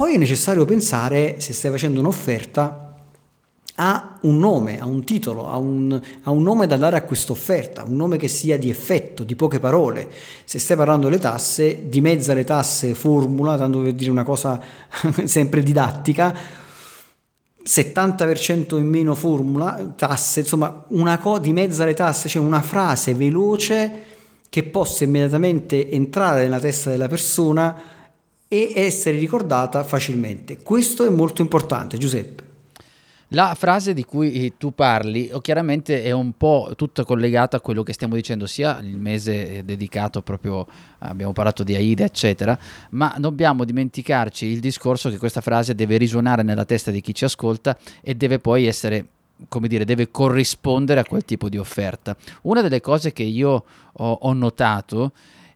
Poi 0.00 0.14
è 0.14 0.16
necessario 0.16 0.64
pensare, 0.64 1.40
se 1.40 1.52
stai 1.52 1.70
facendo 1.70 2.00
un'offerta, 2.00 2.94
a 3.74 4.18
un 4.22 4.38
nome, 4.38 4.80
a 4.80 4.86
un 4.86 5.04
titolo, 5.04 5.46
a 5.46 5.58
un, 5.58 6.00
a 6.22 6.30
un 6.30 6.42
nome 6.42 6.66
da 6.66 6.78
dare 6.78 6.96
a 6.96 7.02
questa 7.02 7.32
offerta, 7.32 7.84
un 7.84 7.96
nome 7.96 8.16
che 8.16 8.26
sia 8.26 8.56
di 8.56 8.70
effetto, 8.70 9.24
di 9.24 9.36
poche 9.36 9.60
parole. 9.60 10.10
Se 10.44 10.58
stai 10.58 10.78
parlando 10.78 11.10
delle 11.10 11.20
tasse, 11.20 11.90
dimezza 11.90 12.32
le 12.32 12.44
tasse 12.44 12.94
formula, 12.94 13.58
tanto 13.58 13.82
per 13.82 13.92
dire 13.92 14.10
una 14.10 14.24
cosa 14.24 14.58
sempre 15.24 15.62
didattica, 15.62 16.34
70% 17.62 18.78
in 18.78 18.88
meno 18.88 19.14
formula, 19.14 19.92
tasse, 19.94 20.40
insomma, 20.40 20.82
una 20.88 21.18
cosa 21.18 21.40
di 21.40 21.52
mezza 21.52 21.84
le 21.84 21.92
tasse, 21.92 22.30
cioè 22.30 22.42
una 22.42 22.62
frase 22.62 23.12
veloce 23.12 24.04
che 24.48 24.62
possa 24.62 25.04
immediatamente 25.04 25.90
entrare 25.90 26.44
nella 26.44 26.58
testa 26.58 26.88
della 26.88 27.06
persona 27.06 27.98
e 28.52 28.72
essere 28.74 29.16
ricordata 29.16 29.84
facilmente. 29.84 30.58
Questo 30.60 31.06
è 31.06 31.08
molto 31.08 31.40
importante, 31.40 31.98
Giuseppe. 31.98 32.48
La 33.28 33.54
frase 33.56 33.94
di 33.94 34.04
cui 34.04 34.54
tu 34.56 34.74
parli 34.74 35.30
chiaramente 35.40 36.02
è 36.02 36.10
un 36.10 36.32
po' 36.36 36.72
tutta 36.74 37.04
collegata 37.04 37.58
a 37.58 37.60
quello 37.60 37.84
che 37.84 37.92
stiamo 37.92 38.16
dicendo, 38.16 38.48
sia 38.48 38.80
il 38.80 38.96
mese 38.96 39.64
dedicato 39.64 40.20
proprio, 40.22 40.66
abbiamo 40.98 41.30
parlato 41.32 41.62
di 41.62 41.76
AIDA, 41.76 42.02
eccetera, 42.02 42.58
ma 42.90 43.14
dobbiamo 43.18 43.64
dimenticarci 43.64 44.46
il 44.46 44.58
discorso 44.58 45.10
che 45.10 45.18
questa 45.18 45.40
frase 45.40 45.76
deve 45.76 45.96
risuonare 45.96 46.42
nella 46.42 46.64
testa 46.64 46.90
di 46.90 47.00
chi 47.00 47.14
ci 47.14 47.24
ascolta 47.24 47.78
e 48.00 48.16
deve 48.16 48.40
poi 48.40 48.66
essere 48.66 49.06
come 49.46 49.68
dire, 49.68 49.84
deve 49.84 50.10
corrispondere 50.10 50.98
a 50.98 51.04
quel 51.04 51.24
tipo 51.24 51.48
di 51.48 51.56
offerta. 51.56 52.16
Una 52.42 52.62
delle 52.62 52.80
cose 52.80 53.12
che 53.12 53.22
io 53.22 53.64
ho, 53.92 54.12
ho 54.22 54.32
notato 54.32 55.12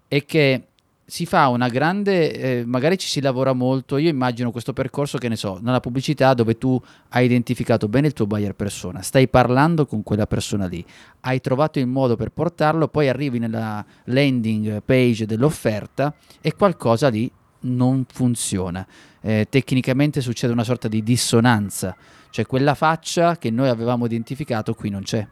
è 0.07 0.25
che 0.25 0.63
si 1.07 1.27
fa 1.27 1.49
una 1.49 1.69
grande, 1.69 2.33
eh, 2.33 2.65
magari 2.65 2.97
ci 2.97 3.09
si 3.09 3.21
lavora 3.21 3.53
molto, 3.53 3.99
io 3.99 4.09
immagino 4.09 4.51
questo 4.51 4.73
percorso 4.73 5.19
che 5.19 5.29
ne 5.29 5.37
so, 5.37 5.59
nella 5.63 5.81
pubblicità 5.81 6.33
dove 6.33 6.57
tu 6.57 6.81
hai 7.11 7.27
identificato 7.27 7.89
bene 7.89 8.07
il 8.07 8.13
tuo 8.15 8.27
buyer 8.27 8.55
persona, 8.55 9.03
stai 9.03 9.29
parlando 9.29 9.87
con 9.87 10.03
quella 10.03 10.27
persona 10.27 10.67
lì, 10.67 10.85
hai 11.21 11.41
trovato 11.41 11.79
il 11.79 11.87
modo 11.87 12.17
per 12.17 12.31
portarlo, 12.31 12.89
poi 12.89 13.09
arrivi 13.09 13.39
nella 13.39 13.85
landing 14.05 14.83
page 14.83 15.27
dell'offerta 15.27 16.15
e 16.41 16.55
qualcosa 16.55 17.09
lì 17.09 17.31
non 17.61 18.05
funziona. 18.11 18.87
Eh, 19.21 19.47
tecnicamente 19.49 20.21
succede 20.21 20.53
una 20.53 20.65
sorta 20.65 20.89
di 20.89 21.03
dissonanza, 21.03 21.97
cioè 22.31 22.47
quella 22.47 22.75
faccia 22.75 23.37
che 23.37 23.51
noi 23.51 23.69
avevamo 23.69 24.07
identificato 24.07 24.75
qui 24.75 24.91
non 24.91 25.03
c'è 25.03 25.27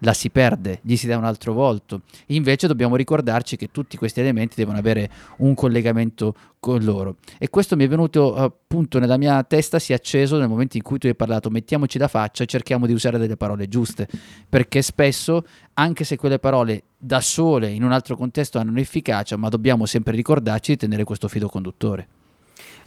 la 0.00 0.12
si 0.12 0.30
perde, 0.30 0.80
gli 0.82 0.96
si 0.96 1.06
dà 1.06 1.16
un 1.16 1.24
altro 1.24 1.52
volto. 1.52 2.02
Invece 2.26 2.66
dobbiamo 2.66 2.96
ricordarci 2.96 3.56
che 3.56 3.70
tutti 3.70 3.96
questi 3.96 4.20
elementi 4.20 4.54
devono 4.56 4.78
avere 4.78 5.10
un 5.38 5.54
collegamento 5.54 6.34
con 6.58 6.82
loro. 6.82 7.16
E 7.38 7.48
questo 7.48 7.76
mi 7.76 7.84
è 7.84 7.88
venuto 7.88 8.34
appunto 8.34 8.98
nella 8.98 9.16
mia 9.16 9.42
testa, 9.44 9.78
si 9.78 9.92
è 9.92 9.94
acceso 9.94 10.38
nel 10.38 10.48
momento 10.48 10.76
in 10.76 10.82
cui 10.82 10.98
tu 10.98 11.06
hai 11.06 11.14
parlato, 11.14 11.50
mettiamoci 11.50 11.98
la 11.98 12.08
faccia 12.08 12.42
e 12.42 12.46
cerchiamo 12.46 12.86
di 12.86 12.92
usare 12.92 13.18
delle 13.18 13.36
parole 13.36 13.68
giuste, 13.68 14.08
perché 14.48 14.82
spesso, 14.82 15.44
anche 15.74 16.04
se 16.04 16.16
quelle 16.16 16.38
parole 16.38 16.84
da 16.98 17.20
sole 17.20 17.70
in 17.70 17.84
un 17.84 17.92
altro 17.92 18.16
contesto 18.16 18.58
hanno 18.58 18.70
un'efficacia, 18.70 19.36
ma 19.36 19.48
dobbiamo 19.48 19.86
sempre 19.86 20.14
ricordarci 20.14 20.72
di 20.72 20.78
tenere 20.78 21.04
questo 21.04 21.28
filo 21.28 21.48
conduttore. 21.48 22.08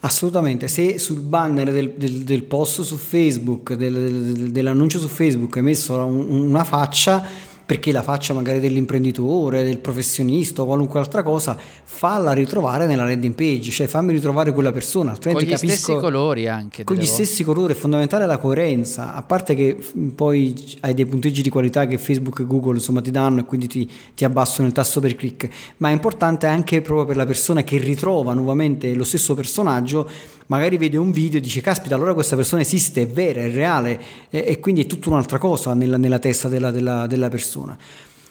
Assolutamente, 0.01 0.69
se 0.69 0.97
sul 0.97 1.19
banner 1.19 1.73
del, 1.73 1.93
del, 1.97 2.23
del 2.23 2.43
post 2.43 2.83
su 2.83 2.95
Facebook, 2.95 3.73
del, 3.73 4.49
dell'annuncio 4.49 4.97
su 4.97 5.09
Facebook 5.09 5.57
hai 5.57 5.63
messo 5.63 5.93
un, 6.05 6.29
una 6.29 6.63
faccia, 6.63 7.21
perché 7.69 7.91
la 7.91 8.01
faccia 8.01 8.33
magari 8.33 8.59
dell'imprenditore, 8.59 9.63
del 9.63 9.77
professionista 9.77 10.63
o 10.63 10.65
qualunque 10.65 10.99
altra 10.99 11.21
cosa, 11.21 11.55
falla 11.83 12.31
ritrovare 12.31 12.87
nella 12.87 13.03
landing 13.03 13.35
page, 13.35 13.69
cioè 13.69 13.85
fammi 13.85 14.11
ritrovare 14.11 14.51
quella 14.53 14.71
persona. 14.71 15.15
Con 15.21 15.33
gli 15.33 15.47
capisco, 15.47 15.75
stessi 15.75 15.95
colori 15.97 16.47
anche. 16.47 16.83
Con 16.83 16.95
gli 16.95 17.05
volte. 17.05 17.13
stessi 17.13 17.43
colori, 17.43 17.73
è 17.73 17.75
fondamentale 17.75 18.25
la 18.25 18.39
coerenza, 18.39 19.13
a 19.13 19.21
parte 19.21 19.53
che 19.53 19.77
poi 20.15 20.77
hai 20.79 20.95
dei 20.95 21.05
punteggi 21.05 21.43
di 21.43 21.51
qualità 21.51 21.85
che 21.85 21.99
Facebook 21.99 22.39
e 22.39 22.47
Google 22.47 22.77
insomma 22.77 23.01
ti 23.01 23.11
danno 23.11 23.41
e 23.41 23.45
quindi 23.45 23.67
ti, 23.67 23.87
ti 24.15 24.25
abbassano 24.25 24.67
il 24.67 24.73
tasso 24.73 24.99
per 24.99 25.15
click, 25.15 25.47
ma 25.77 25.89
è 25.89 25.91
importante 25.91 26.47
anche 26.47 26.81
proprio 26.81 27.05
per 27.05 27.17
la 27.17 27.27
persona 27.27 27.61
che 27.61 27.77
ritrova 27.77 28.33
nuovamente 28.33 28.95
lo 28.95 29.03
stesso 29.03 29.35
personaggio 29.35 30.09
magari 30.49 30.77
vede 30.77 30.97
un 30.97 31.11
video 31.11 31.39
e 31.39 31.41
dice 31.41 31.61
caspita 31.61 31.95
allora 31.95 32.13
questa 32.13 32.35
persona 32.35 32.61
esiste, 32.61 33.03
è 33.03 33.07
vera, 33.07 33.41
è 33.41 33.51
reale 33.51 34.01
e, 34.29 34.43
e 34.47 34.59
quindi 34.59 34.81
è 34.81 34.85
tutta 34.85 35.09
un'altra 35.09 35.37
cosa 35.37 35.73
nella, 35.73 35.97
nella 35.97 36.19
testa 36.19 36.47
della, 36.47 36.71
della, 36.71 37.07
della 37.07 37.29
persona. 37.29 37.77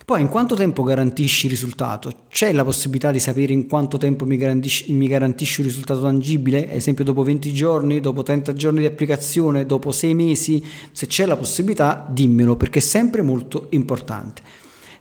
Poi 0.09 0.23
in 0.23 0.29
quanto 0.29 0.55
tempo 0.55 0.85
garantisci 0.85 1.45
il 1.45 1.53
risultato? 1.53 2.11
C'è 2.31 2.53
la 2.53 2.65
possibilità 2.65 3.11
di 3.11 3.21
sapere 3.21 3.53
in 3.53 3.67
quanto 3.67 3.99
tempo 3.99 4.25
mi 4.25 4.39
garantisci, 4.39 4.91
mi 4.95 5.07
garantisci 5.07 5.61
un 5.61 5.67
risultato 5.67 6.01
tangibile? 6.01 6.65
Ad 6.65 6.77
esempio 6.77 7.05
dopo 7.05 7.23
20 7.23 7.53
giorni, 7.53 8.01
dopo 8.01 8.23
30 8.23 8.55
giorni 8.55 8.79
di 8.81 8.87
applicazione, 8.87 9.67
dopo 9.67 9.93
6 9.93 10.15
mesi? 10.15 10.65
Se 10.93 11.07
c'è 11.07 11.27
la 11.27 11.37
possibilità 11.37 12.07
dimmelo 12.09 12.57
perché 12.57 12.79
è 12.79 12.83
sempre 12.83 13.21
molto 13.21 13.67
importante. 13.71 14.41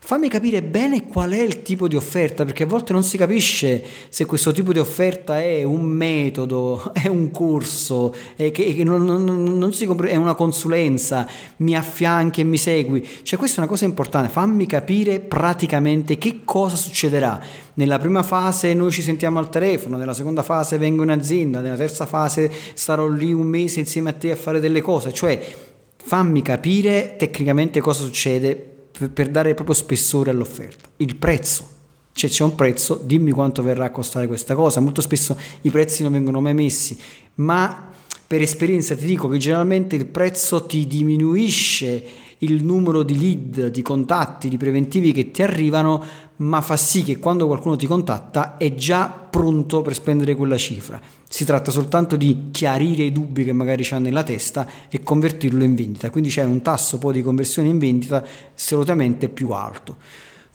Fammi 0.07 0.29
capire 0.29 0.63
bene 0.63 1.05
qual 1.05 1.31
è 1.31 1.41
il 1.41 1.61
tipo 1.63 1.89
di 1.89 1.97
offerta, 1.97 2.45
perché 2.45 2.63
a 2.63 2.65
volte 2.65 2.93
non 2.93 3.03
si 3.03 3.17
capisce 3.17 3.83
se 4.07 4.23
questo 4.23 4.53
tipo 4.53 4.71
di 4.71 4.79
offerta 4.79 5.41
è 5.41 5.63
un 5.63 5.83
metodo, 5.83 6.91
è 6.95 7.07
un 7.07 7.29
corso, 7.29 8.15
è, 8.37 8.49
che, 8.51 8.73
che 8.73 8.85
non, 8.85 9.03
non, 9.03 9.25
non 9.25 9.75
compre- 9.85 10.11
è 10.11 10.15
una 10.15 10.33
consulenza, 10.33 11.27
mi 11.57 11.75
affianchi 11.75 12.39
e 12.39 12.45
mi 12.45 12.55
segui. 12.55 13.05
Cioè 13.21 13.37
questa 13.37 13.57
è 13.57 13.59
una 13.59 13.67
cosa 13.67 13.83
importante, 13.83 14.29
fammi 14.29 14.65
capire 14.65 15.19
praticamente 15.19 16.17
che 16.17 16.39
cosa 16.45 16.77
succederà. 16.77 17.41
Nella 17.73 17.99
prima 17.99 18.23
fase 18.23 18.73
noi 18.73 18.91
ci 18.91 19.01
sentiamo 19.01 19.39
al 19.39 19.49
telefono, 19.49 19.97
nella 19.97 20.13
seconda 20.13 20.41
fase 20.41 20.77
vengo 20.77 21.03
in 21.03 21.09
azienda, 21.09 21.59
nella 21.59 21.75
terza 21.75 22.05
fase 22.05 22.49
starò 22.75 23.09
lì 23.09 23.33
un 23.33 23.47
mese 23.47 23.81
insieme 23.81 24.11
a 24.11 24.13
te 24.13 24.31
a 24.31 24.37
fare 24.37 24.61
delle 24.61 24.79
cose, 24.79 25.11
cioè 25.11 25.53
fammi 25.97 26.41
capire 26.41 27.17
tecnicamente 27.17 27.81
cosa 27.81 28.03
succede 28.03 28.71
per 29.13 29.29
dare 29.29 29.53
proprio 29.53 29.75
spessore 29.75 30.31
all'offerta. 30.31 30.89
Il 30.97 31.15
prezzo, 31.15 31.67
cioè 32.13 32.29
c'è 32.29 32.43
un 32.43 32.55
prezzo, 32.55 32.99
dimmi 33.03 33.31
quanto 33.31 33.61
verrà 33.61 33.85
a 33.85 33.91
costare 33.91 34.27
questa 34.27 34.55
cosa. 34.55 34.79
Molto 34.79 35.01
spesso 35.01 35.37
i 35.61 35.69
prezzi 35.69 36.03
non 36.03 36.11
vengono 36.11 36.41
mai 36.41 36.53
messi, 36.53 36.97
ma 37.35 37.91
per 38.25 38.41
esperienza 38.41 38.95
ti 38.95 39.05
dico 39.05 39.27
che 39.27 39.37
generalmente 39.37 39.95
il 39.95 40.05
prezzo 40.05 40.65
ti 40.65 40.85
diminuisce 40.87 42.05
il 42.39 42.63
numero 42.63 43.03
di 43.03 43.17
lead, 43.17 43.67
di 43.67 43.81
contatti, 43.81 44.49
di 44.49 44.57
preventivi 44.57 45.11
che 45.11 45.31
ti 45.31 45.41
arrivano, 45.41 46.03
ma 46.37 46.61
fa 46.61 46.77
sì 46.77 47.03
che 47.03 47.17
quando 47.17 47.47
qualcuno 47.47 47.75
ti 47.75 47.87
contatta 47.87 48.57
è 48.57 48.73
già 48.75 49.09
pronto 49.09 49.81
per 49.81 49.93
spendere 49.93 50.35
quella 50.35 50.57
cifra. 50.57 50.99
Si 51.29 51.43
tratta 51.43 51.71
soltanto 51.71 52.15
di 52.15 52.49
chiarire 52.51 53.03
i 53.03 53.11
dubbi 53.11 53.43
che 53.43 53.51
magari 53.51 53.83
c'ha 53.83 53.99
nella 53.99 54.23
testa 54.23 54.65
e 54.89 55.03
convertirlo 55.03 55.63
in 55.63 55.75
vendita, 55.75 56.09
quindi 56.09 56.29
c'è 56.29 56.43
un 56.43 56.61
tasso 56.61 56.97
poi 56.97 57.13
di 57.13 57.21
conversione 57.21 57.67
in 57.67 57.77
vendita 57.77 58.23
assolutamente 58.55 59.27
più 59.27 59.49
alto. 59.49 59.97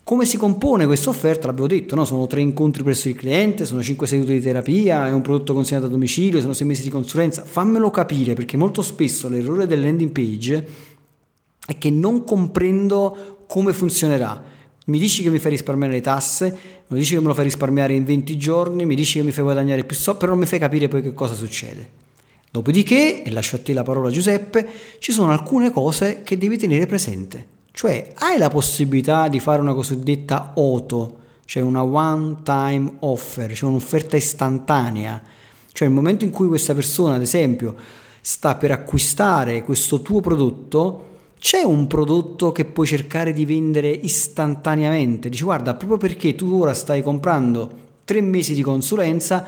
Come 0.04 0.24
si 0.24 0.36
compone 0.36 0.86
questa 0.86 1.10
offerta? 1.10 1.46
L'abbiamo 1.46 1.68
detto, 1.68 1.94
no? 1.94 2.04
sono 2.04 2.26
tre 2.26 2.40
incontri 2.40 2.82
presso 2.82 3.08
il 3.08 3.14
cliente, 3.14 3.66
sono 3.66 3.82
cinque 3.82 4.06
sedute 4.06 4.32
di 4.32 4.40
terapia, 4.40 5.06
è 5.06 5.12
un 5.12 5.20
prodotto 5.20 5.52
consegnato 5.54 5.86
a 5.86 5.90
domicilio, 5.90 6.40
sono 6.40 6.54
sei 6.54 6.66
mesi 6.66 6.82
di 6.82 6.90
consulenza. 6.90 7.44
Fammelo 7.44 7.90
capire 7.90 8.32
perché 8.34 8.56
molto 8.56 8.82
spesso 8.82 9.28
l'errore 9.28 9.66
del 9.66 9.80
landing 9.80 10.10
page 10.10 10.68
è 11.64 11.78
che 11.78 11.90
non 11.90 12.24
comprendo 12.24 13.44
come 13.46 13.72
funzionerà 13.72 14.52
mi 14.86 14.98
dici 14.98 15.22
che 15.22 15.30
mi 15.30 15.38
fai 15.38 15.52
risparmiare 15.52 15.92
le 15.92 16.00
tasse, 16.00 16.58
mi 16.92 17.00
dici 17.00 17.14
che 17.14 17.20
me 17.20 17.28
lo 17.28 17.34
fai 17.34 17.44
risparmiare 17.44 17.94
in 17.94 18.04
20 18.04 18.36
giorni, 18.36 18.84
mi 18.84 18.94
dici 18.94 19.18
che 19.18 19.24
mi 19.24 19.32
fai 19.32 19.44
guadagnare 19.44 19.84
più 19.84 19.96
soldi, 19.96 20.20
però 20.20 20.32
non 20.32 20.40
mi 20.40 20.46
fai 20.46 20.58
capire 20.58 20.88
poi 20.88 21.02
che 21.02 21.14
cosa 21.14 21.34
succede. 21.34 22.00
Dopodiché, 22.50 23.22
e 23.22 23.30
lascio 23.30 23.56
a 23.56 23.60
te 23.60 23.72
la 23.72 23.82
parola 23.82 24.10
Giuseppe, 24.10 24.68
ci 24.98 25.12
sono 25.12 25.32
alcune 25.32 25.70
cose 25.70 26.22
che 26.22 26.36
devi 26.36 26.58
tenere 26.58 26.86
presente. 26.86 27.46
Cioè, 27.72 28.12
hai 28.16 28.36
la 28.36 28.50
possibilità 28.50 29.28
di 29.28 29.40
fare 29.40 29.62
una 29.62 29.72
cosiddetta 29.72 30.52
auto, 30.54 31.16
cioè 31.46 31.62
una 31.62 31.82
one 31.82 32.38
time 32.42 32.96
offer, 33.00 33.54
cioè 33.54 33.70
un'offerta 33.70 34.16
istantanea. 34.16 35.22
Cioè, 35.72 35.88
nel 35.88 35.96
momento 35.96 36.24
in 36.24 36.30
cui 36.30 36.48
questa 36.48 36.74
persona, 36.74 37.14
ad 37.14 37.22
esempio, 37.22 37.74
sta 38.20 38.54
per 38.56 38.70
acquistare 38.70 39.62
questo 39.64 40.02
tuo 40.02 40.20
prodotto, 40.20 41.11
c'è 41.42 41.60
un 41.62 41.88
prodotto 41.88 42.52
che 42.52 42.64
puoi 42.64 42.86
cercare 42.86 43.32
di 43.32 43.44
vendere 43.44 43.88
istantaneamente. 43.90 45.28
Dici 45.28 45.42
guarda, 45.42 45.74
proprio 45.74 45.98
perché 45.98 46.36
tu 46.36 46.54
ora 46.54 46.72
stai 46.72 47.02
comprando 47.02 47.68
tre 48.04 48.20
mesi 48.20 48.54
di 48.54 48.62
consulenza, 48.62 49.44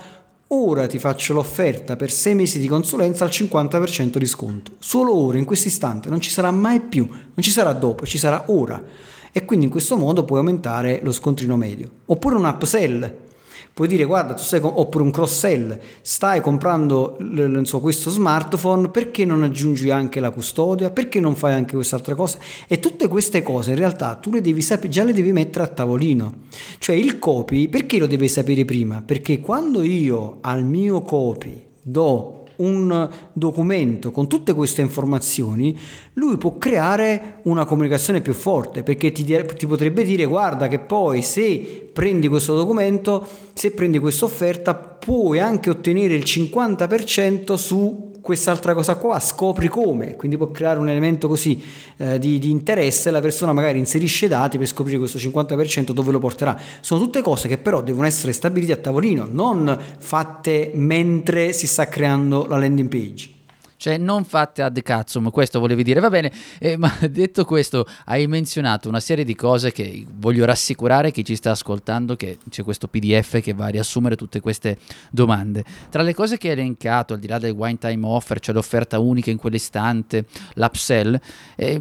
ora 0.49 0.88
ti 0.88 0.99
faccio 0.99 1.34
l'offerta 1.34 1.95
per 1.95 2.11
sei 2.11 2.34
mesi 2.34 2.59
di 2.59 2.66
consulenza 2.66 3.22
al 3.22 3.30
50% 3.30 4.16
di 4.16 4.26
sconto. 4.26 4.72
Solo 4.80 5.14
ora, 5.14 5.38
in 5.38 5.45
questo 5.45 5.68
istante, 5.68 6.09
non 6.09 6.20
ci 6.20 6.30
sarà 6.30 6.51
mai 6.51 6.80
più, 6.80 7.07
non 7.09 7.32
ci 7.38 7.53
sarà 7.53 7.72
dopo, 7.72 8.05
ci 8.05 8.18
sarà 8.18 8.47
ora. 8.49 8.82
E 9.30 9.45
quindi 9.45 9.66
in 9.66 9.70
questo 9.70 9.97
modo 9.97 10.24
puoi 10.24 10.40
aumentare 10.40 10.99
lo 11.01 11.12
scontrino 11.12 11.57
medio. 11.57 11.88
Oppure 12.07 12.34
un 12.34 12.45
upsell 12.45 13.18
puoi 13.75 13.89
dire 13.89 14.05
guarda 14.05 14.35
tu 14.35 14.43
stai 14.43 14.61
oppure 14.62 15.03
un 15.03 15.11
cross 15.11 15.37
sell 15.37 15.77
stai 16.01 16.41
comprando 16.41 17.16
l- 17.18 17.62
so, 17.64 17.81
questo 17.81 18.09
smartphone 18.09 18.89
perché 18.89 19.25
non 19.25 19.43
aggiungi 19.43 19.91
anche 19.91 20.20
la 20.20 20.31
custodia? 20.31 20.91
Perché 20.91 21.18
non 21.18 21.35
fai 21.35 21.55
anche 21.55 21.75
quest'altra 21.75 22.14
cosa? 22.14 22.39
E 22.68 22.79
tutte 22.79 23.09
queste 23.09 23.43
cose 23.43 23.70
in 23.72 23.77
realtà 23.77 24.14
tu 24.14 24.31
le 24.31 24.41
devi 24.41 24.62
sapere 24.62 24.89
già 24.89 25.03
le 25.03 25.12
devi 25.12 25.33
mettere 25.33 25.64
a 25.64 25.68
tavolino. 25.68 26.35
Cioè 26.79 26.95
il 26.95 27.18
copy 27.18 27.66
perché 27.68 27.99
lo 27.99 28.07
devi 28.07 28.29
sapere 28.29 28.64
prima? 28.64 29.03
Perché 29.05 29.41
quando 29.41 29.83
io 29.83 30.39
al 30.43 30.64
mio 30.64 31.03
copy 31.03 31.61
do 31.83 32.43
un 32.57 33.09
documento 33.33 34.11
con 34.11 34.29
tutte 34.29 34.55
queste 34.55 34.81
informazioni, 34.81 35.79
lui 36.15 36.37
può 36.37 36.57
creare 36.59 37.41
una 37.45 37.65
comunicazione 37.65 38.21
più 38.21 38.33
forte 38.33 38.83
perché 38.83 39.13
ti, 39.13 39.25
ti, 39.25 39.67
potrebbe 39.67 40.05
dire 40.05 40.25
guarda 40.25 40.69
che 40.69 40.79
poi 40.79 41.23
se 41.23 41.91
prendi 41.93 42.29
questo 42.29 42.55
documento, 42.55 43.27
se 43.53 43.73
prendi 43.73 43.99
questa 43.99 44.25
offerta, 44.25 44.75
puoi 44.75 45.41
anche 45.41 45.71
ottenere 45.71 46.15
il 46.15 46.25
50% 46.25 47.55
su 47.55 48.13
quest'altra 48.25 48.72
cosa 48.72 48.97
qua, 48.97 49.20
scopri 49.20 49.68
come, 49.68 50.16
quindi 50.16 50.39
può 50.39 50.51
creare 50.51 50.79
un 50.79 50.89
elemento 50.89 51.29
così 51.29 51.62
eh, 51.99 52.18
di, 52.18 52.39
di, 52.39 52.51
interesse, 52.51 53.11
la 53.11 53.20
persona 53.20 53.53
magari 53.53 53.79
inserisce 53.79 54.29
dati 54.29 54.57
per 54.57 54.66
scoprire 54.66 54.97
questo 54.97 55.18
50% 55.18 55.91
dove 55.91 56.11
lo 56.11 56.18
porterà. 56.18 56.59
Sono 56.81 57.03
tutte 57.03 57.20
cose 57.20 57.49
che 57.49 57.59
però 57.59 57.83
devono 57.83 58.07
essere 58.07 58.33
stabilite 58.33 58.72
a 58.72 58.77
tavolino, 58.77 59.29
non 59.31 59.79
fatte 59.99 60.70
mentre 60.72 61.53
si 61.53 61.66
sta 61.66 61.87
creando 61.87 62.47
la 62.47 62.57
landing 62.57 62.89
page. 62.89 63.34
Cioè, 63.77 63.99
non 63.99 64.25
fate 64.25 64.62
ad 64.62 64.81
cazzum, 64.81 65.31
questo 65.31 65.61
volevi 65.61 65.83
dire, 65.83 66.01
va 66.01 66.09
bene, 66.09 66.33
eh, 66.59 66.77
ma 66.77 66.93
detto 67.11 67.45
questo, 67.45 67.87
hai 68.07 68.27
menzionato 68.27 68.89
una 68.89 69.01
serie 69.01 69.25
di 69.25 69.35
cose 69.35 69.72
che 69.72 70.07
voglio 70.16 70.45
rassicurare 70.45 71.11
chi 71.11 71.25
ci 71.25 71.37
sta 71.37 71.51
ascoltando 71.51 72.16
che 72.16 72.39
c'è 72.49 72.62
questo 72.62 72.89
PDF 72.89 73.41
che 73.41 73.53
va 73.53 73.66
a 73.66 73.68
riassumere 73.68 74.16
tutte 74.16 74.41
queste 74.41 74.79
domande. 75.11 75.64
Tra 75.91 76.03
le 76.03 76.14
cose 76.14 76.39
che 76.39 76.49
hai 76.49 76.55
elencato, 76.55 77.14
al 77.14 77.18
di 77.18 77.29
là 77.29 77.39
del 77.39 77.53
wine 77.53 77.79
time 77.79 78.07
offer, 78.07 78.41
cioè 78.41 78.55
l'offerta 78.55 78.99
unica 78.99 79.31
in 79.31 79.37
quell'istante, 79.37 80.27
l'upsell, 80.55 81.18
eh, 81.57 81.81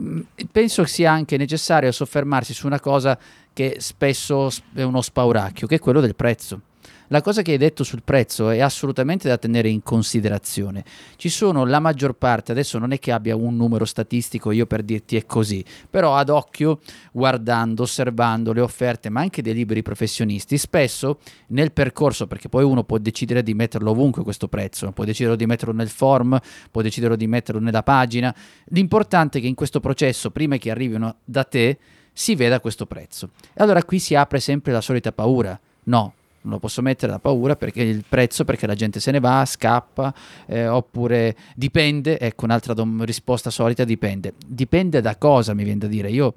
penso 0.51 0.85
sia 0.85 1.11
anche 1.11 1.37
necessario 1.37 1.91
soffermarsi 1.91 2.53
su 2.53 2.65
una 2.65 2.79
cosa 2.79 3.17
che 3.53 3.77
spesso 3.79 4.49
è 4.73 4.81
uno 4.81 5.01
spauracchio, 5.01 5.67
che 5.67 5.75
è 5.75 5.79
quello 5.79 6.01
del 6.01 6.15
prezzo 6.15 6.71
la 7.13 7.21
cosa 7.21 7.43
che 7.43 7.51
hai 7.51 7.59
detto 7.59 7.83
sul 7.83 8.01
prezzo 8.03 8.49
è 8.49 8.59
assolutamente 8.59 9.27
da 9.27 9.37
tenere 9.37 9.69
in 9.69 9.83
considerazione. 9.83 10.83
Ci 11.15 11.29
sono 11.29 11.63
la 11.63 11.79
maggior 11.79 12.13
parte, 12.15 12.51
adesso 12.51 12.79
non 12.79 12.91
è 12.91 12.97
che 12.97 13.11
abbia 13.11 13.35
un 13.35 13.55
numero 13.55 13.85
statistico 13.85 14.49
io 14.49 14.65
per 14.65 14.81
dirti 14.81 15.15
è 15.15 15.27
così, 15.27 15.63
però 15.87 16.15
ad 16.15 16.29
occhio, 16.29 16.79
guardando, 17.11 17.83
osservando 17.83 18.51
le 18.51 18.61
offerte, 18.61 19.11
ma 19.11 19.21
anche 19.21 19.43
dei 19.43 19.53
liberi 19.53 19.83
professionisti, 19.83 20.57
spesso 20.57 21.19
nel 21.49 21.71
percorso, 21.71 22.25
perché 22.25 22.49
poi 22.49 22.63
uno 22.63 22.83
può 22.83 22.97
decidere 22.97 23.43
di 23.43 23.53
metterlo 23.53 23.91
ovunque 23.91 24.23
questo 24.23 24.47
prezzo, 24.47 24.91
può 24.91 25.03
decidere 25.03 25.35
di 25.35 25.45
metterlo 25.45 25.75
nel 25.75 25.89
form, 25.89 26.39
può 26.71 26.81
decidere 26.81 27.15
di 27.15 27.27
metterlo 27.27 27.61
nella 27.61 27.83
pagina, 27.83 28.33
l'importante 28.69 29.37
è 29.37 29.41
che 29.41 29.47
in 29.47 29.53
questo 29.53 29.79
processo, 29.79 30.31
prima 30.31 30.57
che 30.57 30.71
arrivino 30.71 31.17
da 31.23 31.43
te, 31.43 31.77
si 32.11 32.33
veda 32.33 32.59
questo 32.59 32.87
prezzo. 32.87 33.29
E 33.53 33.61
allora 33.61 33.83
qui 33.83 33.99
si 33.99 34.15
apre 34.15 34.39
sempre 34.39 34.71
la 34.71 34.81
solita 34.81 35.11
paura. 35.11 35.59
No, 35.85 36.13
non 36.43 36.53
lo 36.53 36.59
posso 36.59 36.81
mettere 36.81 37.11
da 37.11 37.19
paura 37.19 37.55
perché 37.55 37.81
il 37.81 38.03
prezzo 38.07 38.45
perché 38.45 38.67
la 38.67 38.75
gente 38.75 38.99
se 38.99 39.11
ne 39.11 39.19
va, 39.19 39.43
scappa, 39.45 40.13
eh, 40.45 40.67
oppure 40.67 41.35
dipende, 41.55 42.19
ecco 42.19 42.45
un'altra 42.45 42.73
dom- 42.73 43.03
risposta 43.03 43.49
solita, 43.49 43.83
dipende. 43.83 44.33
Dipende 44.45 45.01
da 45.01 45.17
cosa 45.17 45.53
mi 45.53 45.63
viene 45.63 45.79
da 45.79 45.87
dire. 45.87 46.09
Io 46.09 46.33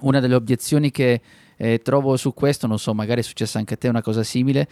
una 0.00 0.20
delle 0.20 0.34
obiezioni 0.34 0.90
che 0.90 1.20
eh, 1.56 1.80
trovo 1.82 2.16
su 2.16 2.34
questo, 2.34 2.66
non 2.66 2.78
so, 2.78 2.94
magari 2.94 3.20
è 3.20 3.24
successa 3.24 3.58
anche 3.58 3.74
a 3.74 3.76
te 3.76 3.88
una 3.88 4.02
cosa 4.02 4.22
simile, 4.22 4.68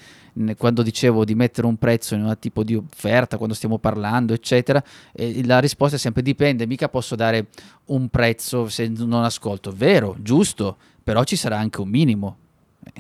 quando 0.56 0.82
dicevo 0.82 1.24
di 1.24 1.34
mettere 1.34 1.66
un 1.66 1.76
prezzo 1.76 2.14
in 2.14 2.24
un 2.24 2.36
tipo 2.38 2.64
di 2.64 2.74
offerta, 2.74 3.36
quando 3.36 3.54
stiamo 3.54 3.78
parlando, 3.78 4.32
eccetera, 4.32 4.82
eh, 5.12 5.44
la 5.46 5.58
risposta 5.58 5.96
è 5.96 5.98
sempre 5.98 6.22
dipende, 6.22 6.66
mica 6.66 6.88
posso 6.88 7.14
dare 7.14 7.46
un 7.86 8.08
prezzo 8.08 8.68
se 8.68 8.88
non 8.88 9.24
ascolto, 9.24 9.72
vero, 9.74 10.16
giusto, 10.20 10.76
però 11.02 11.22
ci 11.24 11.36
sarà 11.36 11.58
anche 11.58 11.80
un 11.80 11.88
minimo, 11.88 12.38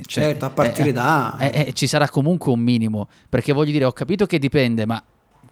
cioè, 0.02 0.24
certo, 0.24 0.44
a 0.44 0.50
partire 0.50 0.90
eh, 0.90 0.92
da... 0.92 1.36
Eh, 1.38 1.66
eh, 1.68 1.72
ci 1.72 1.86
sarà 1.86 2.08
comunque 2.08 2.52
un 2.52 2.60
minimo, 2.60 3.08
perché 3.28 3.52
voglio 3.52 3.72
dire, 3.72 3.84
ho 3.84 3.92
capito 3.92 4.26
che 4.26 4.38
dipende, 4.38 4.86
ma 4.86 5.02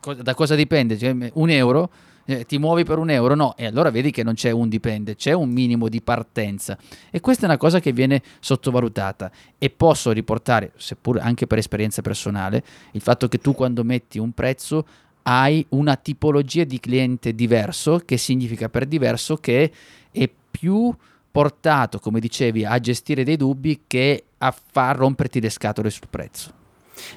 co- 0.01 0.15
da 0.15 0.35
cosa 0.35 0.55
dipende? 0.55 0.97
Cioè, 0.97 1.31
un 1.35 1.51
euro? 1.51 1.91
Eh, 2.25 2.45
ti 2.47 2.59
muovi 2.59 2.85
per 2.85 2.99
un 2.99 3.11
euro? 3.11 3.35
No, 3.35 3.57
e 3.57 3.67
allora 3.67 3.91
vedi 3.91 4.13
che 4.13 4.23
non 4.23 4.35
c'è 4.35 4.51
un 4.51 4.69
dipende, 4.69 5.17
c'è 5.17 5.33
un 5.33 5.51
minimo 5.51 5.89
di 5.89 6.01
partenza. 6.01 6.79
E 7.11 7.21
questa 7.21 7.43
è 7.43 7.47
una 7.47 7.57
cosa 7.57 7.81
che 7.81 7.93
viene 7.93 8.23
sottovalutata. 8.39 9.31
E 9.59 9.71
posso 9.71 10.13
riportare, 10.13 10.73
seppur 10.77 11.19
anche 11.19 11.47
per 11.47 11.59
esperienza 11.59 12.03
personale, 12.03 12.63
il 12.93 13.01
fatto 13.01 13.27
che 13.27 13.39
tu 13.39 13.55
quando 13.55 13.83
metti 13.83 14.19
un 14.19 14.33
prezzo 14.33 14.87
hai 15.23 15.65
una 15.71 15.97
tipologia 15.97 16.65
di 16.65 16.79
cliente 16.79 17.35
diverso, 17.35 18.01
che 18.05 18.17
significa 18.17 18.69
per 18.69 18.87
diverso 18.87 19.37
che 19.37 19.73
è 20.11 20.31
più 20.51 20.95
portato, 21.31 21.99
come 21.99 22.21
dicevi, 22.21 22.65
a 22.65 22.79
gestire 22.79 23.25
dei 23.25 23.37
dubbi 23.37 23.83
che 23.87 24.25
a 24.39 24.53
far 24.53 24.97
romperti 24.97 25.41
le 25.41 25.51
scatole 25.51 25.91
sul 25.91 26.09
prezzo. 26.09 26.60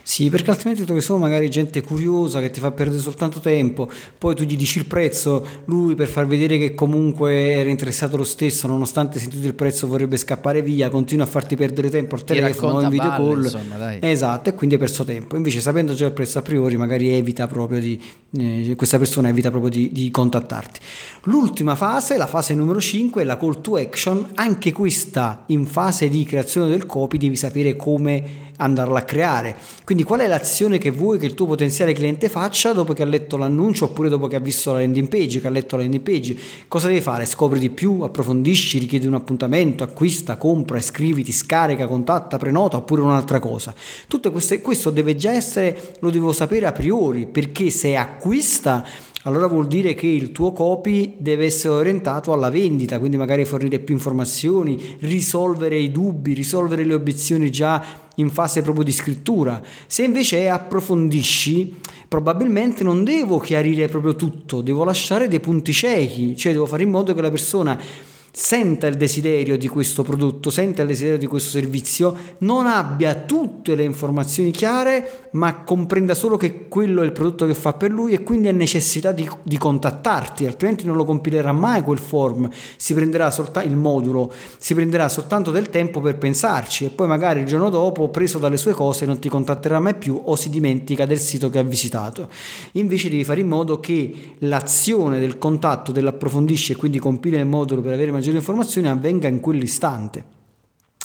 Sì, 0.01 0.29
perché 0.29 0.51
altrimenti 0.51 0.83
trovi 0.85 1.01
solo 1.01 1.19
magari 1.19 1.49
gente 1.49 1.81
curiosa 1.81 2.39
che 2.39 2.49
ti 2.49 2.59
fa 2.59 2.71
perdere 2.71 3.01
soltanto 3.01 3.39
tempo, 3.39 3.89
poi 4.17 4.35
tu 4.35 4.43
gli 4.43 4.55
dici 4.55 4.79
il 4.79 4.85
prezzo, 4.85 5.45
lui 5.65 5.95
per 5.95 6.07
far 6.07 6.27
vedere 6.27 6.57
che 6.57 6.73
comunque 6.73 7.51
era 7.51 7.69
interessato 7.69 8.17
lo 8.17 8.23
stesso, 8.23 8.67
nonostante 8.67 9.19
sentito 9.19 9.45
il 9.45 9.53
prezzo 9.53 9.87
vorrebbe 9.87 10.17
scappare 10.17 10.61
via, 10.61 10.89
continua 10.89 11.25
a 11.25 11.27
farti 11.27 11.55
perdere 11.55 11.89
tempo 11.89 12.15
al 12.15 12.23
telefono 12.23 12.81
in 12.81 12.89
video 12.89 13.09
call. 13.09 13.43
insomma, 13.43 13.77
dai. 13.77 13.99
Esatto, 14.01 14.49
e 14.49 14.53
quindi 14.53 14.75
hai 14.75 14.81
perso 14.81 15.03
tempo. 15.03 15.35
Invece 15.35 15.61
sapendo 15.61 15.93
già 15.93 16.05
il 16.05 16.13
prezzo 16.13 16.39
a 16.39 16.41
priori 16.41 16.77
magari 16.77 17.09
evita 17.09 17.47
proprio 17.47 17.79
di, 17.79 18.01
eh, 18.37 18.73
questa 18.75 18.97
persona 18.97 19.29
evita 19.29 19.49
proprio 19.49 19.71
di, 19.71 19.91
di 19.91 20.11
contattarti. 20.11 20.79
L'ultima 21.23 21.75
fase, 21.75 22.17
la 22.17 22.27
fase 22.27 22.53
numero 22.53 22.79
5, 22.79 23.21
è 23.21 23.25
la 23.25 23.37
call 23.37 23.61
to 23.61 23.75
action, 23.75 24.31
anche 24.35 24.71
questa 24.71 25.43
in 25.47 25.65
fase 25.65 26.09
di 26.09 26.23
creazione 26.23 26.69
del 26.69 26.85
copy 26.85 27.17
devi 27.17 27.35
sapere 27.35 27.75
come 27.75 28.51
andarla 28.57 28.99
a 28.99 29.03
creare. 29.03 29.55
Quindi 29.83 30.03
qual 30.03 30.21
è 30.21 30.27
l'azione 30.27 30.77
che 30.77 30.91
vuoi 30.91 31.17
che 31.17 31.25
il 31.25 31.33
tuo 31.33 31.45
potenziale 31.45 31.93
cliente 31.93 32.29
faccia 32.29 32.73
dopo 32.73 32.93
che 32.93 33.01
ha 33.01 33.05
letto 33.05 33.37
l'annuncio 33.37 33.85
oppure 33.85 34.09
dopo 34.09 34.27
che 34.27 34.35
ha 34.35 34.39
visto 34.39 34.73
la 34.73 34.79
landing 34.79 35.07
page, 35.07 35.41
che 35.41 35.47
ha 35.47 35.49
letto 35.49 35.75
la 35.75 35.81
landing 35.83 36.03
page? 36.03 36.37
Cosa 36.67 36.87
devi 36.87 37.01
fare? 37.01 37.25
Scopri 37.25 37.59
di 37.59 37.69
più, 37.69 38.01
approfondisci, 38.01 38.79
richiedi 38.79 39.07
un 39.07 39.15
appuntamento, 39.15 39.83
acquista, 39.83 40.37
compra, 40.37 40.77
iscriviti, 40.77 41.31
scarica, 41.31 41.87
contatta, 41.87 42.37
prenota? 42.37 42.77
Oppure 42.77 43.01
un'altra 43.01 43.39
cosa. 43.39 43.73
Tutto 44.07 44.31
queste, 44.31 44.61
questo 44.61 44.89
deve 44.89 45.15
già 45.15 45.31
essere, 45.31 45.95
lo 45.99 46.09
devo 46.09 46.31
sapere 46.31 46.65
a 46.65 46.71
priori, 46.71 47.25
perché 47.25 47.69
se 47.69 47.95
acquista 47.95 48.85
allora 49.25 49.47
vuol 49.47 49.67
dire 49.67 49.93
che 49.93 50.07
il 50.07 50.33
tuo 50.33 50.51
copy 50.51 51.15
deve 51.17 51.45
essere 51.45 51.75
orientato 51.75 52.33
alla 52.33 52.49
vendita, 52.49 52.99
quindi 52.99 53.15
magari 53.15 53.45
fornire 53.45 53.79
più 53.79 53.95
informazioni, 53.95 54.97
risolvere 54.99 55.77
i 55.77 55.91
dubbi, 55.91 56.33
risolvere 56.33 56.83
le 56.83 56.93
obiezioni 56.93 57.49
già 57.49 58.01
in 58.15 58.29
fase 58.29 58.61
proprio 58.61 58.83
di 58.83 58.91
scrittura. 58.91 59.61
Se 59.87 60.03
invece 60.03 60.49
approfondisci, 60.49 61.79
probabilmente 62.07 62.83
non 62.83 63.03
devo 63.03 63.39
chiarire 63.39 63.87
proprio 63.87 64.15
tutto, 64.15 64.61
devo 64.61 64.83
lasciare 64.83 65.27
dei 65.27 65.39
punti 65.39 65.73
ciechi, 65.73 66.35
cioè 66.35 66.51
devo 66.51 66.65
fare 66.65 66.83
in 66.83 66.89
modo 66.89 67.13
che 67.13 67.21
la 67.21 67.31
persona 67.31 67.79
senta 68.35 68.87
il 68.87 68.95
desiderio 68.95 69.59
di 69.59 69.67
questo 69.67 70.01
prodotto, 70.01 70.49
senta 70.49 70.81
il 70.81 70.87
desiderio 70.87 71.19
di 71.19 71.27
questo 71.27 71.51
servizio, 71.51 72.17
non 72.39 72.65
abbia 72.65 73.13
tutte 73.13 73.75
le 73.75 73.83
informazioni 73.83 74.49
chiare, 74.49 75.27
ma 75.33 75.57
comprenda 75.57 76.15
solo 76.15 76.35
che 76.35 76.67
quello 76.67 77.03
è 77.03 77.05
il 77.05 77.11
prodotto 77.11 77.45
che 77.45 77.53
fa 77.53 77.73
per 77.73 77.91
lui 77.91 78.13
e 78.13 78.23
quindi 78.23 78.47
ha 78.47 78.51
necessità 78.51 79.11
di, 79.11 79.29
di 79.43 79.57
contattarti, 79.59 80.47
altrimenti 80.47 80.83
non 80.83 80.95
lo 80.95 81.05
compilerà 81.05 81.51
mai 81.51 81.83
quel 81.83 81.99
form, 81.99 82.49
si 82.75 82.95
prenderà 82.95 83.29
soltanto 83.29 83.69
il 83.69 83.75
modulo, 83.75 84.33
si 84.57 84.73
prenderà 84.73 85.09
soltanto 85.09 85.51
del 85.51 85.69
tempo 85.69 86.01
per 86.01 86.17
pensarci 86.17 86.85
e 86.85 86.89
poi 86.89 87.05
magari 87.05 87.41
il 87.41 87.45
giorno 87.45 87.69
dopo, 87.69 88.09
preso 88.09 88.39
dalle 88.39 88.57
sue 88.57 88.73
cose, 88.73 89.05
non 89.05 89.19
ti 89.19 89.29
contatterà 89.29 89.79
mai 89.79 89.93
più 89.93 90.19
o 90.25 90.35
si 90.35 90.49
dimentica 90.49 91.05
del 91.05 91.19
sito 91.19 91.51
che 91.51 91.59
ha 91.59 91.63
visitato. 91.63 92.29
Invece 92.73 93.11
devi 93.11 93.23
fare 93.23 93.41
in 93.41 93.47
modo 93.47 93.79
che 93.79 94.33
l'azione 94.39 95.19
del 95.19 95.37
contatto, 95.37 95.91
dell'approfondisci 95.91 96.71
e 96.71 96.75
quindi 96.75 96.97
compila 96.97 97.37
il 97.37 97.45
modulo 97.45 97.81
per 97.81 97.93
avere 97.93 98.09
maggiore 98.09 98.21
maggiori 98.23 98.37
informazioni 98.37 98.87
avvenga 98.87 99.27
in 99.27 99.41
quell'istante. 99.41 100.31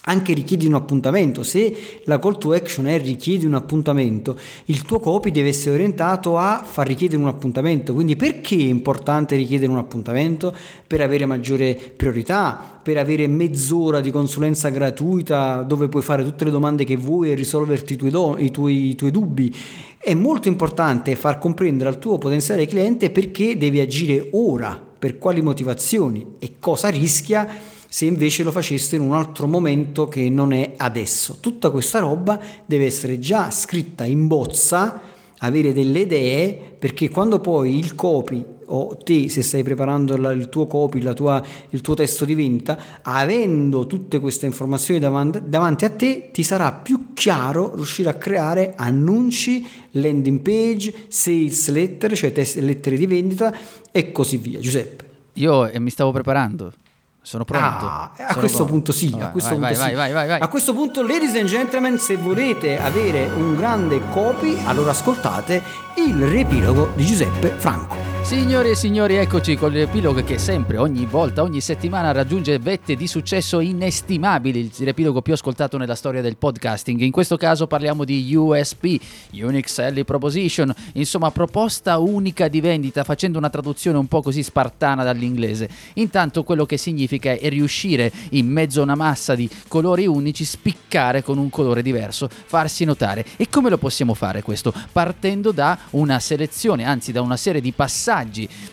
Anche 0.04 0.32
richiedi 0.32 0.66
un 0.66 0.74
appuntamento, 0.74 1.42
se 1.42 2.00
la 2.04 2.20
call 2.20 2.38
to 2.38 2.52
action 2.52 2.86
è 2.86 2.98
richiedi 2.98 3.44
un 3.44 3.54
appuntamento, 3.54 4.38
il 4.66 4.82
tuo 4.82 5.00
copy 5.00 5.32
deve 5.32 5.48
essere 5.48 5.74
orientato 5.74 6.38
a 6.38 6.62
far 6.64 6.86
richiedere 6.86 7.20
un 7.20 7.26
appuntamento. 7.26 7.92
Quindi 7.92 8.14
perché 8.14 8.54
è 8.54 8.68
importante 8.68 9.34
richiedere 9.34 9.70
un 9.70 9.78
appuntamento? 9.78 10.54
Per 10.86 11.00
avere 11.00 11.26
maggiore 11.26 11.74
priorità, 11.74 12.78
per 12.80 12.96
avere 12.96 13.26
mezz'ora 13.26 14.00
di 14.00 14.12
consulenza 14.12 14.68
gratuita 14.68 15.62
dove 15.62 15.88
puoi 15.88 16.02
fare 16.02 16.22
tutte 16.22 16.44
le 16.44 16.52
domande 16.52 16.84
che 16.84 16.96
vuoi 16.96 17.32
e 17.32 17.34
risolverti 17.34 17.94
i 17.94 17.96
tuoi, 17.96 18.10
do- 18.10 18.36
i 18.38 18.50
tuoi, 18.52 18.90
i 18.90 18.94
tuoi 18.94 19.10
dubbi. 19.10 19.54
È 19.98 20.14
molto 20.14 20.46
importante 20.46 21.16
far 21.16 21.38
comprendere 21.38 21.90
al 21.90 21.98
tuo 21.98 22.16
potenziale 22.16 22.66
cliente 22.66 23.10
perché 23.10 23.58
devi 23.58 23.80
agire 23.80 24.28
ora 24.32 24.86
per 24.99 25.18
quali 25.18 25.42
motivazioni 25.42 26.34
e 26.38 26.55
cosa 26.59 26.88
rischia 26.88 27.76
se 27.88 28.05
invece 28.05 28.42
lo 28.42 28.51
faceste 28.51 28.96
in 28.96 29.03
un 29.03 29.14
altro 29.14 29.46
momento 29.46 30.09
che 30.09 30.28
non 30.28 30.53
è 30.53 30.74
adesso. 30.76 31.38
Tutta 31.40 31.70
questa 31.70 32.01
roba 32.01 32.38
deve 32.66 32.84
essere 32.84 33.18
già 33.18 33.51
scritta 33.51 34.05
in 34.05 34.26
bozza, 34.26 35.01
avere 35.38 35.72
delle 35.72 36.01
idee, 36.01 36.76
perché 36.78 37.09
quando 37.09 37.40
poi 37.40 37.78
il 37.78 37.94
copy 37.94 38.44
o 38.70 38.96
te 38.96 39.28
se 39.28 39.42
stai 39.42 39.62
preparando 39.62 40.14
il 40.14 40.48
tuo 40.48 40.66
copy, 40.66 41.00
tua, 41.14 41.42
il 41.70 41.80
tuo 41.80 41.94
testo 41.94 42.24
di 42.24 42.34
vendita, 42.34 42.78
avendo 43.02 43.86
tutte 43.86 44.20
queste 44.20 44.46
informazioni 44.46 45.00
davanti, 45.00 45.40
davanti, 45.44 45.84
a 45.84 45.90
te, 45.90 46.30
ti 46.32 46.42
sarà 46.42 46.72
più 46.72 47.12
chiaro 47.14 47.74
riuscire 47.74 48.08
a 48.10 48.14
creare 48.14 48.74
annunci, 48.76 49.66
landing 49.92 50.40
page, 50.40 51.06
sales 51.08 51.68
letter, 51.70 52.16
cioè 52.16 52.32
test, 52.32 52.56
lettere 52.58 52.96
di 52.96 53.06
vendita 53.06 53.54
e 53.90 54.12
così 54.12 54.36
via. 54.36 54.58
Giuseppe. 54.60 55.06
Io 55.34 55.66
eh, 55.66 55.78
mi 55.78 55.90
stavo 55.90 56.12
preparando. 56.12 56.72
Sono 57.20 57.44
pronto. 57.44 57.84
Ah, 57.84 58.12
a 58.16 58.28
Sono 58.28 58.38
questo 58.40 58.64
pronto. 58.64 58.72
punto 58.72 58.92
sì, 58.92 59.10
Vai, 59.10 59.20
a 59.20 59.30
questo 59.30 59.58
vai, 59.58 59.58
punto 59.58 59.78
vai, 59.78 59.90
sì. 59.90 59.96
vai, 59.96 60.12
vai, 60.12 60.26
vai. 60.28 60.40
A 60.40 60.48
questo 60.48 60.72
punto, 60.72 61.02
ladies 61.02 61.34
and 61.34 61.44
gentlemen, 61.46 61.98
se 61.98 62.16
volete 62.16 62.78
avere 62.78 63.28
un 63.34 63.54
grande 63.54 64.00
copy, 64.10 64.56
allora 64.64 64.92
ascoltate 64.92 65.62
il 65.96 66.16
riepilogo 66.26 66.92
di 66.94 67.04
Giuseppe 67.04 67.50
Franco. 67.58 68.17
Signore 68.28 68.72
e 68.72 68.74
signori, 68.74 69.14
eccoci 69.14 69.56
con 69.56 69.72
l'epilogo 69.72 70.22
che 70.22 70.36
sempre, 70.36 70.76
ogni 70.76 71.06
volta, 71.06 71.42
ogni 71.42 71.62
settimana 71.62 72.12
raggiunge 72.12 72.58
vette 72.58 72.94
di 72.94 73.06
successo 73.06 73.58
inestimabili, 73.58 74.60
il 74.60 74.70
riepilogo 74.76 75.22
più 75.22 75.32
ascoltato 75.32 75.78
nella 75.78 75.94
storia 75.94 76.20
del 76.20 76.36
podcasting. 76.36 77.00
In 77.00 77.10
questo 77.10 77.38
caso 77.38 77.66
parliamo 77.66 78.04
di 78.04 78.34
USP, 78.36 79.00
Unique 79.32 79.70
Selling 79.70 80.04
Proposition, 80.04 80.70
insomma 80.92 81.30
proposta 81.30 81.96
unica 81.96 82.48
di 82.48 82.60
vendita, 82.60 83.02
facendo 83.02 83.38
una 83.38 83.48
traduzione 83.48 83.96
un 83.96 84.08
po' 84.08 84.20
così 84.20 84.42
spartana 84.42 85.04
dall'inglese. 85.04 85.66
Intanto 85.94 86.44
quello 86.44 86.66
che 86.66 86.76
significa 86.76 87.30
è 87.30 87.48
riuscire 87.48 88.12
in 88.32 88.46
mezzo 88.46 88.80
a 88.80 88.82
una 88.82 88.94
massa 88.94 89.34
di 89.34 89.48
colori 89.68 90.06
unici, 90.06 90.44
spiccare 90.44 91.22
con 91.22 91.38
un 91.38 91.48
colore 91.48 91.80
diverso, 91.80 92.28
farsi 92.28 92.84
notare. 92.84 93.24
E 93.38 93.48
come 93.48 93.70
lo 93.70 93.78
possiamo 93.78 94.12
fare 94.12 94.42
questo? 94.42 94.70
Partendo 94.92 95.50
da 95.50 95.78
una 95.92 96.18
selezione, 96.18 96.84
anzi 96.84 97.10
da 97.10 97.22
una 97.22 97.38
serie 97.38 97.62
di 97.62 97.72
passaggi 97.72 98.16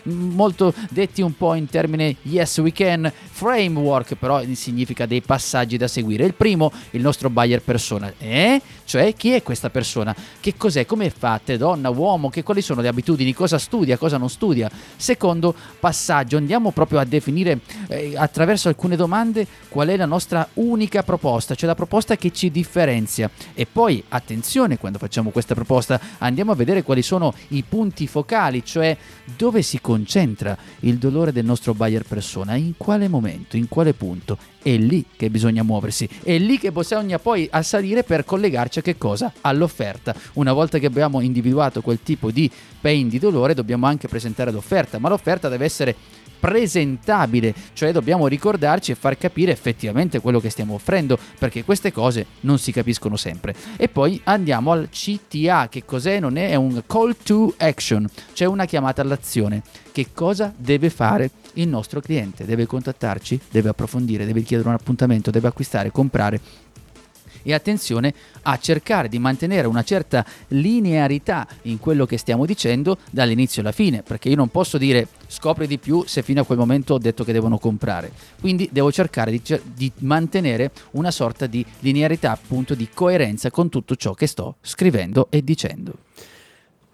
molto 0.04 0.72
detti 0.90 1.22
un 1.22 1.36
po' 1.36 1.54
in 1.54 1.66
termine 1.66 2.16
yes 2.22 2.58
we 2.58 2.72
can 2.72 3.10
framework 3.30 4.14
però 4.14 4.42
significa 4.54 5.06
dei 5.06 5.20
passaggi 5.20 5.76
da 5.76 5.88
seguire. 5.88 6.24
Il 6.24 6.34
primo 6.34 6.72
il 6.90 7.02
nostro 7.02 7.30
buyer 7.30 7.62
persona. 7.62 8.12
Eh? 8.18 8.60
cioè 8.86 9.12
chi 9.14 9.32
è 9.32 9.42
questa 9.42 9.68
persona? 9.68 10.14
Che 10.40 10.56
cos'è? 10.56 10.86
Come 10.86 11.10
fate 11.10 11.58
donna 11.58 11.90
uomo? 11.90 12.30
Che 12.30 12.42
quali 12.42 12.62
sono 12.62 12.80
le 12.80 12.88
abitudini? 12.88 13.34
Cosa 13.34 13.58
studia? 13.58 13.98
Cosa 13.98 14.16
non 14.16 14.30
studia? 14.30 14.70
Secondo 14.96 15.54
passaggio 15.78 16.36
andiamo 16.36 16.70
proprio 16.70 17.00
a 17.00 17.04
definire 17.04 17.60
eh, 17.88 18.14
attraverso 18.16 18.68
alcune 18.68 18.96
domande 18.96 19.46
qual 19.68 19.88
è 19.88 19.96
la 19.96 20.06
nostra 20.06 20.48
unica 20.54 21.02
proposta 21.02 21.54
cioè 21.54 21.68
la 21.68 21.74
proposta 21.74 22.16
che 22.16 22.32
ci 22.32 22.50
differenzia. 22.50 23.28
E 23.52 23.66
poi 23.70 24.02
attenzione 24.08 24.78
quando 24.78 24.98
facciamo 24.98 25.30
questa 25.30 25.54
proposta 25.54 26.00
andiamo 26.18 26.52
a 26.52 26.54
vedere 26.54 26.82
quali 26.82 27.02
sono 27.02 27.34
i 27.48 27.64
punti 27.68 28.06
focali 28.06 28.64
cioè 28.64 28.96
dove 29.36 29.62
si 29.62 29.80
concentra 29.80 30.56
il 30.80 30.96
dolore 30.96 31.32
del 31.32 31.44
nostro 31.44 31.74
buyer 31.74 32.04
persona, 32.04 32.54
in 32.54 32.74
quale 32.76 33.08
momento, 33.08 33.56
in 33.56 33.68
quale 33.68 33.92
punto. 33.92 34.38
È 34.62 34.76
lì 34.76 35.04
che 35.16 35.30
bisogna 35.30 35.62
muoversi, 35.62 36.08
è 36.22 36.38
lì 36.38 36.58
che 36.58 36.72
bisogna 36.72 37.18
poi 37.18 37.46
assalire 37.50 38.02
per 38.02 38.24
collegarci 38.24 38.80
a 38.80 38.82
che 38.82 38.98
cosa? 38.98 39.32
All'offerta. 39.42 40.14
Una 40.34 40.52
volta 40.52 40.78
che 40.78 40.86
abbiamo 40.86 41.20
individuato 41.20 41.82
quel 41.82 42.00
tipo 42.02 42.30
di 42.30 42.50
pain 42.80 43.08
di 43.08 43.18
dolore, 43.18 43.54
dobbiamo 43.54 43.86
anche 43.86 44.08
presentare 44.08 44.50
l'offerta, 44.50 44.98
ma 44.98 45.08
l'offerta 45.08 45.48
deve 45.48 45.64
essere 45.64 45.94
presentabile, 46.38 47.54
cioè 47.72 47.92
dobbiamo 47.92 48.26
ricordarci 48.26 48.92
e 48.92 48.94
far 48.94 49.16
capire 49.16 49.52
effettivamente 49.52 50.20
quello 50.20 50.40
che 50.40 50.50
stiamo 50.50 50.74
offrendo, 50.74 51.18
perché 51.38 51.64
queste 51.64 51.92
cose 51.92 52.26
non 52.40 52.58
si 52.58 52.72
capiscono 52.72 53.16
sempre. 53.16 53.54
E 53.76 53.88
poi 53.88 54.20
andiamo 54.24 54.72
al 54.72 54.88
CTA, 54.90 55.68
che 55.68 55.84
cos'è? 55.84 56.20
Non 56.20 56.36
è, 56.36 56.50
è 56.50 56.54
un 56.54 56.82
call 56.86 57.16
to 57.22 57.54
action, 57.58 58.08
cioè 58.32 58.48
una 58.48 58.64
chiamata 58.64 59.02
all'azione. 59.02 59.62
Che 59.92 60.08
cosa 60.12 60.52
deve 60.54 60.90
fare 60.90 61.30
il 61.54 61.68
nostro 61.68 62.00
cliente? 62.00 62.44
Deve 62.44 62.66
contattarci, 62.66 63.40
deve 63.50 63.70
approfondire, 63.70 64.26
deve 64.26 64.42
chiedere 64.42 64.68
un 64.68 64.74
appuntamento, 64.74 65.30
deve 65.30 65.48
acquistare, 65.48 65.90
comprare 65.90 66.40
e 67.46 67.54
attenzione 67.54 68.12
a 68.42 68.58
cercare 68.58 69.08
di 69.08 69.20
mantenere 69.20 69.68
una 69.68 69.84
certa 69.84 70.26
linearità 70.48 71.46
in 71.62 71.78
quello 71.78 72.04
che 72.04 72.18
stiamo 72.18 72.44
dicendo 72.44 72.98
dall'inizio 73.10 73.62
alla 73.62 73.70
fine, 73.70 74.02
perché 74.02 74.28
io 74.28 74.36
non 74.36 74.48
posso 74.48 74.78
dire 74.78 75.06
scopri 75.28 75.68
di 75.68 75.78
più 75.78 76.02
se 76.06 76.22
fino 76.22 76.40
a 76.40 76.44
quel 76.44 76.58
momento 76.58 76.94
ho 76.94 76.98
detto 76.98 77.22
che 77.22 77.32
devono 77.32 77.58
comprare. 77.58 78.10
Quindi 78.40 78.68
devo 78.72 78.90
cercare 78.90 79.30
di, 79.30 79.40
di 79.62 79.92
mantenere 79.98 80.72
una 80.92 81.12
sorta 81.12 81.46
di 81.46 81.64
linearità, 81.80 82.32
appunto 82.32 82.74
di 82.74 82.88
coerenza 82.92 83.50
con 83.52 83.68
tutto 83.68 83.94
ciò 83.94 84.12
che 84.12 84.26
sto 84.26 84.56
scrivendo 84.60 85.28
e 85.30 85.44
dicendo. 85.44 85.94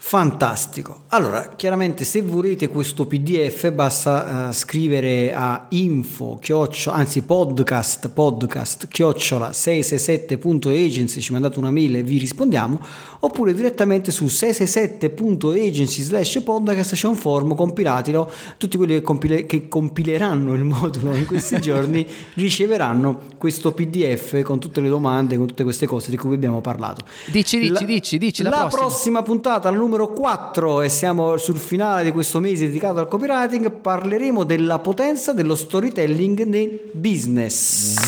Fantastico. 0.05 1.05
Allora, 1.09 1.55
chiaramente 1.57 2.05
se 2.05 2.23
volete 2.23 2.69
questo 2.69 3.07
PDF 3.07 3.71
basta 3.71 4.49
uh, 4.49 4.53
scrivere 4.53 5.33
a 5.33 5.67
info, 5.71 6.39
chiocciola, 6.39 6.97
anzi 6.97 7.23
podcast, 7.23 8.11
podcast, 8.11 8.89
chiocciola 8.89 9.51
667.agency, 9.51 11.21
ci 11.21 11.33
mandate 11.33 11.59
una 11.59 11.71
mail 11.71 11.97
e 11.97 12.03
vi 12.03 12.19
rispondiamo, 12.19 12.79
oppure 13.21 13.55
direttamente 13.55 14.11
su 14.11 14.25
667.agency 14.25 16.03
slash 16.03 16.43
podcast 16.43 16.95
c'è 16.95 17.07
un 17.07 17.17
form, 17.17 17.55
compilatelo, 17.55 18.31
tutti 18.59 18.77
quelli 18.77 18.95
che, 18.95 19.03
compile- 19.03 19.47
che 19.47 19.69
compileranno 19.69 20.53
il 20.53 20.65
modulo 20.65 21.15
in 21.15 21.25
questi 21.27 21.59
giorni 21.63 22.07
riceveranno 22.35 23.31
questo 23.39 23.73
PDF 23.73 24.43
con 24.43 24.59
tutte 24.59 24.81
le 24.81 24.89
domande, 24.89 25.37
con 25.37 25.47
tutte 25.47 25.63
queste 25.63 25.87
cose 25.87 26.11
di 26.11 26.17
cui 26.17 26.35
abbiamo 26.35 26.61
parlato. 26.61 27.05
Dici, 27.31 27.59
dici, 27.59 27.73
la, 27.73 27.81
dici, 27.81 28.19
dici. 28.19 28.43
La, 28.43 28.51
la 28.51 28.57
prossima. 28.57 28.81
prossima 28.81 29.23
puntata, 29.23 29.71
la 29.71 29.77
numero 29.93 30.09
4, 30.09 30.81
e 30.81 30.89
siamo 30.89 31.37
sul 31.37 31.59
finale 31.59 32.05
di 32.05 32.13
questo 32.13 32.41
mese 32.41 32.67
dedicato 32.67 32.99
al 32.99 33.09
copywriting, 33.09 33.71
parleremo 33.71 34.43
della 34.43 34.79
potenza 34.79 35.35
dello 35.35 35.55
storytelling 35.55 36.45
nel 36.45 36.81
business. 36.93 38.07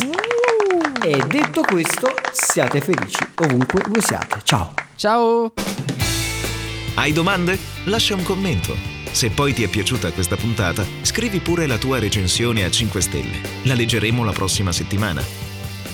E 1.03 1.22
detto 1.28 1.61
questo, 1.61 2.09
siate 2.32 2.80
felici 2.80 3.22
ovunque 3.35 3.82
voi 3.87 4.01
siate. 4.01 4.41
Ciao. 4.45 4.72
Ciao. 4.97 5.53
Hai 6.95 7.12
domande? 7.12 7.59
Lascia 7.85 8.14
un 8.14 8.22
commento. 8.22 8.74
Se 9.11 9.28
poi 9.28 9.53
ti 9.53 9.62
è 9.62 9.68
piaciuta 9.68 10.11
questa 10.12 10.37
puntata, 10.37 10.82
scrivi 11.03 11.41
pure 11.41 11.66
la 11.66 11.76
tua 11.76 11.99
recensione 11.99 12.64
a 12.64 12.70
5 12.70 13.01
stelle. 13.03 13.41
La 13.64 13.74
leggeremo 13.74 14.24
la 14.24 14.32
prossima 14.32 14.72
settimana. 14.72 15.53